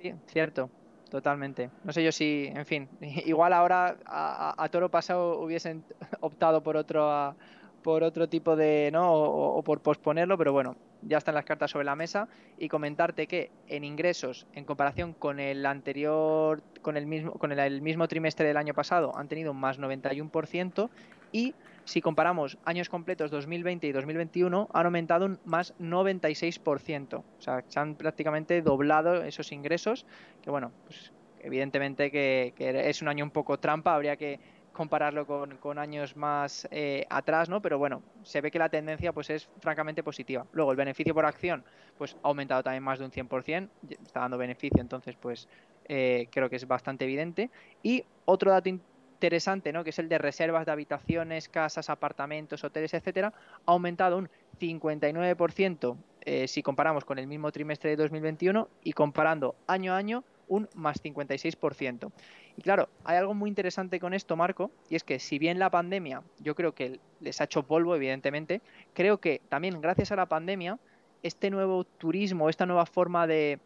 Sí, 0.00 0.14
cierto, 0.26 0.68
totalmente. 1.10 1.70
No 1.82 1.92
sé 1.92 2.04
yo 2.04 2.12
si, 2.12 2.50
en 2.54 2.66
fin, 2.66 2.88
igual 3.00 3.52
ahora 3.52 3.96
a, 4.06 4.68
toro 4.70 4.90
pasado 4.90 5.40
hubiesen 5.40 5.82
optado 6.20 6.62
por 6.62 6.76
otro, 6.76 7.34
por 7.82 8.02
otro 8.02 8.28
tipo 8.28 8.54
de, 8.54 8.90
¿no? 8.92 9.12
O, 9.12 9.62
por 9.62 9.80
posponerlo, 9.80 10.36
pero 10.36 10.52
bueno, 10.52 10.76
ya 11.02 11.18
están 11.18 11.34
las 11.34 11.44
cartas 11.44 11.70
sobre 11.70 11.86
la 11.86 11.96
mesa 11.96 12.28
y 12.58 12.68
comentarte 12.68 13.26
que 13.26 13.50
en 13.68 13.84
ingresos, 13.84 14.46
en 14.52 14.64
comparación 14.64 15.14
con 15.14 15.40
el 15.40 15.64
anterior, 15.64 16.62
con 16.82 16.98
el 16.98 17.06
mismo, 17.06 17.32
con 17.32 17.52
el 17.52 17.80
mismo 17.80 18.08
trimestre 18.08 18.46
del 18.46 18.58
año 18.58 18.74
pasado, 18.74 19.16
han 19.16 19.28
tenido 19.28 19.52
un 19.52 19.58
más 19.58 19.78
91% 19.78 20.90
y 21.36 21.54
si 21.84 22.00
comparamos 22.00 22.56
años 22.64 22.88
completos 22.88 23.30
2020 23.30 23.86
y 23.86 23.92
2021, 23.92 24.68
han 24.72 24.86
aumentado 24.86 25.26
un 25.26 25.38
más 25.44 25.74
96%. 25.78 27.14
O 27.16 27.24
sea, 27.38 27.62
se 27.68 27.78
han 27.78 27.94
prácticamente 27.94 28.62
doblado 28.62 29.22
esos 29.22 29.52
ingresos, 29.52 30.06
que 30.42 30.48
bueno, 30.48 30.72
pues 30.84 31.12
evidentemente 31.40 32.10
que, 32.10 32.54
es 32.58 33.02
un 33.02 33.08
año 33.08 33.22
un 33.22 33.30
poco 33.30 33.58
trampa, 33.58 33.94
habría 33.94 34.16
que 34.16 34.40
compararlo 34.72 35.26
con, 35.26 35.78
años 35.78 36.16
más 36.16 36.66
eh, 36.70 37.06
atrás, 37.10 37.50
¿no? 37.50 37.60
Pero 37.60 37.78
bueno, 37.78 38.02
se 38.22 38.40
ve 38.40 38.50
que 38.50 38.58
la 38.58 38.70
tendencia 38.70 39.12
pues 39.12 39.28
es 39.28 39.50
francamente 39.60 40.02
positiva. 40.02 40.46
Luego, 40.52 40.70
el 40.70 40.78
beneficio 40.78 41.12
por 41.12 41.26
acción 41.26 41.64
pues 41.98 42.16
ha 42.22 42.28
aumentado 42.28 42.62
también 42.62 42.82
más 42.82 42.98
de 42.98 43.04
un 43.04 43.10
100%, 43.10 43.68
está 43.90 44.20
dando 44.20 44.38
beneficio, 44.38 44.80
entonces 44.80 45.16
pues 45.20 45.48
eh, 45.86 46.28
creo 46.30 46.48
que 46.48 46.56
es 46.56 46.66
bastante 46.66 47.04
evidente. 47.04 47.50
Y 47.82 48.04
otro 48.24 48.50
dato 48.50 48.70
interesante, 49.16 49.72
¿no? 49.72 49.82
que 49.82 49.90
es 49.90 49.98
el 49.98 50.10
de 50.10 50.18
reservas 50.18 50.66
de 50.66 50.72
habitaciones, 50.72 51.48
casas, 51.48 51.88
apartamentos, 51.88 52.62
hoteles, 52.62 52.92
etcétera, 52.92 53.32
ha 53.64 53.72
aumentado 53.72 54.18
un 54.18 54.28
59% 54.60 55.96
eh, 56.20 56.48
si 56.48 56.62
comparamos 56.62 57.06
con 57.06 57.18
el 57.18 57.26
mismo 57.26 57.50
trimestre 57.50 57.90
de 57.90 57.96
2021 57.96 58.68
y 58.84 58.92
comparando 58.92 59.54
año 59.66 59.94
a 59.94 59.96
año 59.96 60.22
un 60.48 60.68
más 60.74 61.02
56%. 61.02 62.12
Y 62.58 62.62
claro, 62.62 62.90
hay 63.04 63.16
algo 63.16 63.32
muy 63.32 63.48
interesante 63.48 63.98
con 63.98 64.12
esto, 64.12 64.36
Marco, 64.36 64.70
y 64.90 64.96
es 64.96 65.02
que 65.02 65.18
si 65.18 65.38
bien 65.38 65.58
la 65.58 65.70
pandemia 65.70 66.22
yo 66.38 66.54
creo 66.54 66.72
que 66.72 67.00
les 67.20 67.40
ha 67.40 67.44
hecho 67.44 67.62
polvo, 67.62 67.96
evidentemente, 67.96 68.60
creo 68.92 69.18
que 69.18 69.40
también 69.48 69.80
gracias 69.80 70.12
a 70.12 70.16
la 70.16 70.26
pandemia, 70.26 70.78
este 71.22 71.48
nuevo 71.50 71.84
turismo, 71.84 72.50
esta 72.50 72.66
nueva 72.66 72.84
forma 72.84 73.26
de, 73.26 73.60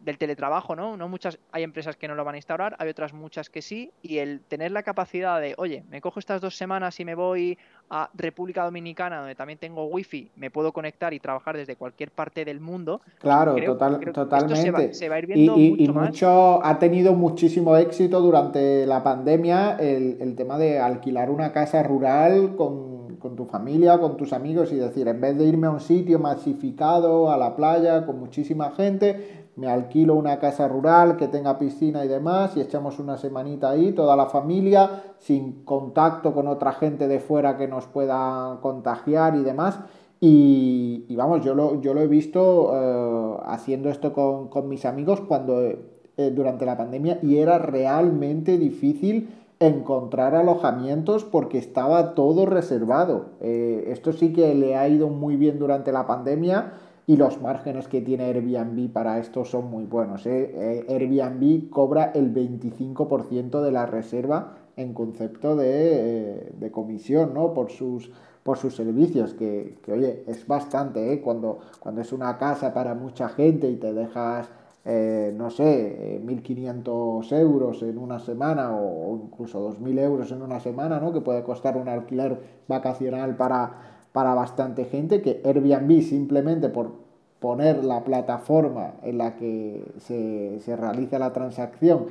del 0.00 0.18
teletrabajo, 0.18 0.74
¿no? 0.76 0.96
No 0.96 1.08
muchas, 1.08 1.38
hay 1.52 1.62
empresas 1.62 1.96
que 1.96 2.08
no 2.08 2.14
lo 2.14 2.24
van 2.24 2.34
a 2.34 2.38
instaurar, 2.38 2.76
hay 2.78 2.88
otras 2.88 3.12
muchas 3.12 3.50
que 3.50 3.62
sí, 3.62 3.90
y 4.02 4.18
el 4.18 4.40
tener 4.40 4.72
la 4.72 4.82
capacidad 4.82 5.40
de, 5.40 5.54
oye, 5.58 5.84
me 5.90 6.00
cojo 6.00 6.20
estas 6.20 6.40
dos 6.40 6.56
semanas 6.56 6.98
y 7.00 7.04
me 7.04 7.14
voy 7.14 7.58
a 7.90 8.10
República 8.14 8.64
Dominicana, 8.64 9.18
donde 9.18 9.34
también 9.34 9.58
tengo 9.58 9.86
wifi, 9.86 10.30
me 10.36 10.50
puedo 10.50 10.72
conectar 10.72 11.12
y 11.12 11.20
trabajar 11.20 11.56
desde 11.56 11.76
cualquier 11.76 12.10
parte 12.10 12.44
del 12.44 12.60
mundo. 12.60 13.00
Claro, 13.18 13.56
total, 13.56 14.00
totalmente. 14.12 14.94
Se 14.94 15.08
va, 15.08 15.16
a 15.16 15.18
ir 15.18 15.26
viendo 15.26 15.56
y, 15.56 15.88
mucho, 15.88 16.64
ha 16.64 16.78
tenido 16.78 17.14
muchísimo 17.14 17.76
éxito 17.76 18.20
durante 18.20 18.86
la 18.86 19.02
pandemia 19.02 19.76
el, 19.78 20.16
el 20.20 20.34
tema 20.34 20.58
de 20.58 20.78
alquilar 20.78 21.30
una 21.30 21.52
casa 21.52 21.82
rural 21.82 22.54
con 22.56 22.94
con 23.24 23.36
tu 23.36 23.46
familia, 23.46 23.98
con 23.98 24.18
tus 24.18 24.34
amigos 24.34 24.70
y 24.70 24.76
decir, 24.76 25.08
en 25.08 25.18
vez 25.18 25.38
de 25.38 25.46
irme 25.46 25.66
a 25.66 25.70
un 25.70 25.80
sitio 25.80 26.18
masificado, 26.18 27.32
a 27.32 27.38
la 27.38 27.56
playa, 27.56 28.04
con 28.04 28.18
muchísima 28.18 28.72
gente, 28.72 29.43
me 29.56 29.68
alquilo 29.68 30.14
una 30.14 30.38
casa 30.38 30.66
rural 30.66 31.16
que 31.16 31.28
tenga 31.28 31.58
piscina 31.58 32.04
y 32.04 32.08
demás 32.08 32.56
y 32.56 32.60
echamos 32.60 32.98
una 32.98 33.16
semanita 33.16 33.70
ahí, 33.70 33.92
toda 33.92 34.16
la 34.16 34.26
familia, 34.26 35.02
sin 35.18 35.64
contacto 35.64 36.34
con 36.34 36.48
otra 36.48 36.72
gente 36.72 37.08
de 37.08 37.20
fuera 37.20 37.56
que 37.56 37.68
nos 37.68 37.86
pueda 37.86 38.58
contagiar 38.60 39.36
y 39.36 39.42
demás. 39.42 39.78
Y, 40.20 41.14
vamos, 41.16 41.44
yo 41.44 41.54
lo, 41.54 41.80
yo 41.82 41.92
lo 41.92 42.00
he 42.00 42.06
visto 42.06 42.72
eh, 42.74 43.42
haciendo 43.46 43.90
esto 43.90 44.12
con, 44.12 44.68
mis 44.68 44.86
amigos 44.86 45.20
cuando 45.20 45.60
eh, 45.60 46.30
durante 46.34 46.64
la 46.64 46.76
pandemia 46.78 47.18
y 47.22 47.36
era 47.36 47.58
realmente 47.58 48.56
difícil 48.56 49.28
encontrar 49.60 50.34
alojamientos 50.34 51.24
porque 51.24 51.58
estaba 51.58 52.14
todo 52.14 52.46
reservado. 52.46 53.26
Eh, 53.40 53.84
esto 53.88 54.12
sí 54.12 54.32
que 54.32 54.54
le 54.54 54.76
ha 54.76 54.88
ido 54.88 55.08
muy 55.08 55.36
bien 55.36 55.58
durante 55.58 55.92
la 55.92 56.06
pandemia 56.06 56.72
y 57.06 57.16
los 57.16 57.40
márgenes 57.40 57.88
que 57.88 58.00
tiene 58.00 58.24
Airbnb 58.24 58.90
para 58.92 59.18
esto 59.18 59.44
son 59.44 59.70
muy 59.70 59.84
buenos. 59.84 60.26
¿eh? 60.26 60.50
Eh, 60.54 60.86
Airbnb 60.88 61.68
cobra 61.70 62.12
el 62.14 62.32
25% 62.32 63.60
de 63.60 63.72
la 63.72 63.86
reserva 63.86 64.56
en 64.76 64.94
concepto 64.94 65.54
de, 65.56 66.70
comisión 66.72 67.34
¿no? 67.34 67.52
por, 67.54 67.70
sus, 67.70 68.10
por 68.42 68.58
sus 68.58 68.74
servicios, 68.74 69.34
que, 69.34 69.76
oye, 69.88 70.24
es 70.26 70.46
bastante 70.46 71.20
cuando, 71.20 71.58
cuando 71.78 72.00
es 72.00 72.12
una 72.12 72.38
casa 72.38 72.72
para 72.72 72.94
mucha 72.94 73.28
gente 73.28 73.70
y 73.70 73.76
te 73.76 73.92
dejas 73.92 74.48
eh, 74.86 75.32
no 75.34 75.48
sé, 75.48 76.20
1.500 76.22 77.32
eh, 77.32 77.40
euros 77.40 77.82
en 77.82 77.96
una 77.96 78.18
semana 78.18 78.76
o, 78.76 79.18
incluso 79.24 79.72
2.000 79.72 79.98
euros 80.00 80.30
en 80.30 80.42
una 80.42 80.60
semana, 80.60 81.00
¿no? 81.00 81.10
que 81.10 81.22
puede 81.22 81.42
costar 81.42 81.78
un 81.78 81.88
alquiler 81.88 82.38
vacacional 82.68 83.34
para, 83.34 83.93
para 84.14 84.32
bastante 84.32 84.84
gente, 84.84 85.20
que 85.22 85.42
Airbnb 85.44 86.00
simplemente 86.00 86.68
por 86.68 86.92
poner 87.40 87.82
la 87.82 88.04
plataforma 88.04 88.94
en 89.02 89.18
la 89.18 89.34
que 89.34 89.84
se, 89.98 90.60
se 90.60 90.76
realiza 90.76 91.18
la 91.18 91.32
transacción 91.32 92.06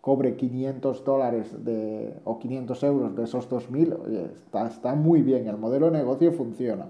cobre 0.00 0.34
500 0.34 1.04
dólares 1.04 1.62
de, 1.62 2.14
o 2.24 2.38
500 2.38 2.82
euros 2.84 3.14
de 3.16 3.24
esos 3.24 3.50
2.000, 3.50 4.32
está, 4.32 4.66
está 4.66 4.94
muy 4.94 5.20
bien, 5.20 5.46
el 5.46 5.58
modelo 5.58 5.90
de 5.90 5.98
negocio 5.98 6.32
funciona. 6.32 6.86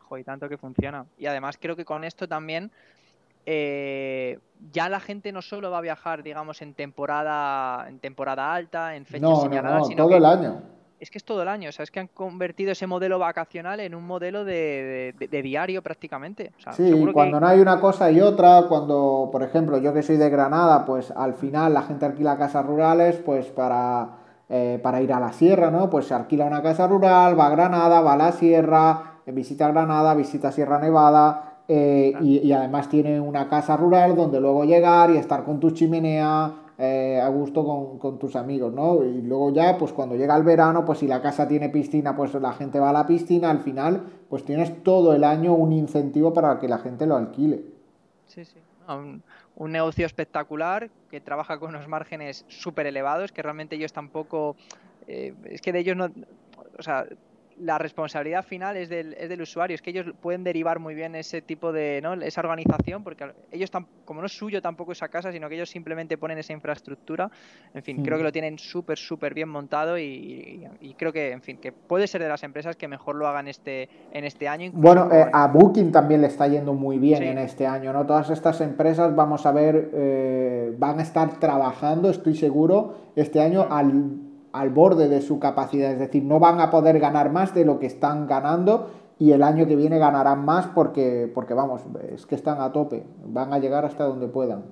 Joder, 0.00 0.22
tanto 0.26 0.50
que 0.50 0.58
funciona. 0.58 1.06
Y 1.16 1.24
además 1.24 1.56
creo 1.58 1.74
que 1.74 1.86
con 1.86 2.04
esto 2.04 2.28
también 2.28 2.70
eh, 3.46 4.38
ya 4.70 4.90
la 4.90 5.00
gente 5.00 5.32
no 5.32 5.40
solo 5.40 5.70
va 5.70 5.78
a 5.78 5.80
viajar, 5.80 6.22
digamos, 6.22 6.60
en 6.60 6.74
temporada, 6.74 7.88
en 7.88 8.00
temporada 8.00 8.52
alta, 8.52 8.96
en 8.96 9.06
fechas 9.06 9.40
señaladas, 9.40 9.86
sino 9.86 10.04
todo 10.04 10.14
el 10.14 10.26
año. 10.26 10.74
Es 11.04 11.10
que 11.10 11.18
es 11.18 11.24
todo 11.26 11.42
el 11.42 11.48
año, 11.48 11.68
o 11.68 11.72
sea, 11.72 11.82
es 11.82 11.90
que 11.90 12.00
han 12.00 12.06
convertido 12.06 12.72
ese 12.72 12.86
modelo 12.86 13.18
vacacional 13.18 13.78
en 13.80 13.94
un 13.94 14.06
modelo 14.06 14.42
de, 14.42 15.14
diario 15.30 15.82
prácticamente. 15.82 16.52
sí, 16.72 17.06
cuando 17.12 17.38
no 17.38 17.46
hay 17.46 17.60
una 17.60 17.78
cosa 17.78 18.10
y 18.10 18.22
otra, 18.22 18.62
cuando, 18.70 19.28
por 19.30 19.42
ejemplo, 19.42 19.76
yo 19.76 19.92
que 19.92 20.02
soy 20.02 20.16
de 20.16 20.30
Granada, 20.30 20.86
pues 20.86 21.10
al 21.10 21.34
final 21.34 21.74
la 21.74 21.82
gente 21.82 22.06
alquila 22.06 22.38
casas 22.38 22.64
rurales, 22.64 23.16
pues 23.16 23.48
para, 23.48 24.16
eh, 24.48 24.80
para 24.82 25.02
ir 25.02 25.12
a 25.12 25.20
la 25.20 25.34
sierra, 25.34 25.70
¿no? 25.70 25.90
Pues 25.90 26.06
se 26.06 26.14
alquila 26.14 26.46
una 26.46 26.62
casa 26.62 26.86
rural, 26.86 27.38
va 27.38 27.48
a 27.48 27.50
Granada, 27.50 28.00
va 28.00 28.14
a 28.14 28.16
la 28.16 28.32
sierra, 28.32 29.20
visita 29.26 29.68
Granada, 29.68 30.14
visita 30.14 30.52
Sierra 30.52 30.78
Nevada, 30.78 31.58
eh, 31.68 32.14
y, 32.22 32.50
además 32.50 32.88
tiene 32.88 33.20
una 33.20 33.46
casa 33.50 33.76
rural 33.76 34.16
donde 34.16 34.40
luego 34.40 34.64
llegar 34.64 35.10
y 35.10 35.18
estar 35.18 35.44
con 35.44 35.60
tu 35.60 35.70
chimenea 35.70 36.63
eh, 36.78 37.20
a 37.22 37.28
gusto 37.28 37.98
con, 38.00 38.18
tus 38.18 38.36
amigos, 38.36 38.72
¿no? 38.72 39.04
Y 39.04 39.22
luego 39.22 39.52
ya, 39.52 39.78
pues 39.78 39.92
cuando 39.92 40.16
llega 40.16 40.36
el 40.36 40.42
verano, 40.42 40.84
pues 40.84 40.98
si 40.98 41.06
la 41.06 41.22
casa 41.22 41.46
tiene 41.46 41.68
piscina, 41.68 42.16
pues 42.16 42.34
la 42.34 42.52
gente 42.52 42.80
va 42.80 42.90
a 42.90 42.92
la 42.92 43.06
piscina, 43.06 43.50
al 43.50 43.60
final, 43.60 44.04
pues 44.28 44.44
tienes 44.44 44.82
todo 44.82 45.14
el 45.14 45.24
año 45.24 45.54
un 45.54 45.72
incentivo 45.72 46.32
para 46.32 46.58
que 46.58 46.68
la 46.68 46.78
gente 46.78 47.06
lo 47.06 47.16
alquile. 47.16 47.64
Sí, 48.26 48.44
sí. 48.44 48.58
Un, 48.88 49.22
un 49.56 49.72
negocio 49.72 50.04
espectacular 50.04 50.90
que 51.10 51.20
trabaja 51.20 51.58
con 51.58 51.70
unos 51.70 51.86
márgenes 51.88 52.44
súper 52.48 52.86
elevados, 52.86 53.32
que 53.32 53.42
realmente 53.42 53.76
ellos 53.76 53.92
tampoco... 53.92 54.56
Eh, 55.06 55.34
es 55.44 55.60
que 55.60 55.72
de 55.72 55.80
ellos 55.80 55.96
no... 55.96 56.10
O 56.78 56.82
sea, 56.82 57.06
la 57.58 57.78
responsabilidad 57.78 58.44
final 58.44 58.76
es 58.76 58.88
del, 58.88 59.14
es 59.14 59.28
del 59.28 59.40
usuario, 59.42 59.74
es 59.74 59.82
que 59.82 59.90
ellos 59.90 60.06
pueden 60.20 60.44
derivar 60.44 60.78
muy 60.78 60.94
bien 60.94 61.14
ese 61.14 61.42
tipo 61.42 61.72
de, 61.72 62.00
¿no? 62.02 62.14
esa 62.14 62.40
organización, 62.40 63.04
porque 63.04 63.32
ellos, 63.50 63.70
como 64.04 64.20
no 64.20 64.26
es 64.26 64.36
suyo 64.36 64.60
tampoco 64.60 64.92
esa 64.92 65.08
casa, 65.08 65.32
sino 65.32 65.48
que 65.48 65.54
ellos 65.54 65.70
simplemente 65.70 66.18
ponen 66.18 66.38
esa 66.38 66.52
infraestructura, 66.52 67.30
en 67.72 67.82
fin, 67.82 68.02
creo 68.02 68.16
que 68.18 68.22
mm. 68.22 68.26
lo 68.26 68.32
tienen 68.32 68.58
súper, 68.58 68.98
súper 68.98 69.34
bien 69.34 69.48
montado 69.48 69.98
y, 69.98 70.66
creo 70.96 71.12
que, 71.12 71.32
en 71.32 71.42
fin, 71.42 71.58
que 71.58 71.72
puede 71.72 72.06
ser 72.06 72.22
de 72.22 72.28
las 72.28 72.42
empresas 72.42 72.76
que 72.76 72.88
mejor 72.88 73.16
lo 73.16 73.26
hagan 73.26 73.48
este, 73.48 73.88
en 74.12 74.24
este 74.24 74.48
año. 74.48 74.70
Bueno, 74.72 75.08
eh, 75.12 75.26
a 75.32 75.48
Booking 75.48 75.92
también 75.92 76.20
le 76.20 76.28
está 76.28 76.48
yendo 76.48 76.74
muy 76.74 76.98
bien 76.98 77.22
en 77.22 77.38
este 77.38 77.66
año, 77.66 77.92
¿no? 77.92 78.06
Todas 78.06 78.30
estas 78.30 78.60
empresas, 78.60 79.14
vamos 79.14 79.46
a 79.46 79.52
ver, 79.52 79.90
eh, 79.94 80.74
van 80.78 80.98
a 80.98 81.02
estar 81.02 81.38
trabajando, 81.38 82.10
estoy 82.10 82.34
seguro, 82.34 83.12
este 83.16 83.40
año 83.40 83.66
al 83.70 83.92
al 84.54 84.70
borde 84.70 85.08
de 85.08 85.20
su 85.20 85.40
capacidad, 85.40 85.90
es 85.90 85.98
decir, 85.98 86.22
no 86.22 86.38
van 86.38 86.60
a 86.60 86.70
poder 86.70 87.00
ganar 87.00 87.32
más 87.32 87.52
de 87.54 87.64
lo 87.64 87.80
que 87.80 87.86
están 87.86 88.28
ganando 88.28 88.88
y 89.18 89.32
el 89.32 89.42
año 89.42 89.66
que 89.66 89.74
viene 89.74 89.98
ganarán 89.98 90.44
más 90.44 90.68
porque, 90.68 91.28
porque 91.34 91.54
vamos, 91.54 91.82
es 92.12 92.24
que 92.24 92.36
están 92.36 92.60
a 92.60 92.70
tope, 92.70 93.02
van 93.24 93.52
a 93.52 93.58
llegar 93.58 93.84
hasta 93.84 94.04
donde 94.04 94.28
puedan. 94.28 94.62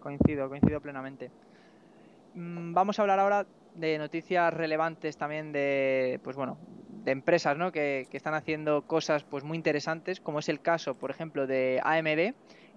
Coincido, 0.00 0.48
coincido 0.48 0.80
plenamente. 0.80 1.30
Mm, 2.34 2.72
vamos 2.72 2.98
a 2.98 3.02
hablar 3.02 3.20
ahora 3.20 3.44
de 3.74 3.98
noticias 3.98 4.54
relevantes 4.54 5.18
también 5.18 5.52
de, 5.52 6.18
pues 6.24 6.34
bueno, 6.34 6.56
de 7.04 7.12
empresas 7.12 7.58
¿no? 7.58 7.72
que, 7.72 8.06
que 8.10 8.16
están 8.16 8.32
haciendo 8.32 8.86
cosas 8.86 9.22
pues 9.22 9.44
muy 9.44 9.58
interesantes, 9.58 10.18
como 10.18 10.38
es 10.38 10.48
el 10.48 10.62
caso, 10.62 10.94
por 10.94 11.10
ejemplo, 11.10 11.46
de 11.46 11.78
AMD, 11.84 12.34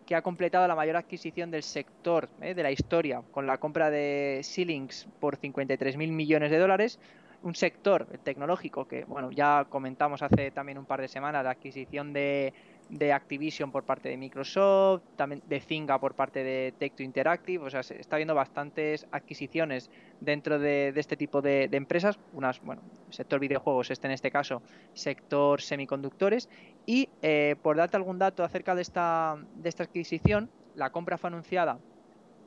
que 0.07 0.15
ha 0.15 0.21
completado 0.21 0.67
la 0.67 0.75
mayor 0.75 0.95
adquisición 0.95 1.51
del 1.51 1.61
sector 1.61 2.29
eh, 2.41 2.55
de 2.55 2.63
la 2.63 2.71
historia 2.71 3.21
con 3.31 3.45
la 3.45 3.57
compra 3.57 3.91
de 3.91 4.39
Xilinx 4.41 5.05
por 5.19 5.37
53.000 5.37 5.97
millones 6.11 6.49
de 6.49 6.57
dólares. 6.57 6.99
Un 7.43 7.53
sector 7.53 8.07
tecnológico 8.23 8.87
que, 8.87 9.03
bueno, 9.03 9.31
ya 9.31 9.67
comentamos 9.69 10.23
hace 10.23 10.49
también 10.49 10.77
un 10.77 10.85
par 10.85 11.01
de 11.01 11.09
semanas 11.09 11.43
la 11.43 11.51
adquisición 11.51 12.13
de 12.13 12.53
de 12.89 13.13
Activision 13.13 13.71
por 13.71 13.83
parte 13.83 14.09
de 14.09 14.17
Microsoft, 14.17 15.03
también 15.15 15.41
de 15.47 15.59
Zynga 15.59 15.99
por 15.99 16.15
parte 16.15 16.43
de 16.43 16.73
Tech2 16.79 17.01
Interactive, 17.01 17.63
o 17.63 17.69
sea, 17.69 17.83
se 17.83 17.99
está 17.99 18.17
viendo 18.17 18.35
bastantes 18.35 19.07
adquisiciones 19.11 19.89
dentro 20.21 20.59
de, 20.59 20.93
este 20.95 21.17
tipo 21.17 21.41
de, 21.41 21.69
empresas, 21.71 22.17
unas, 22.33 22.61
bueno, 22.61 22.81
sector 23.09 23.39
videojuegos, 23.39 23.91
este 23.91 24.07
en 24.07 24.13
este 24.13 24.31
caso, 24.31 24.61
sector 24.93 25.61
semiconductores, 25.61 26.49
y 26.85 27.09
eh, 27.21 27.55
por 27.61 27.77
darte 27.77 27.97
algún 27.97 28.19
dato 28.19 28.43
acerca 28.43 28.75
de 28.75 28.81
esta, 28.81 29.37
de 29.55 29.69
esta 29.69 29.83
adquisición, 29.83 30.49
la 30.75 30.91
compra 30.91 31.17
fue 31.17 31.29
anunciada 31.29 31.79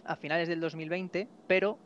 a 0.05 0.17
finales 0.17 0.49
del 0.49 0.61
2020, 0.61 1.29
pero, 1.47 1.79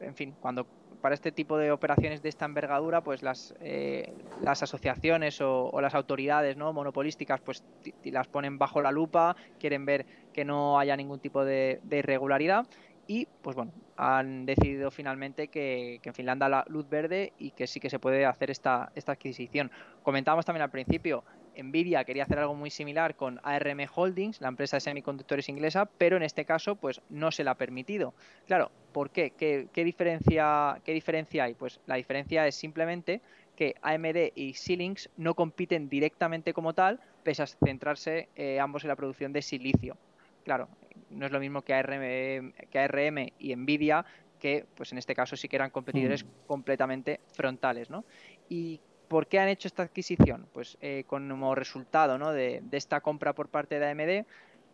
en 0.00 0.14
fin, 0.14 0.34
cuando 0.40 0.66
para 1.00 1.14
este 1.14 1.32
tipo 1.32 1.58
de 1.58 1.72
operaciones 1.72 2.22
de 2.22 2.28
esta 2.28 2.44
envergadura, 2.44 3.02
pues 3.02 3.22
las, 3.22 3.54
eh, 3.60 4.12
las 4.42 4.62
asociaciones 4.62 5.40
o, 5.40 5.70
las 5.80 5.94
autoridades 5.94 6.56
¿no? 6.56 6.72
monopolísticas 6.72 7.40
pues 7.40 7.64
las 8.04 8.26
ponen 8.28 8.58
bajo 8.58 8.82
la 8.82 8.90
lupa, 8.90 9.36
quieren 9.58 9.84
ver 9.84 10.06
que 10.32 10.44
no 10.44 10.78
haya 10.78 10.96
ningún 10.96 11.20
tipo 11.20 11.44
de, 11.44 11.80
irregularidad 11.90 12.66
y 13.06 13.28
pues 13.42 13.54
bueno, 13.54 13.72
han 13.96 14.46
decidido 14.46 14.90
finalmente 14.90 15.48
que, 15.48 16.00
en 16.02 16.14
Finlandia 16.14 16.48
la 16.48 16.64
luz 16.68 16.88
verde 16.88 17.32
y 17.38 17.52
que 17.52 17.66
sí 17.66 17.78
que 17.78 17.90
se 17.90 17.98
puede 17.98 18.26
hacer 18.26 18.50
esta, 18.50 18.90
esta 18.94 19.12
adquisición. 19.12 19.70
Comentábamos 20.02 20.44
también 20.44 20.62
al 20.62 20.70
principio, 20.70 21.24
Nvidia 21.62 22.04
quería 22.04 22.24
hacer 22.24 22.38
algo 22.38 22.54
muy 22.54 22.70
similar 22.70 23.16
con 23.16 23.40
ARM 23.42 23.86
Holdings, 23.94 24.40
la 24.40 24.48
empresa 24.48 24.76
de 24.76 24.80
semiconductores 24.80 25.48
inglesa, 25.48 25.86
pero 25.98 26.16
en 26.16 26.22
este 26.22 26.44
caso 26.44 26.76
pues 26.76 27.00
no 27.08 27.30
se 27.30 27.44
le 27.44 27.50
ha 27.50 27.54
permitido. 27.54 28.14
Claro, 28.46 28.70
¿por 28.92 29.10
qué? 29.10 29.30
¿Qué, 29.30 29.84
diferencia, 29.84 30.80
qué 30.84 30.92
diferencia 30.92 31.44
hay? 31.44 31.54
Pues 31.54 31.80
la 31.86 31.96
diferencia 31.96 32.46
es 32.46 32.54
simplemente 32.54 33.20
que 33.56 33.74
AMD 33.82 34.32
y 34.34 34.52
Xilinx 34.52 35.08
no 35.16 35.34
compiten 35.34 35.88
directamente 35.88 36.52
como 36.52 36.74
tal, 36.74 37.00
pese 37.22 37.42
a 37.42 37.46
centrarse 37.46 38.28
eh, 38.36 38.60
ambos 38.60 38.84
en 38.84 38.88
la 38.88 38.96
producción 38.96 39.32
de 39.32 39.42
silicio. 39.42 39.96
Claro, 40.44 40.68
no 41.10 41.26
es 41.26 41.32
lo 41.32 41.40
mismo 41.40 41.62
que 41.62 41.74
ARM, 41.74 42.52
que 42.70 42.78
ARM 42.78 43.30
y 43.38 43.56
Nvidia, 43.56 44.04
que 44.38 44.66
pues 44.74 44.92
en 44.92 44.98
este 44.98 45.14
caso 45.14 45.36
sí 45.36 45.48
que 45.48 45.56
eran 45.56 45.70
competidores 45.70 46.24
mm. 46.24 46.28
completamente 46.46 47.20
frontales, 47.32 47.90
¿no? 47.90 48.04
Y 48.48 48.80
¿Por 49.08 49.26
qué 49.26 49.38
han 49.38 49.48
hecho 49.48 49.68
esta 49.68 49.84
adquisición? 49.84 50.46
Pues 50.52 50.76
eh, 50.80 51.04
como 51.06 51.54
resultado 51.54 52.32
de, 52.32 52.62
esta 52.72 53.00
compra 53.00 53.32
por 53.34 53.48
parte 53.48 53.78
de 53.78 53.90
AMD, 53.90 54.26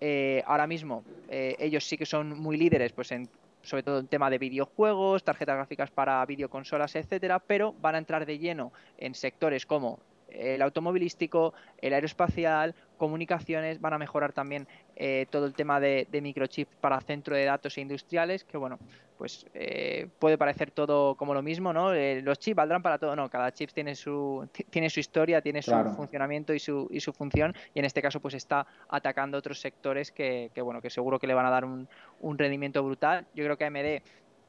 Eh, 0.04 0.42
ahora 0.46 0.66
mismo 0.66 1.04
eh, 1.28 1.54
ellos 1.60 1.84
sí 1.84 1.96
que 1.96 2.06
son 2.06 2.36
muy 2.36 2.56
líderes, 2.56 2.90
pues 2.92 3.12
en 3.12 3.28
sobre 3.62 3.84
todo 3.84 4.00
en 4.00 4.08
tema 4.08 4.30
de 4.30 4.38
videojuegos, 4.38 5.22
tarjetas 5.22 5.54
gráficas 5.56 5.90
para 5.90 6.26
videoconsolas, 6.26 6.96
etcétera, 6.96 7.38
pero 7.38 7.72
van 7.80 7.94
a 7.94 7.98
entrar 7.98 8.26
de 8.26 8.38
lleno 8.38 8.72
en 8.98 9.14
sectores 9.14 9.64
como 9.64 10.00
el 10.28 10.62
automovilístico, 10.62 11.54
el 11.78 11.92
aeroespacial, 11.92 12.74
comunicaciones, 13.02 13.80
van 13.80 13.94
a 13.94 13.98
mejorar 13.98 14.32
también 14.32 14.68
eh, 14.94 15.26
todo 15.28 15.46
el 15.46 15.54
tema 15.54 15.80
de, 15.80 16.06
microchips 16.22 16.76
para 16.80 17.00
centro 17.00 17.34
de 17.34 17.44
datos 17.44 17.76
e 17.76 17.80
industriales, 17.80 18.44
que 18.44 18.56
bueno, 18.56 18.78
pues 19.18 19.44
eh, 19.54 20.06
puede 20.20 20.38
parecer 20.38 20.70
todo 20.70 21.16
como 21.16 21.34
lo 21.34 21.42
mismo, 21.42 21.72
¿no? 21.72 21.92
Eh, 21.92 22.22
los 22.22 22.38
chips 22.38 22.54
valdrán 22.54 22.80
para 22.80 22.98
todo, 22.98 23.16
no, 23.16 23.28
cada 23.28 23.52
chip 23.52 23.72
tiene 23.72 23.96
su, 23.96 24.48
tiene 24.70 24.88
su 24.88 25.00
historia, 25.00 25.42
tiene 25.42 25.62
su 25.62 25.72
funcionamiento 25.96 26.54
y 26.54 26.60
su, 26.60 26.86
y 26.92 27.00
su 27.00 27.12
función, 27.12 27.52
y 27.74 27.80
en 27.80 27.86
este 27.86 28.00
caso 28.00 28.20
pues 28.20 28.34
está 28.34 28.68
atacando 28.88 29.36
otros 29.36 29.60
sectores 29.60 30.12
que, 30.12 30.52
que 30.54 30.62
bueno, 30.62 30.80
que 30.80 30.88
seguro 30.88 31.18
que 31.18 31.26
le 31.26 31.34
van 31.34 31.46
a 31.46 31.50
dar 31.50 31.64
un, 31.64 31.88
un 32.20 32.38
rendimiento 32.38 32.84
brutal. 32.84 33.26
Yo 33.34 33.42
creo 33.42 33.58
que 33.58 33.64
AMD 33.64 34.00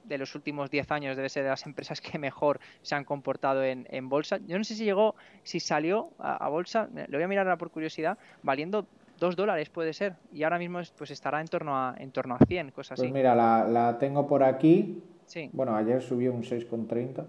de 0.03 0.17
los 0.17 0.35
últimos 0.35 0.69
10 0.69 0.91
años 0.91 1.15
debe 1.15 1.29
ser 1.29 1.43
de 1.43 1.49
las 1.49 1.65
empresas 1.65 2.01
que 2.01 2.17
mejor 2.19 2.59
se 2.81 2.95
han 2.95 3.05
comportado 3.05 3.63
en, 3.63 4.09
bolsa. 4.09 4.39
Yo 4.45 4.57
no 4.57 4.63
sé 4.63 4.75
si 4.75 4.85
llegó, 4.85 5.15
si 5.43 5.59
salió 5.59 6.11
a, 6.19 6.47
bolsa, 6.49 6.89
lo 6.93 7.17
voy 7.17 7.23
a 7.23 7.27
mirar 7.27 7.47
ahora 7.47 7.57
por 7.57 7.71
curiosidad, 7.71 8.17
valiendo 8.41 8.85
2 9.19 9.35
dólares 9.35 9.69
puede 9.69 9.93
ser, 9.93 10.15
y 10.31 10.43
ahora 10.43 10.57
mismo 10.57 10.79
pues 10.97 11.11
estará 11.11 11.39
en 11.39 11.47
torno 11.47 11.77
a, 11.77 11.95
en 11.97 12.11
torno 12.11 12.35
a 12.35 12.45
100, 12.45 12.71
cosas 12.71 12.97
pues 12.97 13.07
así. 13.07 13.13
mira, 13.13 13.35
la, 13.35 13.97
tengo 13.99 14.27
por 14.27 14.43
aquí. 14.43 15.01
Sí. 15.25 15.49
Bueno, 15.53 15.75
ayer 15.75 16.01
subió 16.01 16.33
un 16.33 16.43
6,30. 16.43 17.25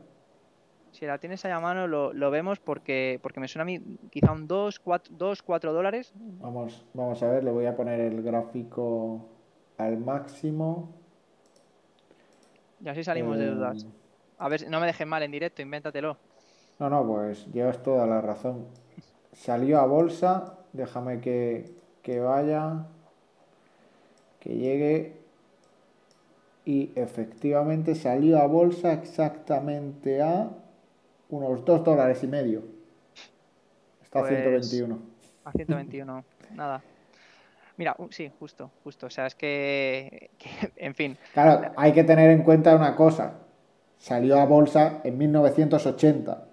Si 0.90 1.06
la 1.06 1.18
tienes 1.18 1.44
ahí 1.44 1.52
a 1.52 1.60
mano, 1.60 1.86
lo, 1.86 2.30
vemos 2.30 2.60
porque, 2.60 3.18
porque 3.22 3.40
me 3.40 3.48
suena 3.48 3.62
a 3.62 3.66
mí 3.66 3.80
quizá 4.10 4.32
un 4.32 4.46
2, 4.46 4.78
4, 4.78 5.14
2, 5.16 5.42
4 5.42 5.72
dólares. 5.72 6.12
Vamos, 6.40 6.86
vamos 6.94 7.22
a 7.22 7.28
ver, 7.28 7.42
le 7.42 7.50
voy 7.50 7.66
a 7.66 7.74
poner 7.74 8.00
el 8.00 8.22
gráfico 8.22 9.28
al 9.76 9.98
máximo. 9.98 11.03
Y 12.82 12.88
así 12.88 13.04
salimos 13.04 13.38
de 13.38 13.50
dudas. 13.50 13.84
Eh, 13.84 13.88
a 14.38 14.48
ver, 14.48 14.68
no 14.68 14.80
me 14.80 14.86
dejes 14.86 15.06
mal 15.06 15.22
en 15.22 15.30
directo, 15.30 15.62
invéntatelo. 15.62 16.16
No, 16.78 16.90
no, 16.90 17.06
pues 17.06 17.46
llevas 17.52 17.82
toda 17.82 18.06
la 18.06 18.20
razón. 18.20 18.66
Salió 19.32 19.80
a 19.80 19.86
bolsa, 19.86 20.58
déjame 20.72 21.20
que, 21.20 22.20
vaya, 22.20 22.86
que 24.40 24.56
llegue. 24.56 25.24
Y 26.64 26.92
efectivamente 26.94 27.94
salió 27.94 28.38
a 28.38 28.46
bolsa 28.46 28.92
exactamente 28.92 30.22
a 30.22 30.50
unos 31.28 31.64
2 31.64 31.84
dólares 31.84 32.22
y 32.22 32.26
medio. 32.26 32.62
Está 34.02 34.20
a 34.20 34.28
121. 34.28 34.96
Pues, 34.96 35.08
a 35.44 35.52
121, 35.52 36.24
nada. 36.54 36.82
Mira, 37.76 37.96
sí, 38.10 38.30
justo, 38.38 38.70
justo. 38.82 39.06
O 39.06 39.10
sea, 39.10 39.26
es 39.26 39.34
que, 39.36 40.30
en 40.76 40.94
fin. 40.94 41.16
Claro, 41.32 41.72
hay 41.76 41.92
que 41.92 42.04
tener 42.04 42.30
en 42.30 42.42
cuenta 42.42 42.74
una 42.74 42.94
cosa. 42.94 43.34
Salió 43.98 44.38
a 44.38 44.44
bolsa 44.44 45.00
en 45.04 45.16
1980. 45.18 46.44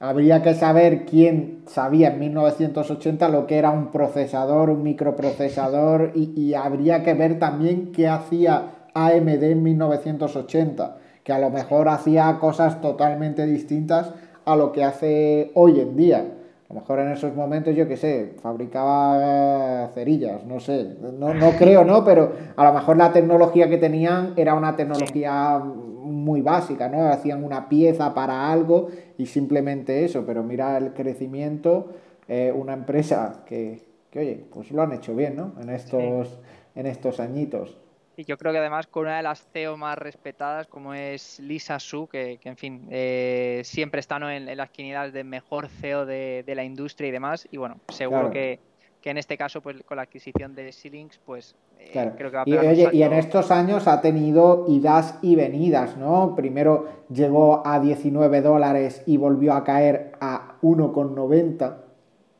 Habría 0.00 0.42
que 0.42 0.54
saber 0.54 1.06
quién 1.06 1.62
sabía 1.66 2.08
en 2.08 2.18
1980 2.18 3.28
lo 3.28 3.46
que 3.46 3.56
era 3.56 3.70
un 3.70 3.90
procesador, 3.90 4.70
un 4.70 4.82
microprocesador, 4.82 6.12
y, 6.14 6.54
habría 6.54 7.02
que 7.02 7.14
ver 7.14 7.38
también 7.38 7.92
qué 7.92 8.08
hacía 8.08 8.86
AMD 8.92 9.42
en 9.42 9.62
1980, 9.62 10.98
que 11.22 11.32
a 11.32 11.38
lo 11.38 11.50
mejor 11.50 11.88
hacía 11.88 12.38
cosas 12.38 12.80
totalmente 12.80 13.46
distintas 13.46 14.12
a 14.44 14.56
lo 14.56 14.72
que 14.72 14.84
hace 14.84 15.52
hoy 15.54 15.80
en 15.80 15.96
día. 15.96 16.26
A 16.68 16.74
lo 16.74 16.80
mejor 16.80 16.98
en 17.00 17.12
esos 17.12 17.34
momentos, 17.34 17.74
yo 17.76 17.86
qué 17.86 17.96
sé, 17.96 18.34
fabricaba 18.40 19.90
cerillas, 19.94 20.44
no 20.44 20.60
sé, 20.60 20.96
no, 21.00 21.34
no 21.34 21.50
creo, 21.58 21.84
¿no? 21.84 22.04
Pero 22.04 22.32
a 22.56 22.64
lo 22.64 22.72
mejor 22.72 22.96
la 22.96 23.12
tecnología 23.12 23.68
que 23.68 23.76
tenían 23.76 24.32
era 24.36 24.54
una 24.54 24.74
tecnología 24.74 25.58
muy 25.58 26.40
básica, 26.40 26.88
¿no? 26.88 27.06
Hacían 27.08 27.44
una 27.44 27.68
pieza 27.68 28.14
para 28.14 28.50
algo 28.50 28.88
y 29.18 29.26
simplemente 29.26 30.04
eso, 30.04 30.24
pero 30.26 30.42
mira 30.42 30.78
el 30.78 30.94
crecimiento, 30.94 31.92
eh, 32.28 32.52
una 32.54 32.72
empresa 32.72 33.42
que, 33.44 33.82
que, 34.10 34.18
oye, 34.20 34.44
pues 34.52 34.70
lo 34.70 34.82
han 34.82 34.92
hecho 34.92 35.14
bien, 35.14 35.36
¿no? 35.36 35.52
En 35.60 35.68
estos, 35.68 36.40
en 36.74 36.86
estos 36.86 37.20
añitos. 37.20 37.76
Y 38.16 38.24
yo 38.24 38.38
creo 38.38 38.52
que 38.52 38.58
además 38.58 38.86
con 38.86 39.04
una 39.04 39.16
de 39.16 39.22
las 39.22 39.46
CEO 39.52 39.76
más 39.76 39.98
respetadas, 39.98 40.66
como 40.68 40.94
es 40.94 41.40
Lisa 41.40 41.80
Su, 41.80 42.06
que, 42.06 42.38
en 42.44 42.56
fin, 42.56 42.86
eh, 42.90 43.62
siempre 43.64 44.00
está 44.00 44.16
en, 44.34 44.56
las 44.56 44.70
quinilas 44.70 45.12
de 45.12 45.24
mejor 45.24 45.68
CEO 45.68 46.06
de, 46.06 46.44
la 46.46 46.64
industria 46.64 47.08
y 47.08 47.12
demás. 47.12 47.48
Y 47.50 47.56
bueno, 47.56 47.80
seguro 47.88 48.30
que, 48.30 48.60
en 49.02 49.18
este 49.18 49.36
caso, 49.36 49.60
pues 49.60 49.82
con 49.82 49.96
la 49.96 50.04
adquisición 50.04 50.54
de 50.54 50.72
Xilinx, 50.72 51.18
pues 51.26 51.56
eh, 51.78 52.12
creo 52.16 52.30
que 52.30 52.36
va 52.36 52.42
a 52.42 52.48
y, 52.48 52.56
oye, 52.56 52.88
y 52.92 53.02
en 53.02 53.12
estos 53.12 53.50
años 53.50 53.86
ha 53.86 54.00
tenido 54.00 54.64
idas 54.68 55.18
y 55.20 55.34
venidas, 55.36 55.96
¿no? 55.96 56.34
Primero 56.34 57.04
llegó 57.10 57.66
a 57.66 57.80
19 57.80 58.40
dólares 58.40 59.02
y 59.06 59.16
volvió 59.16 59.52
a 59.54 59.64
caer 59.64 60.12
a 60.20 60.56
1,90. 60.62 61.83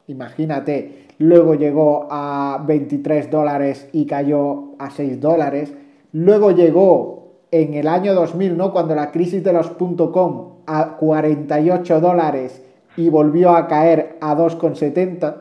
Imagínate 0.06 1.04
luego 1.18 1.54
llegó 1.54 2.08
a 2.10 2.62
23 2.66 3.30
dólares 3.30 3.88
y 3.92 4.06
cayó 4.06 4.74
a 4.78 4.90
6 4.90 5.20
dólares, 5.20 5.72
luego 6.12 6.50
llegó 6.50 7.34
en 7.50 7.74
el 7.74 7.88
año 7.88 8.14
2000, 8.14 8.56
¿no? 8.56 8.72
cuando 8.72 8.94
la 8.94 9.12
crisis 9.12 9.42
de 9.44 9.52
los 9.52 9.70
.com 9.70 10.54
a 10.66 10.96
48 10.96 12.00
dólares 12.00 12.62
y 12.96 13.08
volvió 13.08 13.50
a 13.50 13.68
caer 13.68 14.16
a 14.20 14.36
2,70. 14.36 15.36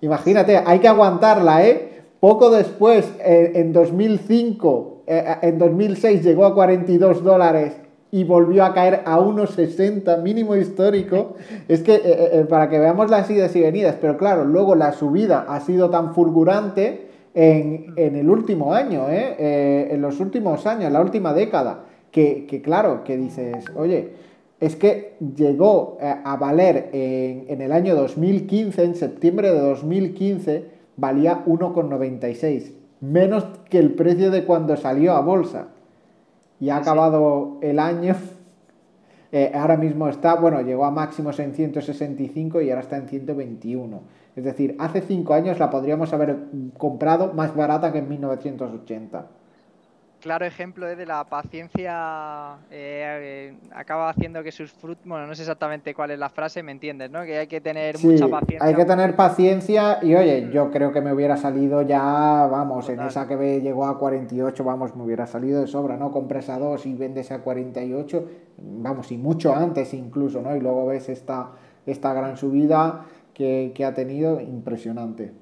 Imagínate, 0.00 0.62
hay 0.64 0.78
que 0.78 0.88
aguantarla, 0.88 1.66
¿eh? 1.66 2.02
Poco 2.20 2.50
después, 2.50 3.12
en 3.20 3.72
2005, 3.72 5.02
eh, 5.06 5.36
en 5.42 5.58
2006 5.58 6.24
llegó 6.24 6.46
a 6.46 6.54
42 6.54 7.22
dólares 7.22 7.74
y 8.10 8.24
volvió 8.24 8.64
a 8.64 8.72
caer 8.72 9.02
a 9.04 9.18
1,60 9.18 10.22
mínimo 10.22 10.56
histórico. 10.56 11.36
Es 11.68 11.82
que 11.82 11.94
eh, 11.94 12.02
eh, 12.04 12.30
eh, 12.32 12.46
para 12.48 12.68
que 12.68 12.78
veamos 12.78 13.10
las 13.10 13.30
idas 13.30 13.54
y 13.56 13.60
venidas, 13.60 13.96
pero 14.00 14.16
claro, 14.16 14.44
luego 14.44 14.74
la 14.74 14.92
subida 14.92 15.44
ha 15.48 15.60
sido 15.60 15.90
tan 15.90 16.14
fulgurante 16.14 17.08
en, 17.34 17.94
el 17.96 18.28
último 18.28 18.74
año, 18.74 19.06
en 19.08 20.00
los 20.00 20.18
últimos 20.18 20.66
años, 20.66 20.90
la 20.90 21.00
última 21.00 21.32
década, 21.32 21.84
que, 22.10 22.46
que, 22.46 22.62
claro, 22.62 23.04
que 23.04 23.16
dices, 23.16 23.64
oye, 23.76 24.14
es 24.58 24.74
que 24.74 25.14
llegó 25.36 25.98
a 26.00 26.36
valer 26.36 26.88
en, 26.92 27.44
en 27.46 27.60
el 27.60 27.70
año 27.70 27.94
2015, 27.94 28.82
en 28.82 28.96
septiembre 28.96 29.52
de 29.52 29.60
2015, 29.60 30.64
valía 30.96 31.44
1,96, 31.46 32.72
menos 33.00 33.46
que 33.70 33.78
el 33.78 33.92
precio 33.92 34.32
de 34.32 34.44
cuando 34.44 34.76
salió 34.76 35.12
a 35.12 35.20
bolsa 35.20 35.68
y 36.60 36.70
ha 36.70 36.76
acabado 36.76 37.58
el 37.62 37.78
año. 37.78 38.16
Eh, 39.30 39.52
ahora 39.54 39.76
mismo 39.76 40.08
está, 40.08 40.34
bueno, 40.36 40.62
llegó 40.62 40.86
a 40.86 40.90
máximos 40.90 41.38
en 41.38 41.54
165 41.54 42.62
y 42.62 42.70
ahora 42.70 42.80
está 42.80 42.96
en 42.96 43.08
121. 43.08 44.00
Es 44.36 44.44
decir, 44.44 44.76
hace 44.78 45.00
cinco 45.02 45.34
años 45.34 45.58
la 45.58 45.68
podríamos 45.68 46.12
haber 46.12 46.36
comprado 46.78 47.32
más 47.34 47.54
barata 47.54 47.92
que 47.92 47.98
en 47.98 48.08
1980 48.08 49.37
claro 50.20 50.44
ejemplo 50.44 50.86
de 50.86 51.06
la 51.06 51.24
paciencia 51.24 52.56
eh, 52.70 53.54
acaba 53.74 54.10
haciendo 54.10 54.42
que 54.42 54.52
sus 54.52 54.72
frutos, 54.72 55.04
bueno, 55.06 55.26
no 55.26 55.34
sé 55.34 55.42
exactamente 55.42 55.94
cuál 55.94 56.10
es 56.10 56.18
la 56.18 56.28
frase, 56.28 56.62
me 56.62 56.72
entiendes, 56.72 57.10
¿no? 57.10 57.22
Que 57.24 57.38
hay 57.38 57.46
que 57.46 57.60
tener 57.60 57.98
mucha 57.98 58.28
paciencia. 58.28 58.66
Hay 58.66 58.74
que 58.74 58.84
tener 58.84 59.16
paciencia 59.16 59.98
y 60.02 60.14
oye, 60.14 60.50
yo 60.52 60.70
creo 60.70 60.92
que 60.92 61.00
me 61.00 61.12
hubiera 61.12 61.36
salido 61.36 61.82
ya, 61.82 62.46
vamos, 62.50 62.88
en 62.88 63.00
esa 63.00 63.26
que 63.26 63.60
llegó 63.60 63.86
a 63.86 63.98
48, 63.98 64.64
vamos, 64.64 64.94
me 64.96 65.04
hubiera 65.04 65.26
salido 65.26 65.60
de 65.60 65.66
sobra, 65.66 65.96
¿no? 65.96 66.10
Compras 66.10 66.48
a 66.48 66.58
2 66.58 66.86
y 66.86 66.94
vendes 66.94 67.30
a 67.32 67.40
48, 67.40 68.28
vamos, 68.58 69.12
y 69.12 69.18
mucho 69.18 69.54
antes 69.54 69.94
incluso, 69.94 70.42
¿no? 70.42 70.56
Y 70.56 70.60
luego 70.60 70.86
ves 70.86 71.08
esta, 71.08 71.50
esta 71.86 72.12
gran 72.12 72.36
subida 72.36 73.06
que, 73.34 73.72
que 73.74 73.84
ha 73.84 73.94
tenido, 73.94 74.40
impresionante 74.40 75.32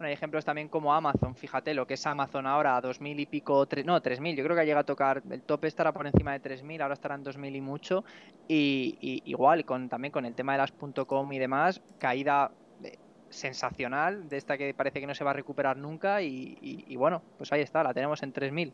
hay 0.00 0.12
ejemplos 0.12 0.44
también 0.44 0.68
como 0.68 0.92
Amazon, 0.92 1.34
fíjate 1.34 1.74
lo 1.74 1.86
que 1.86 1.94
es 1.94 2.06
Amazon 2.06 2.46
ahora, 2.46 2.76
a 2.76 2.82
2.000 2.82 3.20
y 3.20 3.26
pico, 3.26 3.66
no, 3.84 4.00
3.000, 4.02 4.36
yo 4.36 4.44
creo 4.44 4.56
que 4.56 4.62
ha 4.62 4.64
llegado 4.64 4.82
a 4.82 4.86
tocar, 4.86 5.22
el 5.30 5.42
tope 5.42 5.68
estará 5.68 5.92
por 5.92 6.06
encima 6.06 6.32
de 6.32 6.40
3.000, 6.40 6.82
ahora 6.82 6.94
estará 6.94 7.14
en 7.14 7.24
2.000 7.24 7.56
y 7.56 7.60
mucho, 7.60 8.04
y, 8.48 9.22
igual 9.24 9.64
con 9.64 9.88
también 9.88 10.12
con 10.12 10.24
el 10.24 10.34
tema 10.34 10.52
de 10.52 10.58
las 10.58 10.72
.com 10.72 11.32
y 11.32 11.38
demás, 11.38 11.80
caída 11.98 12.50
eh, 12.82 12.98
sensacional, 13.30 14.28
de 14.28 14.36
esta 14.36 14.58
que 14.58 14.74
parece 14.74 15.00
que 15.00 15.06
no 15.06 15.14
se 15.14 15.24
va 15.24 15.30
a 15.30 15.34
recuperar 15.34 15.76
nunca, 15.76 16.22
y, 16.22 16.96
bueno, 16.96 17.22
pues 17.38 17.52
ahí 17.52 17.60
está, 17.60 17.82
la 17.82 17.94
tenemos 17.94 18.22
en 18.22 18.32
3.000. 18.32 18.72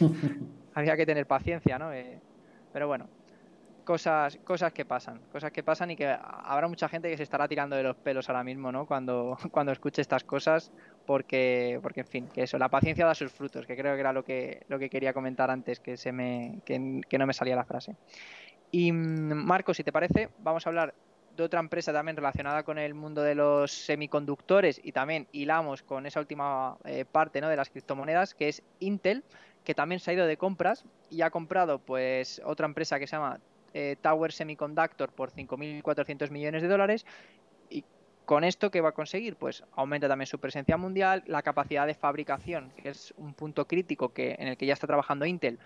Había 0.74 0.96
que 0.96 1.06
tener 1.06 1.26
paciencia, 1.26 1.78
¿no? 1.78 1.92
Eh, 1.92 2.20
pero 2.72 2.86
bueno, 2.86 3.08
cosas, 3.88 4.38
cosas 4.44 4.70
que 4.74 4.84
pasan, 4.84 5.18
cosas 5.32 5.50
que 5.50 5.62
pasan 5.62 5.90
y 5.90 5.96
que 5.96 6.06
habrá 6.06 6.68
mucha 6.68 6.90
gente 6.90 7.08
que 7.08 7.16
se 7.16 7.22
estará 7.22 7.48
tirando 7.48 7.74
de 7.74 7.82
los 7.82 7.96
pelos 7.96 8.28
ahora 8.28 8.44
mismo, 8.44 8.70
¿no? 8.70 8.84
Cuando, 8.84 9.38
cuando 9.50 9.72
escuche 9.72 10.02
estas 10.02 10.24
cosas, 10.24 10.70
porque, 11.06 11.80
porque 11.82 12.00
en 12.00 12.06
fin, 12.06 12.28
que 12.28 12.42
eso, 12.42 12.58
la 12.58 12.68
paciencia 12.68 13.06
da 13.06 13.14
sus 13.14 13.32
frutos, 13.32 13.66
que 13.66 13.74
creo 13.78 13.94
que 13.94 14.00
era 14.00 14.12
lo 14.12 14.22
que, 14.22 14.66
lo 14.68 14.78
que 14.78 14.90
quería 14.90 15.14
comentar 15.14 15.50
antes, 15.50 15.80
que 15.80 15.96
se 15.96 16.12
me, 16.12 16.60
que, 16.66 16.78
no 16.78 17.26
me 17.26 17.32
salía 17.32 17.56
la 17.56 17.64
frase. 17.64 17.96
Y 18.70 18.92
mm, 18.92 19.32
Marco, 19.46 19.72
si 19.72 19.82
te 19.82 19.90
parece, 19.90 20.28
vamos 20.40 20.66
a 20.66 20.68
hablar 20.68 20.94
de 21.34 21.42
otra 21.42 21.60
empresa 21.60 21.90
también 21.90 22.14
relacionada 22.14 22.64
con 22.64 22.76
el 22.76 22.92
mundo 22.92 23.22
de 23.22 23.36
los 23.36 23.72
semiconductores 23.72 24.82
y 24.84 24.92
también 24.92 25.28
hilamos 25.32 25.82
con 25.82 26.04
esa 26.04 26.20
última 26.20 26.76
eh, 26.84 27.06
parte 27.10 27.40
¿no? 27.40 27.48
de 27.48 27.56
las 27.56 27.70
criptomonedas, 27.70 28.34
que 28.34 28.48
es 28.48 28.62
Intel, 28.80 29.24
que 29.64 29.74
también 29.74 29.98
se 29.98 30.10
ha 30.10 30.14
ido 30.14 30.26
de 30.26 30.36
compras 30.36 30.84
y 31.08 31.22
ha 31.22 31.30
comprado 31.30 31.78
pues 31.78 32.42
otra 32.44 32.66
empresa 32.66 32.98
que 32.98 33.06
se 33.06 33.16
llama 33.16 33.40
eh, 33.74 33.96
Tower 34.00 34.32
Semiconductor 34.32 35.10
por 35.12 35.30
5.400 35.30 36.30
millones 36.30 36.62
de 36.62 36.68
dólares 36.68 37.06
y 37.70 37.84
con 38.24 38.44
esto, 38.44 38.70
¿qué 38.70 38.82
va 38.82 38.90
a 38.90 38.92
conseguir? 38.92 39.36
Pues 39.36 39.64
aumenta 39.72 40.06
también 40.06 40.26
su 40.26 40.38
presencia 40.38 40.76
mundial, 40.76 41.22
la 41.26 41.42
capacidad 41.42 41.86
de 41.86 41.94
fabricación, 41.94 42.70
que 42.76 42.90
es 42.90 43.14
un 43.16 43.32
punto 43.32 43.66
crítico 43.66 44.12
que, 44.12 44.36
en 44.38 44.48
el 44.48 44.56
que 44.58 44.66
ya 44.66 44.74
está 44.74 44.86
trabajando 44.86 45.24
Intel, 45.24 45.58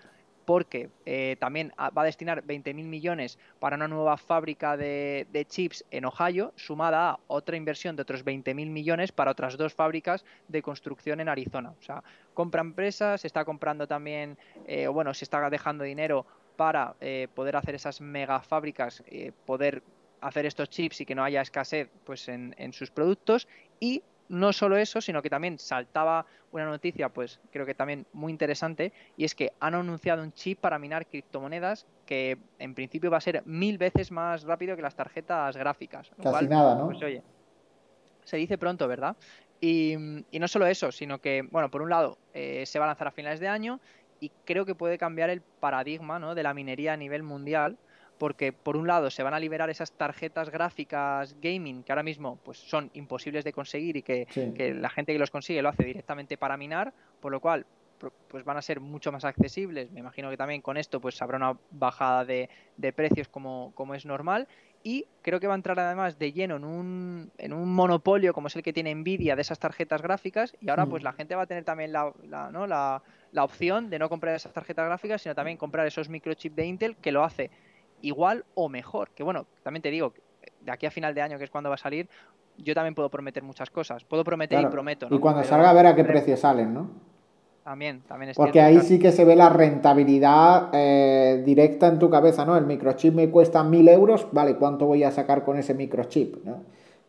porque 0.45 0.89
eh, 1.05 1.35
también 1.39 1.73
va 1.77 2.01
a 2.01 2.05
destinar 2.05 2.43
20.000 2.43 2.73
millones 2.85 3.39
para 3.59 3.75
una 3.75 3.87
nueva 3.87 4.17
fábrica 4.17 4.77
de, 4.77 5.45
chips 5.49 5.85
en 5.91 6.05
Ohio, 6.05 6.53
sumada 6.55 7.11
a 7.11 7.19
otra 7.27 7.57
inversión 7.57 7.95
de 7.95 8.01
otros 8.01 8.25
20.000 8.25 8.53
millones 8.53 9.11
para 9.11 9.31
otras 9.31 9.57
dos 9.57 9.73
fábricas 9.73 10.25
de 10.47 10.61
construcción 10.61 11.19
en 11.19 11.29
Arizona. 11.29 11.73
O 11.79 11.81
sea, 11.81 12.03
compra 12.33 12.61
empresas, 12.61 13.21
se 13.21 13.27
está 13.27 13.45
comprando 13.45 13.87
también, 13.87 14.37
eh, 14.67 14.87
bueno, 14.87 15.13
se 15.13 15.25
está 15.25 15.49
dejando 15.49 15.83
dinero 15.83 16.25
para 16.55 16.95
eh, 17.01 17.27
poder 17.33 17.55
hacer 17.55 17.75
esas 17.75 18.01
mega 18.01 18.39
fábricas, 18.41 19.03
poder 19.45 19.83
hacer 20.21 20.45
estos 20.45 20.69
chips 20.69 21.01
y 21.01 21.05
que 21.05 21.15
no 21.15 21.23
haya 21.23 21.41
escasez 21.41 21.89
pues 22.05 22.27
en, 22.29 22.55
en 22.57 22.73
sus 22.73 22.91
productos 22.91 23.47
y 23.79 24.03
no 24.29 24.53
solo 24.53 24.77
eso, 24.77 25.01
sino 25.01 25.21
que 25.21 25.29
también 25.29 25.59
saltaba 25.59 26.25
una 26.51 26.65
noticia, 26.65 27.09
pues 27.09 27.39
creo 27.51 27.65
que 27.65 27.75
también 27.75 28.05
muy 28.13 28.31
interesante, 28.31 28.93
y 29.17 29.25
es 29.25 29.35
que 29.35 29.51
han 29.59 29.75
anunciado 29.75 30.23
un 30.23 30.31
chip 30.33 30.59
para 30.59 30.79
minar 30.79 31.05
criptomonedas 31.07 31.85
que 32.05 32.37
en 32.59 32.73
principio 32.73 33.11
va 33.11 33.17
a 33.17 33.21
ser 33.21 33.43
mil 33.45 33.77
veces 33.77 34.11
más 34.11 34.43
rápido 34.43 34.75
que 34.75 34.81
las 34.81 34.95
tarjetas 34.95 35.55
gráficas. 35.57 36.11
Casi 36.21 36.47
nada, 36.47 36.75
¿no? 36.75 36.85
Pues 36.85 37.01
oye, 37.01 37.21
se 38.23 38.37
dice 38.37 38.57
pronto, 38.57 38.87
¿verdad? 38.87 39.15
Y, 39.61 39.95
no 39.97 40.47
solo 40.47 40.67
eso, 40.67 40.91
sino 40.91 41.19
que, 41.19 41.47
bueno, 41.49 41.71
por 41.71 41.81
un 41.81 41.89
lado, 41.89 42.17
eh, 42.33 42.65
se 42.65 42.79
va 42.79 42.85
a 42.85 42.89
lanzar 42.89 43.07
a 43.07 43.11
finales 43.11 43.39
de 43.39 43.47
año 43.47 43.79
y 44.23 44.31
creo 44.45 44.65
que 44.65 44.73
puede 44.73 44.97
cambiar 44.97 45.29
el 45.29 45.41
paradigma 45.41 46.17
¿no? 46.17 46.33
de 46.33 46.43
la 46.43 46.53
minería 46.53 46.93
a 46.93 46.97
nivel 46.97 47.23
mundial 47.23 47.77
porque 48.17 48.53
por 48.53 48.77
un 48.77 48.87
lado 48.87 49.09
se 49.09 49.21
van 49.21 49.33
a 49.33 49.39
liberar 49.39 49.69
esas 49.69 49.91
tarjetas 49.91 50.49
gráficas 50.49 51.35
gaming 51.41 51.83
que 51.83 51.91
ahora 51.91 52.03
mismo 52.03 52.39
pues 52.45 52.57
son 52.57 52.89
imposibles 52.93 53.43
de 53.43 53.51
conseguir 53.51 53.97
y 53.97 54.01
que, 54.01 54.25
la 54.79 54.89
gente 54.89 55.11
que 55.11 55.19
los 55.19 55.29
consigue 55.29 55.61
lo 55.61 55.67
hace 55.67 55.83
directamente 55.83 56.37
para 56.37 56.55
minar, 56.55 56.93
por 57.19 57.33
lo 57.33 57.41
cual 57.41 57.65
pues 58.29 58.45
van 58.45 58.55
a 58.55 58.61
ser 58.61 58.79
mucho 58.79 59.11
más 59.11 59.25
accesibles. 59.25 59.91
Me 59.91 59.99
imagino 59.99 60.29
que 60.29 60.37
también 60.37 60.61
con 60.61 60.77
esto 60.77 61.01
pues 61.01 61.21
habrá 61.21 61.35
una 61.35 61.57
bajada 61.71 62.23
de, 62.23 62.49
precios 62.95 63.27
como, 63.27 63.73
como, 63.75 63.93
es 63.93 64.05
normal. 64.05 64.47
Y 64.83 65.07
creo 65.21 65.39
que 65.39 65.47
va 65.47 65.53
a 65.53 65.55
entrar 65.55 65.79
además 65.79 66.19
de 66.19 66.33
lleno 66.33 66.57
en 66.57 66.65
un, 66.65 67.31
en 67.37 67.53
un 67.53 67.73
monopolio 67.73 68.33
como 68.33 68.47
es 68.47 68.55
el 68.55 68.63
que 68.63 68.73
tiene 68.73 68.93
Nvidia 68.93 69.35
de 69.35 69.41
esas 69.41 69.57
tarjetas 69.57 70.01
gráficas. 70.01 70.55
Y 70.59 70.69
ahora 70.69 70.85
pues 70.85 71.03
la 71.03 71.13
gente 71.13 71.35
va 71.35 71.43
a 71.43 71.47
tener 71.47 71.63
también 71.63 71.93
la, 71.93 72.11
¿no? 72.51 72.67
la, 72.67 73.01
la 73.31 73.43
opción 73.43 73.89
de 73.89 73.97
no 73.97 74.09
comprar 74.09 74.35
esas 74.35 74.51
tarjetas 74.51 74.85
gráficas, 74.85 75.21
sino 75.21 75.35
también 75.35 75.57
comprar 75.57 75.87
esos 75.87 76.09
microchips 76.09 76.55
de 76.55 76.65
Intel 76.65 76.95
que 76.97 77.13
lo 77.13 77.23
hace 77.23 77.49
igual 78.01 78.43
o 78.55 78.67
mejor. 78.67 79.11
Que 79.11 79.23
bueno, 79.23 79.47
también 79.63 79.81
te 79.81 79.89
digo, 79.89 80.13
de 80.61 80.71
aquí 80.71 80.85
a 80.85 80.91
final 80.91 81.15
de 81.15 81.21
año, 81.21 81.37
que 81.37 81.45
es 81.45 81.49
cuando 81.49 81.69
va 81.69 81.75
a 81.75 81.79
salir, 81.79 82.09
yo 82.57 82.75
también 82.75 82.93
puedo 82.93 83.09
prometer 83.09 83.41
muchas 83.41 83.69
cosas. 83.69 84.03
Puedo 84.03 84.23
prometer 84.23 84.61
y 84.61 84.65
prometo. 84.67 85.07
Y 85.09 85.19
cuando 85.19 85.43
salga 85.43 85.69
a 85.69 85.73
ver 85.73 85.87
a 85.87 85.95
qué 85.95 86.03
precio 86.03 86.37
salen, 86.37 86.73
¿no? 86.73 87.12
También, 87.63 88.01
también 88.07 88.31
es 88.31 88.37
Porque 88.37 88.59
ahí 88.59 88.81
sí 88.81 88.99
que 88.99 89.13
se 89.13 89.23
ve 89.23 89.37
la 89.37 89.47
rentabilidad 89.47 90.69
eh, 90.73 91.41
directa 91.45 91.87
en 91.87 91.97
tu 91.97 92.09
cabeza, 92.09 92.43
¿no? 92.43 92.57
El 92.57 92.65
microchip 92.65 93.13
me 93.13 93.29
cuesta 93.29 93.63
mil 93.63 93.87
euros, 93.87 94.27
vale, 94.33 94.57
¿cuánto 94.57 94.85
voy 94.85 95.03
a 95.03 95.11
sacar 95.11 95.45
con 95.45 95.57
ese 95.57 95.73
microchip? 95.73 96.43
¿no? 96.43 96.57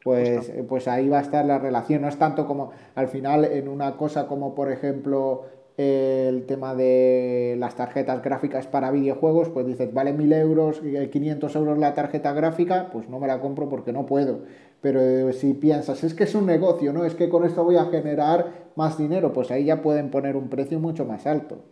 Pues, 0.05 0.53
pues 0.69 0.87
ahí 0.87 1.09
va 1.09 1.19
a 1.19 1.23
estar 1.23 1.45
la 1.45 1.59
relación. 1.59 2.03
No 2.03 2.09
es 2.09 2.19
tanto 2.19 2.47
como 2.47 2.71
al 2.95 3.09
final 3.09 3.45
en 3.45 3.69
una 3.69 3.97
cosa 3.97 4.29
como, 4.29 4.55
por 4.55 4.71
ejemplo, 4.71 5.47
el 5.77 6.47
tema 6.47 6.75
de 6.77 7.57
las 7.59 7.75
tarjetas 7.75 8.23
gráficas 8.23 8.69
para 8.69 8.93
videojuegos, 8.93 9.49
pues 9.49 9.67
dices, 9.67 9.93
vale 9.93 10.13
1000 10.13 10.33
euros, 10.35 10.81
500 11.11 11.57
euros 11.57 11.79
la 11.79 11.95
tarjeta 11.95 12.33
gráfica, 12.33 12.91
pues 12.93 13.09
no 13.09 13.19
me 13.19 13.27
la 13.27 13.41
compro 13.41 13.69
porque 13.69 13.93
no 13.93 14.07
puedo. 14.07 14.43
Pero 14.85 15.01
eh, 15.01 15.33
si 15.33 15.55
piensas, 15.55 16.05
es 16.05 16.13
que 16.13 16.25
es 16.25 16.35
un 16.35 16.45
negocio, 16.45 16.93
¿no? 16.93 17.07
Es 17.07 17.15
que 17.15 17.31
con 17.31 17.43
esto 17.47 17.65
voy 17.65 17.77
a 17.77 17.87
generar 17.87 18.67
más 18.77 18.99
dinero, 18.99 19.33
pues 19.33 19.51
ahí 19.51 19.65
ya 19.65 19.81
pueden 19.81 20.11
poner 20.11 20.37
un 20.37 20.51
precio 20.51 20.79
mucho 20.79 21.07
más 21.07 21.27
alto. 21.27 21.65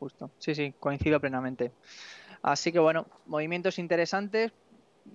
Justo, 0.00 0.32
sí, 0.40 0.52
sí, 0.52 0.74
coincido 0.80 1.20
plenamente. 1.20 1.70
Así 2.42 2.72
que 2.72 2.80
bueno, 2.80 3.06
movimientos 3.26 3.78
interesantes, 3.78 4.50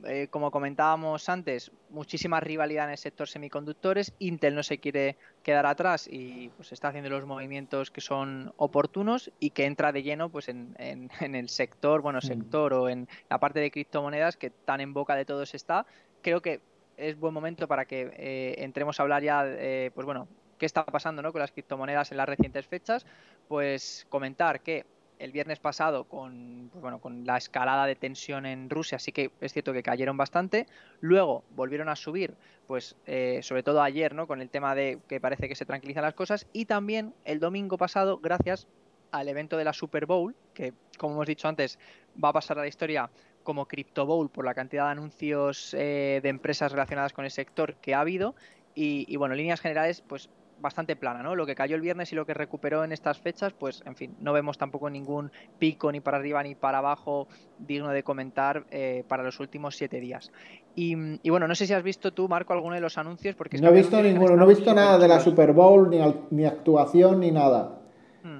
eh, 0.06 0.30
como 0.32 0.50
comentábamos 0.50 1.28
antes, 1.28 1.74
muchísima 1.90 2.40
rivalidad 2.40 2.86
en 2.86 2.92
el 2.92 2.98
sector 2.98 3.28
semiconductores. 3.28 4.14
Intel 4.20 4.56
no 4.56 4.64
se 4.64 4.78
quiere 4.78 5.18
quedar 5.44 5.66
atrás 5.66 6.08
y 6.10 6.48
pues 6.56 6.72
está 6.72 6.88
haciendo 6.88 7.10
los 7.10 7.26
movimientos 7.26 7.92
que 7.92 8.00
son 8.00 8.54
oportunos 8.56 9.30
y 9.42 9.50
que 9.50 9.66
entra 9.66 9.92
de 9.92 10.04
lleno 10.04 10.30
pues 10.30 10.48
en, 10.48 10.74
el 11.20 11.50
sector, 11.50 12.02
bueno, 12.02 12.20
mm. 12.20 12.28
sector 12.28 12.74
o 12.76 12.88
en 12.88 13.10
la 13.30 13.42
parte 13.42 13.60
de 13.60 13.72
criptomonedas 13.72 14.38
que 14.38 14.52
tan 14.52 14.80
en 14.80 14.94
boca 14.94 15.18
de 15.18 15.26
todos 15.26 15.54
está. 15.54 15.86
Creo 16.22 16.42
que 16.42 16.62
es 17.00 17.18
buen 17.18 17.34
momento 17.34 17.68
para 17.68 17.86
que 17.86 18.12
eh, 18.18 18.56
entremos 18.60 19.00
a 19.00 19.04
hablar 19.04 19.24
ya, 19.24 19.44
eh, 19.46 19.92
pues 19.94 20.06
bueno, 20.06 20.28
qué 20.58 20.66
está 20.66 20.86
pasando 20.86 21.22
¿no? 21.22 21.32
con 21.32 21.40
las 21.40 21.52
criptomonedas 21.52 22.12
en 22.12 22.18
las 22.18 22.28
recientes 22.28 22.68
fechas. 22.68 23.06
Pues 23.48 24.06
comentar 24.10 24.62
que 24.62 24.86
el 25.18 25.32
viernes 25.32 25.60
pasado 25.60 26.06
con, 26.06 26.70
pues 26.72 26.82
bueno, 26.82 27.00
con 27.00 27.26
la 27.26 27.38
escalada 27.38 27.86
de 27.86 27.96
tensión 27.96 28.46
en 28.46 28.70
Rusia, 28.70 29.00
sí 29.00 29.12
que 29.12 29.32
es 29.42 29.54
cierto 29.54 29.74
que 29.74 29.84
cayeron 29.84 30.18
bastante. 30.18 30.68
Luego 31.02 31.44
volvieron 31.52 31.90
a 31.90 31.96
subir, 31.96 32.36
pues 32.68 32.96
eh, 33.06 33.40
sobre 33.42 33.64
todo 33.64 33.82
ayer, 33.82 34.14
¿no? 34.14 34.28
Con 34.28 34.42
el 34.42 34.50
tema 34.50 34.76
de 34.76 35.00
que 35.08 35.20
parece 35.20 35.50
que 35.50 35.56
se 35.56 35.66
tranquilizan 35.66 36.04
las 36.04 36.14
cosas. 36.14 36.48
Y 36.54 36.66
también 36.66 37.14
el 37.26 37.40
domingo 37.40 37.78
pasado, 37.78 38.20
gracias 38.20 38.68
al 39.12 39.28
evento 39.28 39.58
de 39.58 39.64
la 39.64 39.74
Super 39.74 40.06
Bowl, 40.06 40.36
que 40.54 40.74
como 40.98 41.16
hemos 41.16 41.28
dicho 41.28 41.48
antes, 41.48 41.80
va 42.22 42.30
a 42.30 42.34
pasar 42.34 42.58
a 42.60 42.62
la 42.62 42.68
historia 42.68 43.10
como 43.44 43.68
Crypto 43.68 44.06
Bowl 44.06 44.30
por 44.30 44.46
la 44.46 44.54
cantidad 44.54 44.86
de 44.86 44.92
anuncios 44.92 45.74
eh, 45.74 46.20
de 46.22 46.30
empresas 46.30 46.72
relacionadas 46.72 47.14
con 47.14 47.26
el 47.26 47.32
sector 47.32 47.76
que 47.76 47.96
ha 47.96 48.02
habido. 48.02 48.36
Y, 48.76 49.06
y 49.08 49.16
bueno, 49.18 49.34
en 49.34 49.40
líneas 49.40 49.62
generales, 49.62 50.04
pues 50.08 50.30
bastante 50.62 50.96
plana, 50.96 51.24
¿no? 51.24 51.36
Lo 51.36 51.46
que 51.46 51.56
cayó 51.56 51.76
el 51.76 51.82
viernes 51.82 52.12
y 52.12 52.16
lo 52.16 52.26
que 52.26 52.34
recuperó 52.34 52.84
en 52.84 52.92
estas 52.92 53.20
fechas, 53.20 53.54
pues 53.54 53.82
en 53.86 53.96
fin, 53.96 54.16
no 54.20 54.34
vemos 54.34 54.58
tampoco 54.58 54.90
ningún 54.90 55.32
pico 55.58 55.92
ni 55.92 56.00
para 56.00 56.18
arriba 56.18 56.44
ni 56.44 56.56
para 56.56 56.80
abajo 56.80 57.28
digno 57.58 57.90
de 57.90 58.04
comentar 58.04 58.66
eh, 58.72 59.04
para 59.08 59.24
los 59.24 59.40
últimos 59.40 59.76
siete 59.76 60.00
días. 60.00 60.32
Y, 60.76 60.96
bueno, 61.30 61.46
no 61.46 61.56
sé 61.56 61.68
si 61.68 61.74
has 61.74 61.84
visto 61.84 62.14
tú, 62.14 62.30
Marco, 62.30 62.54
alguno 62.54 62.76
de 62.76 62.82
los 62.82 62.98
anuncios, 62.98 63.36
porque 63.36 63.58
no 63.58 63.70
he 63.70 63.74
visto 63.74 64.02
ninguno, 64.02 64.38
no 64.38 64.46
he 64.46 64.56
visto 64.56 64.74
nada 64.74 64.98
de 64.98 65.10
la 65.10 65.20
Super 65.20 65.52
Bowl, 65.52 65.90
ni, 65.90 66.00
ni 66.30 66.46
actuación, 66.46 67.20
ni 67.20 67.32
nada. 67.32 67.82
Hmm, 68.24 68.40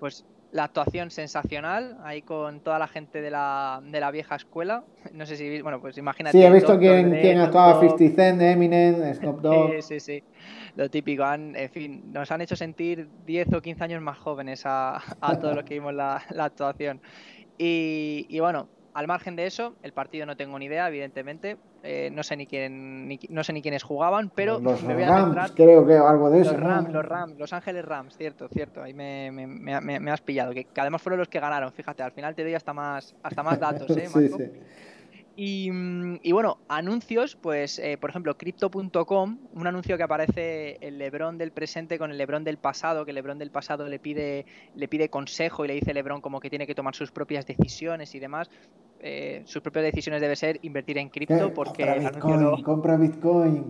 pues 0.00 0.24
la 0.56 0.64
actuación 0.64 1.10
sensacional, 1.10 1.98
ahí 2.02 2.22
con 2.22 2.60
toda 2.60 2.78
la 2.78 2.88
gente 2.88 3.20
de 3.20 3.30
la, 3.30 3.80
de 3.84 4.00
la 4.00 4.10
vieja 4.10 4.36
escuela. 4.36 4.84
No 5.12 5.26
sé 5.26 5.36
si, 5.36 5.60
bueno, 5.62 5.80
pues 5.80 5.98
imagínate. 5.98 6.36
Sí, 6.36 6.42
he 6.42 6.50
visto 6.50 6.78
quién, 6.78 7.10
quién 7.20 7.38
actuaba, 7.38 7.78
50 7.80 8.16
Cent, 8.16 8.42
Eminem, 8.42 9.14
Snoop 9.14 9.40
Dogg. 9.40 9.82
sí, 9.82 10.00
sí, 10.00 10.00
sí 10.00 10.24
lo 10.76 10.90
típico, 10.90 11.24
han, 11.24 11.56
en 11.56 11.70
fin, 11.70 12.12
nos 12.12 12.30
han 12.30 12.42
hecho 12.42 12.54
sentir 12.54 13.08
10 13.24 13.54
o 13.54 13.62
15 13.62 13.82
años 13.82 14.02
más 14.02 14.18
jóvenes 14.18 14.62
a, 14.66 15.02
a 15.20 15.38
todos 15.38 15.54
los 15.54 15.64
que 15.64 15.74
vimos 15.74 15.94
la, 15.94 16.22
actuación. 16.38 17.00
Y, 17.56 18.26
y, 18.28 18.40
bueno, 18.40 18.68
al 18.92 19.06
margen 19.06 19.36
de 19.36 19.46
eso, 19.46 19.74
el 19.82 19.92
partido 19.92 20.26
no 20.26 20.36
tengo 20.36 20.58
ni 20.58 20.66
idea, 20.66 20.86
evidentemente. 20.88 21.56
Eh, 21.86 22.10
no 22.10 22.22
sé 22.22 22.36
ni 22.36 22.46
quién 22.46 23.08
no 23.28 23.44
sé 23.44 23.52
ni 23.52 23.62
quiénes 23.62 23.82
jugaban, 23.82 24.30
pero 24.34 24.58
los 24.58 24.82
me 24.82 24.94
voy 24.94 25.04
a 25.04 25.08
Rams, 25.08 25.52
creo 25.52 25.86
que 25.86 25.94
algo 25.94 26.30
de 26.30 26.40
los 26.40 26.48
eso. 26.48 26.56
Rams, 26.56 26.92
Los 26.92 27.04
Rams, 27.04 27.38
Los 27.38 27.52
Ángeles 27.52 27.84
Rams, 27.84 28.16
cierto, 28.16 28.48
cierto. 28.48 28.82
Ahí 28.82 28.92
me, 28.92 29.30
me, 29.30 29.46
me, 29.46 30.00
me 30.00 30.10
has 30.10 30.20
pillado. 30.20 30.52
Que, 30.52 30.66
además 30.76 31.00
fueron 31.00 31.18
los 31.18 31.28
que 31.28 31.40
ganaron. 31.40 31.72
Fíjate, 31.72 32.02
al 32.02 32.12
final 32.12 32.34
te 32.34 32.42
doy 32.42 32.54
hasta 32.54 32.72
más, 32.72 33.14
hasta 33.22 33.42
más 33.42 33.60
datos, 33.60 33.96
¿eh, 33.96 34.08
Marco? 34.14 34.38
sí, 34.38 34.44
sí. 34.44 34.60
Mm, 35.38 36.16
y, 36.22 36.32
bueno, 36.32 36.58
anuncios, 36.68 37.36
pues 37.36 37.78
eh, 37.78 37.98
por 37.98 38.10
ejemplo, 38.10 38.36
crypto.com, 38.38 39.38
un 39.52 39.66
anuncio 39.66 39.96
que 39.96 40.02
aparece 40.02 40.78
el 40.80 40.98
Lebron 40.98 41.36
del 41.36 41.52
presente 41.52 41.98
con 41.98 42.10
el 42.10 42.18
Lebron 42.18 42.42
del 42.42 42.56
pasado, 42.56 43.04
que 43.04 43.10
el 43.10 43.16
Lebron 43.16 43.38
del 43.38 43.50
pasado 43.50 43.86
le 43.86 43.98
pide, 43.98 44.46
le 44.74 44.88
pide 44.88 45.10
consejo 45.10 45.64
y 45.64 45.68
le 45.68 45.74
dice 45.74 45.92
Lebron 45.92 46.22
como 46.22 46.40
que 46.40 46.48
tiene 46.48 46.66
que 46.66 46.74
tomar 46.74 46.94
sus 46.94 47.12
propias 47.12 47.46
decisiones 47.46 48.14
y 48.14 48.18
demás. 48.18 48.50
Eh, 49.00 49.42
sus 49.44 49.62
propias 49.62 49.84
decisiones 49.84 50.20
debe 50.22 50.34
ser 50.36 50.58
invertir 50.62 50.96
en 50.98 51.10
cripto 51.10 51.52
porque 51.52 51.84
compra 51.84 52.10
Bitcoin, 52.10 52.62
compra 52.62 52.96
Bitcoin. 52.96 53.64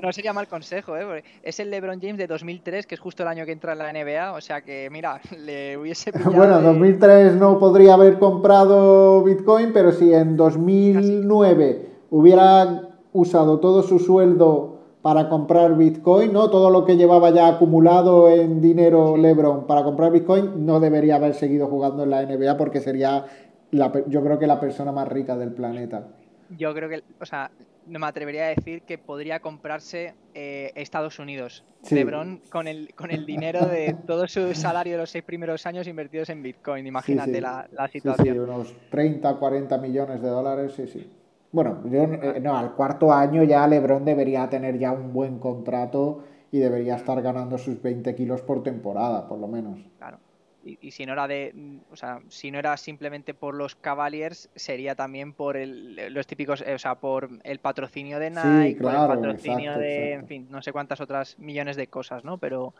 No 0.00 0.12
sería 0.12 0.32
mal 0.32 0.46
consejo, 0.46 0.96
¿eh? 0.96 1.24
es 1.42 1.58
el 1.60 1.70
LeBron 1.70 2.00
James 2.00 2.16
de 2.16 2.26
2003, 2.26 2.86
que 2.86 2.94
es 2.94 3.00
justo 3.00 3.24
el 3.24 3.28
año 3.28 3.44
que 3.44 3.52
entra 3.52 3.72
en 3.72 3.78
la 3.78 3.92
NBA, 3.92 4.32
o 4.32 4.40
sea 4.40 4.62
que 4.62 4.88
mira, 4.90 5.20
le 5.44 5.76
hubiese 5.76 6.12
Bueno, 6.24 6.62
2003 6.62 7.34
no 7.34 7.58
podría 7.58 7.94
haber 7.94 8.18
comprado 8.18 9.22
Bitcoin, 9.24 9.72
pero 9.72 9.92
si 9.92 10.14
en 10.14 10.36
2009 10.36 11.86
hubiera 12.10 12.90
usado 13.12 13.58
todo 13.58 13.82
su 13.82 13.98
sueldo 13.98 14.78
para 15.02 15.28
comprar 15.28 15.76
Bitcoin, 15.76 16.32
¿no? 16.32 16.50
Todo 16.50 16.70
lo 16.70 16.84
que 16.84 16.96
llevaba 16.96 17.30
ya 17.30 17.48
acumulado 17.48 18.28
en 18.28 18.60
dinero 18.60 19.16
LeBron 19.16 19.66
para 19.66 19.82
comprar 19.82 20.12
Bitcoin 20.12 20.66
no 20.66 20.78
debería 20.78 21.16
haber 21.16 21.34
seguido 21.34 21.68
jugando 21.68 22.02
en 22.02 22.10
la 22.10 22.24
NBA 22.24 22.56
porque 22.58 22.80
sería 22.80 23.24
yo 23.72 24.22
creo 24.22 24.38
que 24.38 24.46
la 24.46 24.60
persona 24.60 24.92
más 24.92 25.08
rica 25.08 25.36
del 25.36 25.52
planeta. 25.52 26.08
yo 26.50 26.74
creo 26.74 26.88
que, 26.88 27.02
o 27.20 27.26
sea, 27.26 27.50
no 27.86 27.98
me 27.98 28.06
atrevería 28.06 28.44
a 28.44 28.48
decir 28.48 28.82
que 28.82 28.98
podría 28.98 29.40
comprarse 29.40 30.14
eh, 30.34 30.72
Estados 30.74 31.18
Unidos. 31.18 31.64
LeBron 31.90 32.42
con 32.50 32.68
el, 32.68 32.94
con 32.94 33.10
el 33.10 33.24
dinero 33.24 33.64
de 33.66 33.96
todo 34.06 34.28
su 34.28 34.54
salario 34.54 34.92
de 34.92 34.98
los 34.98 35.10
seis 35.10 35.24
primeros 35.24 35.64
años 35.66 35.86
invertidos 35.86 36.28
en 36.28 36.42
Bitcoin. 36.42 36.86
Imagínate 36.86 37.40
La, 37.40 37.66
la, 37.72 37.88
situación. 37.88 38.38
Unos 38.38 38.74
30, 38.90 39.36
40 39.36 39.78
millones 39.78 40.20
de 40.20 40.28
dólares, 40.28 40.74
sí, 40.74 40.86
sí. 40.86 41.10
Bueno, 41.52 41.82
yo, 41.86 42.02
eh, 42.02 42.40
no, 42.40 42.56
al 42.56 42.74
cuarto 42.74 43.12
año 43.12 43.42
ya 43.44 43.66
LeBron 43.66 44.04
debería 44.04 44.48
tener 44.48 44.78
ya 44.78 44.92
un 44.92 45.12
buen 45.12 45.38
contrato 45.38 46.22
y 46.52 46.58
debería 46.58 46.96
estar 46.96 47.20
ganando 47.22 47.58
sus 47.58 47.80
20 47.80 48.14
kilos 48.14 48.42
por 48.42 48.62
temporada, 48.62 49.26
por 49.26 49.38
lo 49.38 49.48
menos. 49.48 49.78
Claro 49.98 50.18
y, 50.64 50.90
si 50.90 51.06
no 51.06 51.12
era 51.14 51.26
de 51.26 51.54
o 51.90 51.96
sea 51.96 52.20
si 52.28 52.50
no 52.50 52.58
era 52.58 52.76
simplemente 52.76 53.34
por 53.34 53.54
los 53.54 53.74
Cavaliers 53.74 54.50
sería 54.54 54.94
también 54.94 55.32
por 55.32 55.56
el, 55.56 56.12
los 56.12 56.26
típicos 56.26 56.62
o 56.62 56.78
sea 56.78 56.96
por 56.96 57.30
el 57.44 57.58
patrocinio 57.60 58.18
de 58.18 58.30
Nike 58.30 58.80
por 58.80 58.92
el 58.92 59.06
patrocinio 59.06 59.78
de 59.78 60.12
en 60.12 60.26
fin 60.26 60.46
no 60.50 60.62
sé 60.62 60.72
cuántas 60.72 61.00
otras 61.00 61.38
millones 61.38 61.76
de 61.76 61.86
cosas 61.86 62.24
no 62.24 62.38
pero 62.38 62.74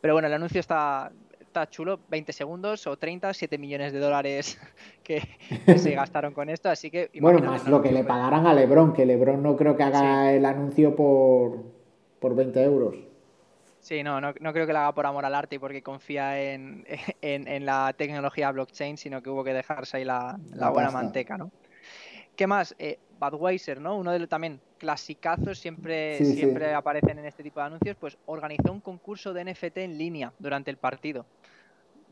pero 0.00 0.14
bueno 0.14 0.28
el 0.28 0.34
anuncio 0.34 0.60
está 0.60 1.12
está 1.40 1.70
chulo. 1.70 2.00
20 2.10 2.32
segundos 2.32 2.86
o 2.86 2.96
30 2.96 3.32
7 3.32 3.58
millones 3.58 3.92
de 3.92 3.98
dólares 3.98 4.58
que, 5.02 5.22
se 5.76 5.90
gastaron 5.94 6.32
con 6.32 6.48
esto 6.48 6.68
así 6.68 6.90
que 6.90 7.10
bueno 7.20 7.40
más 7.40 7.66
lo 7.66 7.82
que 7.82 7.92
le 7.92 8.04
pagaran 8.04 8.46
a 8.46 8.54
LeBron 8.54 8.92
que 8.92 9.06
LeBron 9.06 9.42
no 9.42 9.56
creo 9.56 9.76
que 9.76 9.82
haga 9.82 10.32
el 10.32 10.44
anuncio 10.44 10.94
por 10.96 11.64
por 12.18 12.34
20 12.34 12.62
euros 12.62 12.96
Sí, 13.86 14.02
no, 14.02 14.20
no, 14.20 14.34
creo 14.34 14.66
que 14.66 14.72
lo 14.72 14.80
haga 14.80 14.92
por 14.92 15.06
amor 15.06 15.24
al 15.26 15.34
arte 15.36 15.54
y 15.54 15.58
porque 15.60 15.80
confía 15.80 16.42
en, 16.42 16.84
la 17.64 17.94
tecnología 17.96 18.50
blockchain, 18.50 18.96
sino 18.96 19.22
que 19.22 19.30
hubo 19.30 19.44
que 19.44 19.54
dejarse 19.54 19.98
ahí 19.98 20.04
la, 20.04 20.40
buena 20.72 20.90
manteca, 20.90 21.38
¿no? 21.38 21.52
¿Qué 22.34 22.48
más? 22.48 22.74
Eh, 22.80 22.98
Budweiser, 23.20 23.80
¿no? 23.80 23.96
Uno 23.96 24.10
de 24.10 24.18
los 24.18 24.28
también 24.28 24.60
clasicazos, 24.78 25.60
siempre, 25.60 26.18
siempre 26.24 26.74
aparecen 26.74 27.20
en 27.20 27.26
este 27.26 27.44
tipo 27.44 27.60
de 27.60 27.66
anuncios, 27.66 27.96
pues 28.00 28.18
organizó 28.26 28.72
un 28.72 28.80
concurso 28.80 29.32
de 29.32 29.44
NFT 29.44 29.76
en 29.76 29.96
línea 29.96 30.32
durante 30.40 30.72
el 30.72 30.78
partido. 30.78 31.24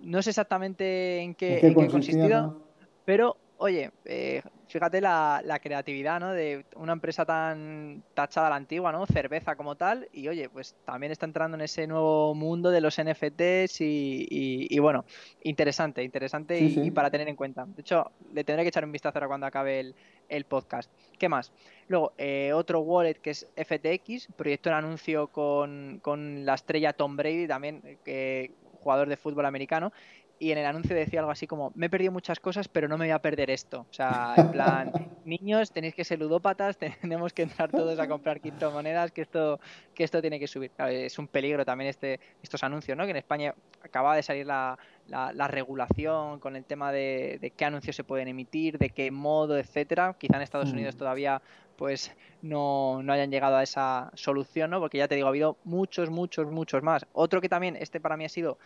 No 0.01 0.23
sé 0.23 0.31
exactamente 0.31 1.19
en 1.19 1.35
qué, 1.35 1.59
¿En 1.61 1.75
qué, 1.75 1.89
consistido, 1.89 2.63
pero 3.05 3.37
oye, 3.59 3.91
eh, 4.05 4.43
fíjate 4.75 5.01
la, 5.01 5.61
creatividad, 5.63 6.19
¿no? 6.19 6.33
De 6.33 6.65
una 6.75 6.95
empresa 6.95 7.25
tan 7.25 8.03
tachada 8.13 8.49
a 8.49 8.51
la 8.51 8.57
antigua, 8.57 8.91
¿no? 8.91 9.07
Cerveza 9.07 9.55
como 9.55 9.77
tal. 9.77 10.09
Y 10.13 10.27
oye, 10.27 10.49
pues 10.49 10.75
también 10.85 11.13
está 11.13 11.27
entrando 11.27 11.57
en 11.57 11.61
ese 11.61 11.87
nuevo 11.87 12.35
mundo 12.35 12.73
de 12.73 12.81
los 12.81 13.01
NFTs 13.01 13.81
y, 13.81 14.77
bueno, 14.81 15.05
interesante, 15.45 16.03
interesante 16.03 16.59
y, 16.59 16.91
para 16.91 17.09
tener 17.09 17.29
en 17.29 17.37
cuenta. 17.37 17.65
De 17.67 17.83
hecho, 17.83 18.11
le 18.33 18.43
tendré 18.43 18.65
que 18.65 18.71
echar 18.71 18.85
un 18.85 18.91
vistazo 18.91 19.19
ahora 19.19 19.29
cuando 19.29 19.47
acabe 19.47 19.95
el, 20.29 20.45
podcast. 20.45 20.91
¿Qué 21.21 21.29
más? 21.29 21.53
Luego, 21.87 22.13
eh, 22.19 22.53
otro 22.53 22.81
wallet 22.81 23.15
que 23.15 23.31
es 23.31 23.47
FTX, 23.57 24.27
proyectó 24.37 24.71
un 24.71 24.75
anuncio 24.75 25.29
con, 25.29 26.01
con 26.03 26.45
la 26.45 26.55
estrella 26.55 26.93
Tom 26.93 27.17
Brady, 27.17 27.47
también, 27.47 27.99
que 28.05 28.51
jugador 28.81 29.09
de 29.09 29.17
fútbol 29.17 29.47
americano, 29.47 29.93
y 30.39 30.51
en 30.51 30.59
el 30.59 30.67
anuncio 30.67 30.95
decía 30.95 31.21
algo 31.21 31.31
así 31.31 31.47
como, 31.47 31.73
me 31.75 31.87
he 31.87 31.91
perdido 31.91 32.13
muchas 32.13 32.41
cosas, 32.41 32.69
pero 32.69 32.89
no 32.89 32.99
me 32.99 33.07
voy 33.07 33.13
a 33.13 33.21
perder 33.21 33.51
esto. 33.51 33.87
O 33.89 33.93
sea, 33.93 34.35
en 34.37 34.51
plan, 34.53 34.93
niños, 35.25 35.71
tenéis 35.71 35.95
que 35.95 36.05
ser 36.05 36.19
ludópatas, 36.19 36.77
tenemos 37.01 37.33
que 37.33 37.43
entrar 37.43 37.71
todos 37.71 37.99
a 37.99 38.09
comprar 38.09 38.41
criptomonedas, 38.41 39.13
que 39.13 39.23
esto, 39.23 39.61
que 39.95 40.05
esto 40.05 40.21
tiene 40.21 40.39
que 40.39 40.47
subir. 40.47 40.71
es 40.89 41.19
un 41.19 41.29
peligro 41.29 41.65
también 41.65 41.91
este, 41.91 42.21
estos 42.43 42.63
anuncios, 42.65 42.97
¿no? 42.97 43.05
Que 43.05 43.11
en 43.11 43.17
España 43.17 43.55
acaba 43.83 44.17
de 44.17 44.23
salir 44.23 44.47
la, 44.47 44.79
la, 45.09 45.49
regulación 45.49 46.41
con 46.41 46.57
el 46.57 46.65
tema 46.65 46.91
de, 46.91 47.39
de, 47.41 47.51
qué 47.51 47.65
anuncios 47.65 47.95
se 47.95 48.05
pueden 48.05 48.29
emitir, 48.29 48.79
de 48.79 48.91
qué 48.91 49.11
modo, 49.11 49.59
etcétera. 49.59 50.17
Quizá 50.19 50.37
en 50.37 50.43
Estados 50.43 50.71
mm. 50.71 50.75
Unidos 50.75 50.97
todavía 50.97 51.43
pues 51.77 52.15
no, 52.43 53.03
no, 53.03 53.13
hayan 53.13 53.31
llegado 53.31 53.57
a 53.57 53.63
esa 53.63 54.11
solución, 54.15 54.71
¿no? 54.71 54.81
Porque 54.81 54.99
ya 54.99 55.09
te 55.09 55.15
digo, 55.15 55.27
ha 55.27 55.31
habido 55.31 55.59
muchos, 55.65 56.11
muchos, 56.11 56.51
muchos 56.51 56.83
más. 56.83 57.07
Otro 57.13 57.41
que 57.41 57.49
también, 57.49 57.77
este 57.77 58.01
para 58.01 58.17
mí 58.17 58.25
ha 58.25 58.29
sido 58.29 58.59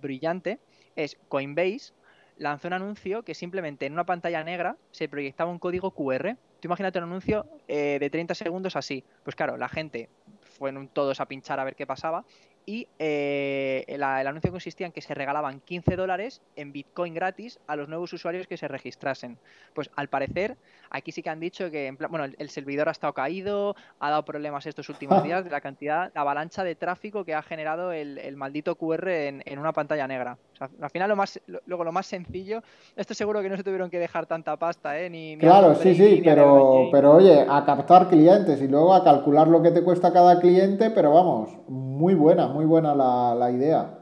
brillante, 0.00 0.58
es 0.96 1.16
Coinbase 1.28 1.92
lanzó 2.38 2.68
un 2.68 2.74
anuncio 2.74 3.22
que 3.22 3.34
simplemente 3.34 3.86
en 3.86 3.92
una 3.92 4.04
pantalla 4.04 4.44
negra 4.44 4.76
se 4.90 5.08
proyectaba 5.08 5.50
un 5.50 5.58
código 5.58 5.90
QR. 5.92 6.36
Tú 6.60 6.68
imagínate 6.68 6.98
un 6.98 7.04
anuncio 7.04 7.46
eh, 7.68 7.98
de 7.98 8.10
30 8.10 8.34
segundos 8.34 8.76
así. 8.76 9.04
Pues 9.22 9.36
claro, 9.36 9.56
la 9.56 9.68
gente 9.68 10.08
fueron 10.42 10.88
todos 10.88 11.20
a 11.20 11.26
pinchar 11.26 11.60
a 11.60 11.64
ver 11.64 11.76
qué 11.76 11.86
pasaba 11.86 12.24
y 12.68 12.88
eh, 12.98 13.84
el, 13.86 14.02
anuncio 14.02 14.50
consistía 14.50 14.86
en 14.86 14.92
que 14.92 15.00
se 15.00 15.14
regalaban 15.14 15.60
15 15.60 15.94
dólares 15.94 16.42
en 16.56 16.72
Bitcoin 16.72 17.14
gratis 17.14 17.60
a 17.68 17.76
los 17.76 17.88
nuevos 17.88 18.12
usuarios 18.12 18.48
que 18.48 18.56
se 18.56 18.66
registrasen. 18.66 19.38
Pues 19.72 19.88
al 19.94 20.08
parecer, 20.08 20.56
aquí 20.90 21.12
sí 21.12 21.22
que 21.22 21.30
han 21.30 21.38
dicho 21.38 21.70
que 21.70 21.94
bueno, 22.10 22.24
el, 22.24 22.50
servidor 22.50 22.88
ha 22.88 22.92
estado 22.92 23.12
caído, 23.12 23.76
ha 24.00 24.10
dado 24.10 24.24
problemas 24.24 24.66
estos 24.66 24.88
últimos 24.88 25.22
días 25.22 25.44
de 25.44 25.50
la 25.50 25.60
cantidad, 25.60 26.10
la 26.12 26.22
avalancha 26.22 26.64
de 26.64 26.74
tráfico 26.74 27.24
que 27.24 27.34
ha 27.34 27.42
generado 27.42 27.92
el, 27.92 28.36
maldito 28.36 28.74
QR 28.74 29.08
en, 29.08 29.58
una 29.58 29.72
pantalla 29.72 30.08
negra. 30.08 30.36
Al 30.60 30.90
final 30.90 31.08
lo 31.08 31.16
más, 31.16 31.40
luego 31.66 31.84
lo 31.84 31.92
más 31.92 32.06
sencillo, 32.06 32.62
esto 32.94 33.14
seguro 33.14 33.42
que 33.42 33.48
no 33.48 33.56
se 33.56 33.64
tuvieron 33.64 33.90
que 33.90 33.98
dejar 33.98 34.26
tanta 34.26 34.56
pasta, 34.56 34.98
¿eh? 35.00 35.10
Ni, 35.10 35.36
claro, 35.36 35.74
sí, 35.74 35.94
sí, 35.94 36.22
pero, 36.24 36.88
pero 36.90 37.16
oye, 37.16 37.46
a 37.48 37.64
captar 37.64 38.08
clientes 38.08 38.60
y 38.60 38.68
luego 38.68 38.94
a 38.94 39.04
calcular 39.04 39.48
lo 39.48 39.62
que 39.62 39.70
te 39.70 39.82
cuesta 39.82 40.12
cada 40.12 40.40
cliente, 40.40 40.90
pero 40.90 41.12
vamos, 41.12 41.50
muy 41.68 42.14
buena, 42.14 42.48
muy 42.48 42.64
buena 42.64 42.94
la, 42.94 43.50
idea. 43.50 43.98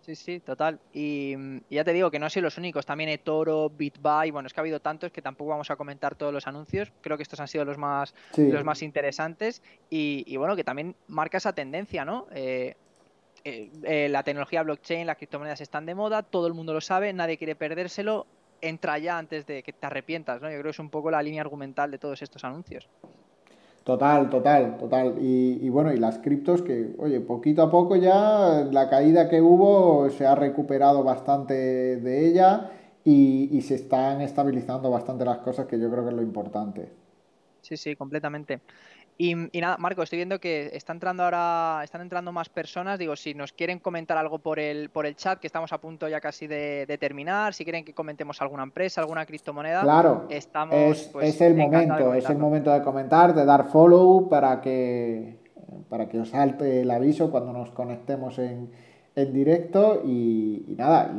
Sí, 0.00 0.14
sí, 0.14 0.40
total. 0.40 0.80
Y, 0.92 1.36
ya 1.70 1.84
te 1.84 1.92
digo 1.92 2.10
que 2.10 2.18
no 2.18 2.26
han 2.26 2.30
sido 2.30 2.44
los 2.44 2.56
únicos. 2.56 2.86
También 2.86 3.10
eToro, 3.10 3.68
BitBuy, 3.68 4.30
bueno, 4.30 4.46
es 4.46 4.54
que 4.54 4.60
ha 4.60 4.62
habido 4.62 4.80
tantos 4.80 5.12
que 5.12 5.20
tampoco 5.20 5.50
vamos 5.50 5.70
a 5.70 5.76
comentar 5.76 6.14
todos 6.14 6.32
los 6.32 6.46
anuncios. 6.46 6.90
Creo 7.02 7.16
que 7.16 7.22
estos 7.22 7.38
han 7.38 7.48
sido 7.48 7.64
los 7.64 7.76
más, 7.76 8.14
los 8.36 8.64
más 8.64 8.82
interesantes. 8.82 9.62
Y, 9.90 10.36
bueno, 10.36 10.56
que 10.56 10.64
también 10.64 10.96
marca 11.06 11.36
esa 11.36 11.52
tendencia, 11.52 12.04
¿no? 12.04 12.26
Eh, 12.32 12.76
eh, 13.44 13.70
eh, 13.84 14.08
la 14.08 14.22
tecnología 14.22 14.62
blockchain, 14.62 15.06
las 15.06 15.16
criptomonedas 15.16 15.60
están 15.60 15.86
de 15.86 15.94
moda, 15.94 16.22
todo 16.22 16.46
el 16.46 16.54
mundo 16.54 16.72
lo 16.72 16.80
sabe, 16.80 17.12
nadie 17.12 17.38
quiere 17.38 17.54
perdérselo. 17.56 18.26
Entra 18.62 18.98
ya 18.98 19.16
antes 19.16 19.46
de 19.46 19.62
que 19.62 19.72
te 19.72 19.86
arrepientas, 19.86 20.42
¿no? 20.42 20.48
Yo 20.48 20.54
creo 20.54 20.64
que 20.64 20.70
es 20.70 20.78
un 20.78 20.90
poco 20.90 21.10
la 21.10 21.22
línea 21.22 21.40
argumental 21.40 21.90
de 21.90 21.98
todos 21.98 22.20
estos 22.20 22.44
anuncios. 22.44 22.88
Total, 23.84 24.28
total, 24.28 24.76
total. 24.76 25.14
Y, 25.18 25.68
bueno, 25.70 25.92
y 25.92 25.96
las 25.96 26.18
criptos 26.18 26.60
que, 26.60 26.94
oye, 26.98 27.20
poquito 27.20 27.62
a 27.62 27.70
poco 27.70 27.96
ya 27.96 28.68
la 28.70 28.90
caída 28.90 29.28
que 29.28 29.40
hubo 29.40 30.10
se 30.10 30.26
ha 30.26 30.34
recuperado 30.34 31.02
bastante 31.02 31.54
de 31.54 32.26
ella 32.28 32.70
y, 33.02 33.48
y 33.50 33.62
se 33.62 33.76
están 33.76 34.20
estabilizando 34.20 34.90
bastante 34.90 35.24
las 35.24 35.38
cosas, 35.38 35.66
que 35.66 35.80
yo 35.80 35.90
creo 35.90 36.04
que 36.04 36.10
es 36.10 36.16
lo 36.16 36.22
importante. 36.22 36.92
Sí, 37.62 37.76
sí, 37.76 37.96
completamente. 37.96 38.60
Y, 39.22 39.60
nada, 39.60 39.76
Marco, 39.76 40.02
estoy 40.02 40.16
viendo 40.16 40.40
que 40.40 40.70
está 40.72 40.94
entrando 40.94 41.22
ahora, 41.22 41.82
están 41.84 42.00
entrando 42.00 42.32
más 42.32 42.48
personas. 42.48 42.98
Digo, 42.98 43.14
si 43.16 43.34
nos 43.34 43.52
quieren 43.52 43.78
comentar 43.78 44.16
algo 44.16 44.38
por 44.38 44.58
el, 44.58 44.88
por 44.88 45.04
el 45.04 45.14
chat, 45.14 45.38
que 45.38 45.46
estamos 45.46 45.74
a 45.74 45.78
punto 45.78 46.08
ya 46.08 46.22
casi 46.22 46.46
de, 46.46 46.96
terminar, 46.98 47.52
si 47.52 47.64
quieren 47.64 47.84
que 47.84 47.92
comentemos 47.92 48.40
alguna 48.40 48.62
empresa, 48.62 49.02
alguna 49.02 49.26
criptomoneda, 49.26 49.82
claro, 49.82 50.24
estamos. 50.30 50.74
Es, 50.74 51.08
pues, 51.08 51.34
es 51.34 51.40
el 51.42 51.54
momento, 51.54 52.14
es 52.14 52.30
el 52.30 52.38
momento 52.38 52.72
de 52.72 52.82
comentar, 52.82 53.34
de 53.34 53.44
dar 53.44 53.68
follow 53.68 54.26
para 54.26 54.58
que 54.62 55.38
para 55.90 56.08
que 56.08 56.18
os 56.18 56.30
salte 56.30 56.80
el 56.80 56.90
aviso 56.90 57.30
cuando 57.30 57.52
nos 57.52 57.70
conectemos 57.72 58.38
en, 58.38 58.70
en 59.14 59.32
directo 59.34 60.00
y, 60.02 60.64
nada, 60.78 61.12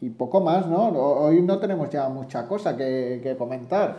y, 0.00 0.10
poco 0.10 0.40
más, 0.40 0.66
¿no? 0.66 0.88
Hoy 0.88 1.40
no 1.40 1.60
tenemos 1.60 1.88
ya 1.88 2.08
mucha 2.08 2.48
cosa 2.48 2.76
que, 2.76 3.20
que 3.22 3.36
comentar. 3.36 3.98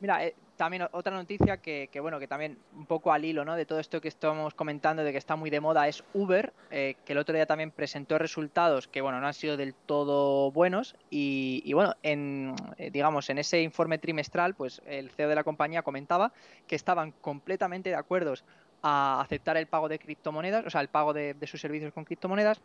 Mira, 0.00 0.26
eh, 0.26 0.34
también 0.56 0.86
otra 0.92 1.14
noticia 1.14 1.56
que, 1.56 1.88
bueno, 2.00 2.18
que 2.18 2.28
también 2.28 2.58
un 2.74 2.86
poco 2.86 3.12
al 3.12 3.24
hilo, 3.24 3.44
¿no? 3.44 3.56
De 3.56 3.66
todo 3.66 3.80
esto 3.80 4.00
que 4.00 4.08
estamos 4.08 4.54
comentando, 4.54 5.02
de 5.02 5.12
que 5.12 5.18
está 5.18 5.36
muy 5.36 5.50
de 5.50 5.60
moda, 5.60 5.88
es 5.88 6.04
Uber, 6.14 6.52
eh, 6.70 6.96
que 7.04 7.12
el 7.12 7.18
otro 7.18 7.34
día 7.34 7.46
también 7.46 7.70
presentó 7.70 8.18
resultados 8.18 8.88
que, 8.88 9.00
bueno, 9.00 9.20
no 9.20 9.26
han 9.26 9.34
sido 9.34 9.56
del 9.56 9.74
todo 9.74 10.50
buenos 10.50 10.96
y, 11.10 11.72
bueno, 11.72 11.94
en, 12.02 12.54
eh, 12.78 12.90
digamos, 12.90 13.30
en 13.30 13.38
ese 13.38 13.62
informe 13.62 13.98
trimestral, 13.98 14.54
pues 14.54 14.82
el 14.86 15.10
CEO 15.10 15.28
de 15.28 15.34
la 15.34 15.44
compañía 15.44 15.82
comentaba 15.82 16.32
que 16.66 16.76
estaban 16.76 17.12
completamente 17.12 17.90
de 17.90 17.96
acuerdo 17.96 18.34
a 18.82 19.20
aceptar 19.20 19.56
el 19.56 19.66
pago 19.66 19.88
de 19.88 19.98
criptomonedas, 19.98 20.66
o 20.66 20.70
sea, 20.70 20.80
el 20.80 20.88
pago 20.88 21.12
de 21.12 21.46
sus 21.46 21.60
servicios 21.60 21.92
con 21.92 22.04
criptomonedas, 22.04 22.60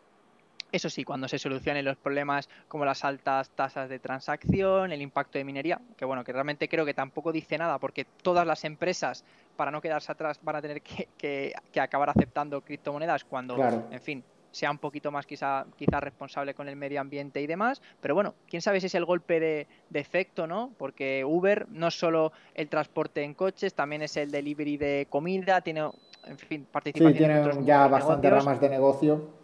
eso 0.72 0.89
sí, 0.89 1.03
cuando 1.03 1.28
se 1.28 1.39
solucionen 1.39 1.86
los 1.86 1.97
problemas 1.97 2.49
como 2.68 2.86
las 2.86 3.03
altas 3.05 3.49
tasas 3.51 3.89
de 3.89 3.99
transacción, 3.99 4.91
el 4.91 5.01
impacto 5.01 5.38
de 5.38 5.43
minería, 5.43 5.80
que 5.95 6.05
bueno, 6.05 6.24
que 6.24 6.34
realmente 6.34 6.68
creo 6.68 6.86
que 6.86 6.93
tampoco 6.93 7.32
dice 7.32 7.57
nada, 7.57 7.80
porque 7.80 8.05
todas 8.22 8.45
las 8.45 8.63
empresas, 8.65 9.24
para 9.55 9.72
no 9.72 9.82
quedarse 9.82 10.11
atrás, 10.11 10.39
van 10.41 10.57
a 10.57 10.61
tener 10.61 10.82
que, 10.82 11.53
acabar 11.80 12.09
aceptando 12.09 12.61
criptomonedas 12.61 13.24
cuando, 13.24 13.57
en 13.91 14.01
fin, 14.01 14.24
sea 14.51 14.72
un 14.72 14.78
poquito 14.78 15.11
más 15.11 15.26
quizá, 15.26 15.65
quizá 15.76 15.99
responsable 15.99 16.53
con 16.53 16.68
el 16.68 16.76
medio 16.76 16.99
ambiente 16.99 17.41
y 17.41 17.47
demás. 17.47 17.82
Pero 18.01 18.15
bueno, 18.15 18.34
quién 18.49 18.61
sabe 18.61 18.80
si 18.80 18.88
es 18.88 18.95
el 18.95 19.05
golpe 19.05 19.39
de, 19.39 19.68
efecto, 19.93 20.47
¿no? 20.47 20.72
Porque 20.78 21.24
Uber 21.24 21.68
no 21.70 21.88
es 21.88 21.97
solo 21.97 22.32
el 22.55 22.68
transporte 22.68 23.24
en 23.24 23.34
coches, 23.34 23.74
también 23.74 24.01
es 24.01 24.18
el 24.18 24.32
delivery 24.32 24.78
de 24.78 25.07
comida, 25.09 25.61
tiene, 25.61 25.89
en 26.26 26.38
fin, 26.38 26.68
participación 26.72 27.13
sí, 27.13 27.18
tiene 27.18 27.65
ya 27.65 27.88
bastantes 27.88 28.32
ramas 28.32 28.59
de 28.59 28.70
negocio. 28.70 29.36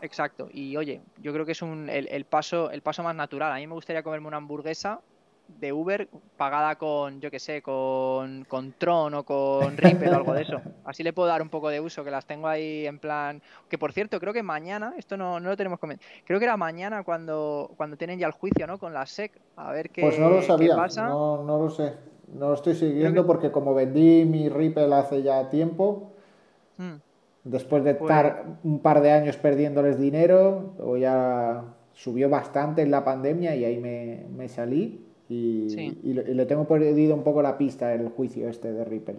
Exacto. 0.00 0.48
Y 0.52 0.76
oye, 0.76 1.00
yo 1.18 1.32
creo 1.32 1.44
que 1.44 1.52
es 1.52 1.62
un, 1.62 1.88
el, 1.88 2.24
paso, 2.24 2.70
el 2.70 2.82
paso 2.82 3.02
más 3.02 3.14
natural. 3.14 3.52
A 3.52 3.56
mí 3.56 3.66
me 3.66 3.74
gustaría 3.74 4.02
comerme 4.02 4.28
una 4.28 4.36
hamburguesa 4.36 5.00
de 5.48 5.72
Uber 5.72 6.08
pagada 6.36 6.76
con, 6.76 7.20
yo 7.20 7.30
que 7.30 7.38
sé, 7.38 7.62
con, 7.62 8.44
con 8.44 8.72
Tron 8.72 9.14
o 9.14 9.24
con 9.24 9.76
Ripple 9.76 10.10
o 10.10 10.14
algo 10.14 10.34
de 10.34 10.42
eso. 10.42 10.60
Así 10.84 11.02
le 11.02 11.12
puedo 11.12 11.28
dar 11.28 11.40
un 11.40 11.48
poco 11.48 11.70
de 11.70 11.80
uso, 11.80 12.04
que 12.04 12.10
las 12.10 12.26
tengo 12.26 12.48
ahí 12.48 12.86
en 12.86 12.98
plan... 12.98 13.42
Que 13.68 13.78
por 13.78 13.92
cierto, 13.92 14.20
creo 14.20 14.32
que 14.34 14.42
mañana, 14.42 14.94
esto 14.98 15.16
no, 15.16 15.40
no 15.40 15.48
lo 15.48 15.56
tenemos 15.56 15.78
comentado, 15.78 16.08
creo 16.26 16.38
que 16.38 16.44
era 16.44 16.56
mañana 16.58 17.02
cuando, 17.02 17.72
cuando 17.76 17.96
tienen 17.96 18.18
ya 18.18 18.26
el 18.26 18.32
juicio, 18.32 18.66
¿no? 18.66 18.78
Con 18.78 18.92
la 18.92 19.06
SEC, 19.06 19.32
a 19.56 19.72
ver 19.72 19.88
qué, 19.90 20.02
pues 20.02 20.18
no 20.18 20.28
lo 20.28 20.42
sabía, 20.42 20.76
pasa. 20.76 21.08
No, 21.08 21.42
no 21.42 21.58
lo 21.58 21.70
sé. 21.70 21.94
No 22.34 22.48
lo 22.48 22.54
estoy 22.54 22.74
siguiendo 22.74 23.26
porque 23.26 23.50
como 23.50 23.74
vendí 23.74 24.26
mi 24.26 24.50
Ripple 24.50 24.94
hace 24.94 25.22
ya 25.22 25.48
tiempo, 25.48 26.12
hmm. 26.76 26.96
Después 27.50 27.84
de 27.84 27.94
pues 27.94 28.10
estar 28.10 28.44
un 28.62 28.78
par 28.80 29.00
de 29.00 29.10
años 29.10 29.36
perdiéndoles 29.36 29.98
dinero, 29.98 30.74
o 30.78 30.96
ya 30.96 31.64
subió 31.92 32.28
bastante 32.28 32.82
en 32.82 32.90
la 32.90 33.04
pandemia 33.04 33.56
y 33.56 33.64
ahí 33.64 33.78
me, 33.78 34.24
me 34.36 34.48
salí 34.48 35.04
y, 35.28 35.98
y, 36.02 36.14
le 36.14 36.46
tengo 36.46 36.66
perdido 36.66 37.14
un 37.14 37.22
poco 37.22 37.42
la 37.42 37.58
pista 37.58 37.92
el 37.92 38.08
juicio 38.08 38.48
este 38.48 38.72
de 38.72 38.84
Ripple. 38.84 39.16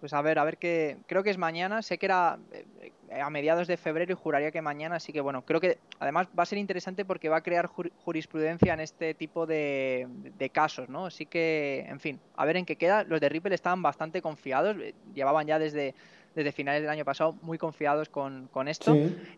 Pues 0.00 0.12
a 0.14 0.22
ver, 0.22 0.38
a 0.38 0.44
ver 0.44 0.58
qué. 0.58 0.96
Creo 1.06 1.22
que 1.22 1.30
es 1.30 1.38
mañana. 1.38 1.80
Sé 1.80 1.96
que 1.96 2.06
era 2.06 2.36
eh, 2.50 3.20
a 3.20 3.30
mediados 3.30 3.68
de 3.68 3.76
febrero 3.76 4.12
y 4.12 4.16
juraría 4.16 4.50
que 4.50 4.60
mañana. 4.60 4.96
Así 4.96 5.12
que 5.12 5.20
bueno, 5.20 5.42
creo 5.42 5.60
que 5.60 5.78
además 6.00 6.26
va 6.36 6.42
a 6.42 6.46
ser 6.46 6.58
interesante 6.58 7.04
porque 7.04 7.28
va 7.28 7.36
a 7.36 7.42
crear 7.42 7.66
jurisprudencia 7.66 8.74
en 8.74 8.80
este 8.80 9.14
tipo 9.14 9.46
de, 9.46 10.08
de, 10.36 10.50
casos, 10.50 10.88
¿no? 10.88 11.06
Así 11.06 11.26
que, 11.26 11.86
en 11.88 12.00
fin, 12.00 12.18
a 12.34 12.44
ver 12.44 12.56
en 12.56 12.64
qué 12.64 12.74
queda. 12.74 13.04
Los 13.04 13.20
de 13.20 13.28
Ripple 13.28 13.54
estaban 13.54 13.80
bastante 13.80 14.20
confiados. 14.22 14.76
Eh, 14.80 14.94
llevaban 15.14 15.46
ya 15.46 15.60
desde 15.60 15.94
desde 16.34 16.52
finales 16.52 16.82
del 16.82 16.90
año 16.90 17.04
pasado 17.04 17.34
muy 17.42 17.58
confiados 17.58 18.08
con, 18.08 18.48
esto. 18.66 18.96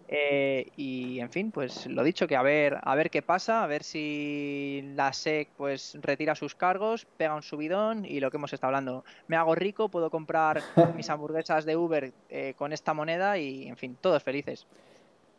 Eh, 0.09 0.69
y 0.77 1.21
en 1.21 1.31
fin, 1.31 1.51
pues 1.51 1.87
lo 1.87 2.03
dicho, 2.03 2.27
que 2.27 2.37
a 2.37 2.43
ver, 2.43 2.79
a 2.83 2.95
ver 2.95 3.11
qué 3.11 3.23
pasa, 3.23 3.63
a 3.63 3.67
ver 3.67 3.83
si 3.83 4.93
la 4.95 5.13
SEC 5.13 5.49
pues 5.57 5.97
retira 6.01 6.35
sus 6.35 6.55
cargos, 6.55 7.07
pega 7.17 7.35
un 7.35 7.43
subidón 7.43 8.05
y 8.05 8.21
lo 8.21 8.31
que 8.31 8.37
hemos 8.37 8.53
estado 8.53 8.69
hablando. 8.69 9.05
Me 9.29 9.37
hago 9.37 9.55
rico, 9.55 9.89
puedo 9.89 10.11
comprar 10.11 10.63
mis 10.97 11.09
hamburguesas 11.11 11.65
de 11.65 11.77
Uber 11.77 12.13
eh, 12.29 12.55
con 12.57 12.73
esta 12.73 12.95
moneda 12.95 13.39
y 13.39 13.69
en 13.69 13.77
fin, 13.77 13.97
todos 14.01 14.23
felices. 14.23 14.67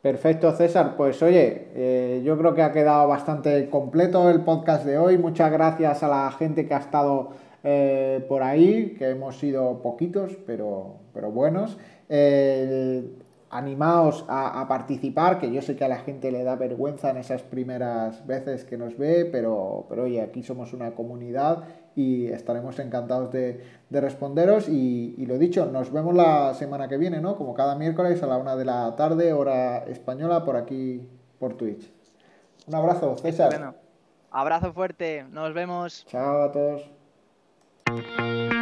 Perfecto, 0.05 0.51
César. 0.51 0.93
Pues 0.95 1.19
oye, 1.23 1.69
eh, 1.73 2.21
yo 2.23 2.37
creo 2.37 2.53
que 2.53 2.61
ha 2.61 2.71
quedado 2.71 3.07
bastante 3.07 3.67
completo 3.71 4.29
el 4.29 4.41
podcast 4.41 4.85
de 4.85 4.99
hoy. 4.99 5.17
Muchas 5.17 5.51
gracias 5.51 6.03
a 6.03 6.07
la 6.07 6.31
gente 6.31 6.67
que 6.67 6.75
ha 6.75 6.77
estado 6.77 7.31
eh, 7.67 8.23
por 8.29 8.43
ahí, 8.43 8.93
que 8.95 9.09
hemos 9.09 9.39
sido 9.39 9.81
poquitos, 9.81 10.37
pero, 10.45 10.97
pero 11.13 11.31
buenos. 11.31 11.77
Eh, 12.09 13.03
animaos 13.49 14.23
a, 14.27 14.67
participar, 14.67 15.39
que 15.39 15.51
yo 15.51 15.63
sé 15.63 15.75
que 15.75 15.83
a 15.83 15.87
la 15.87 15.97
gente 15.97 16.31
le 16.31 16.43
da 16.43 16.55
vergüenza 16.55 17.09
en 17.09 17.17
esas 17.17 17.41
primeras 17.41 18.25
veces 18.27 18.65
que 18.65 18.77
nos 18.77 18.97
ve, 18.97 19.25
pero, 19.25 19.85
pero 19.89 20.03
oye, 20.03 20.21
aquí 20.21 20.43
somos 20.43 20.73
una 20.73 20.91
comunidad 20.91 21.63
y 21.95 22.27
estaremos 22.27 22.77
encantados 22.77 23.31
de, 23.31 23.63
responderos. 23.89 24.69
Y, 24.69 25.15
y, 25.17 25.25
lo 25.25 25.39
dicho, 25.39 25.65
nos 25.65 25.91
vemos 25.91 26.13
la 26.13 26.53
semana 26.53 26.87
que 26.87 26.97
viene, 26.97 27.19
¿no? 27.19 27.35
Como 27.35 27.55
cada 27.55 27.75
miércoles 27.75 28.21
a 28.21 28.27
la 28.27 28.37
una 28.37 28.55
de 28.55 28.65
la 28.65 28.95
tarde, 28.95 29.33
hora 29.33 29.85
española, 29.85 30.45
por 30.45 30.55
aquí, 30.55 31.07
por 31.39 31.55
Twitch. 31.55 31.91
Un 32.67 32.75
abrazo, 32.75 33.17
César. 33.17 33.73
Abrazo 34.29 34.71
fuerte, 34.71 35.25
nos 35.31 35.53
vemos. 35.53 36.05
Chao 36.07 36.43
a 36.43 36.51
todos. 36.51 36.94
Música 37.87 38.54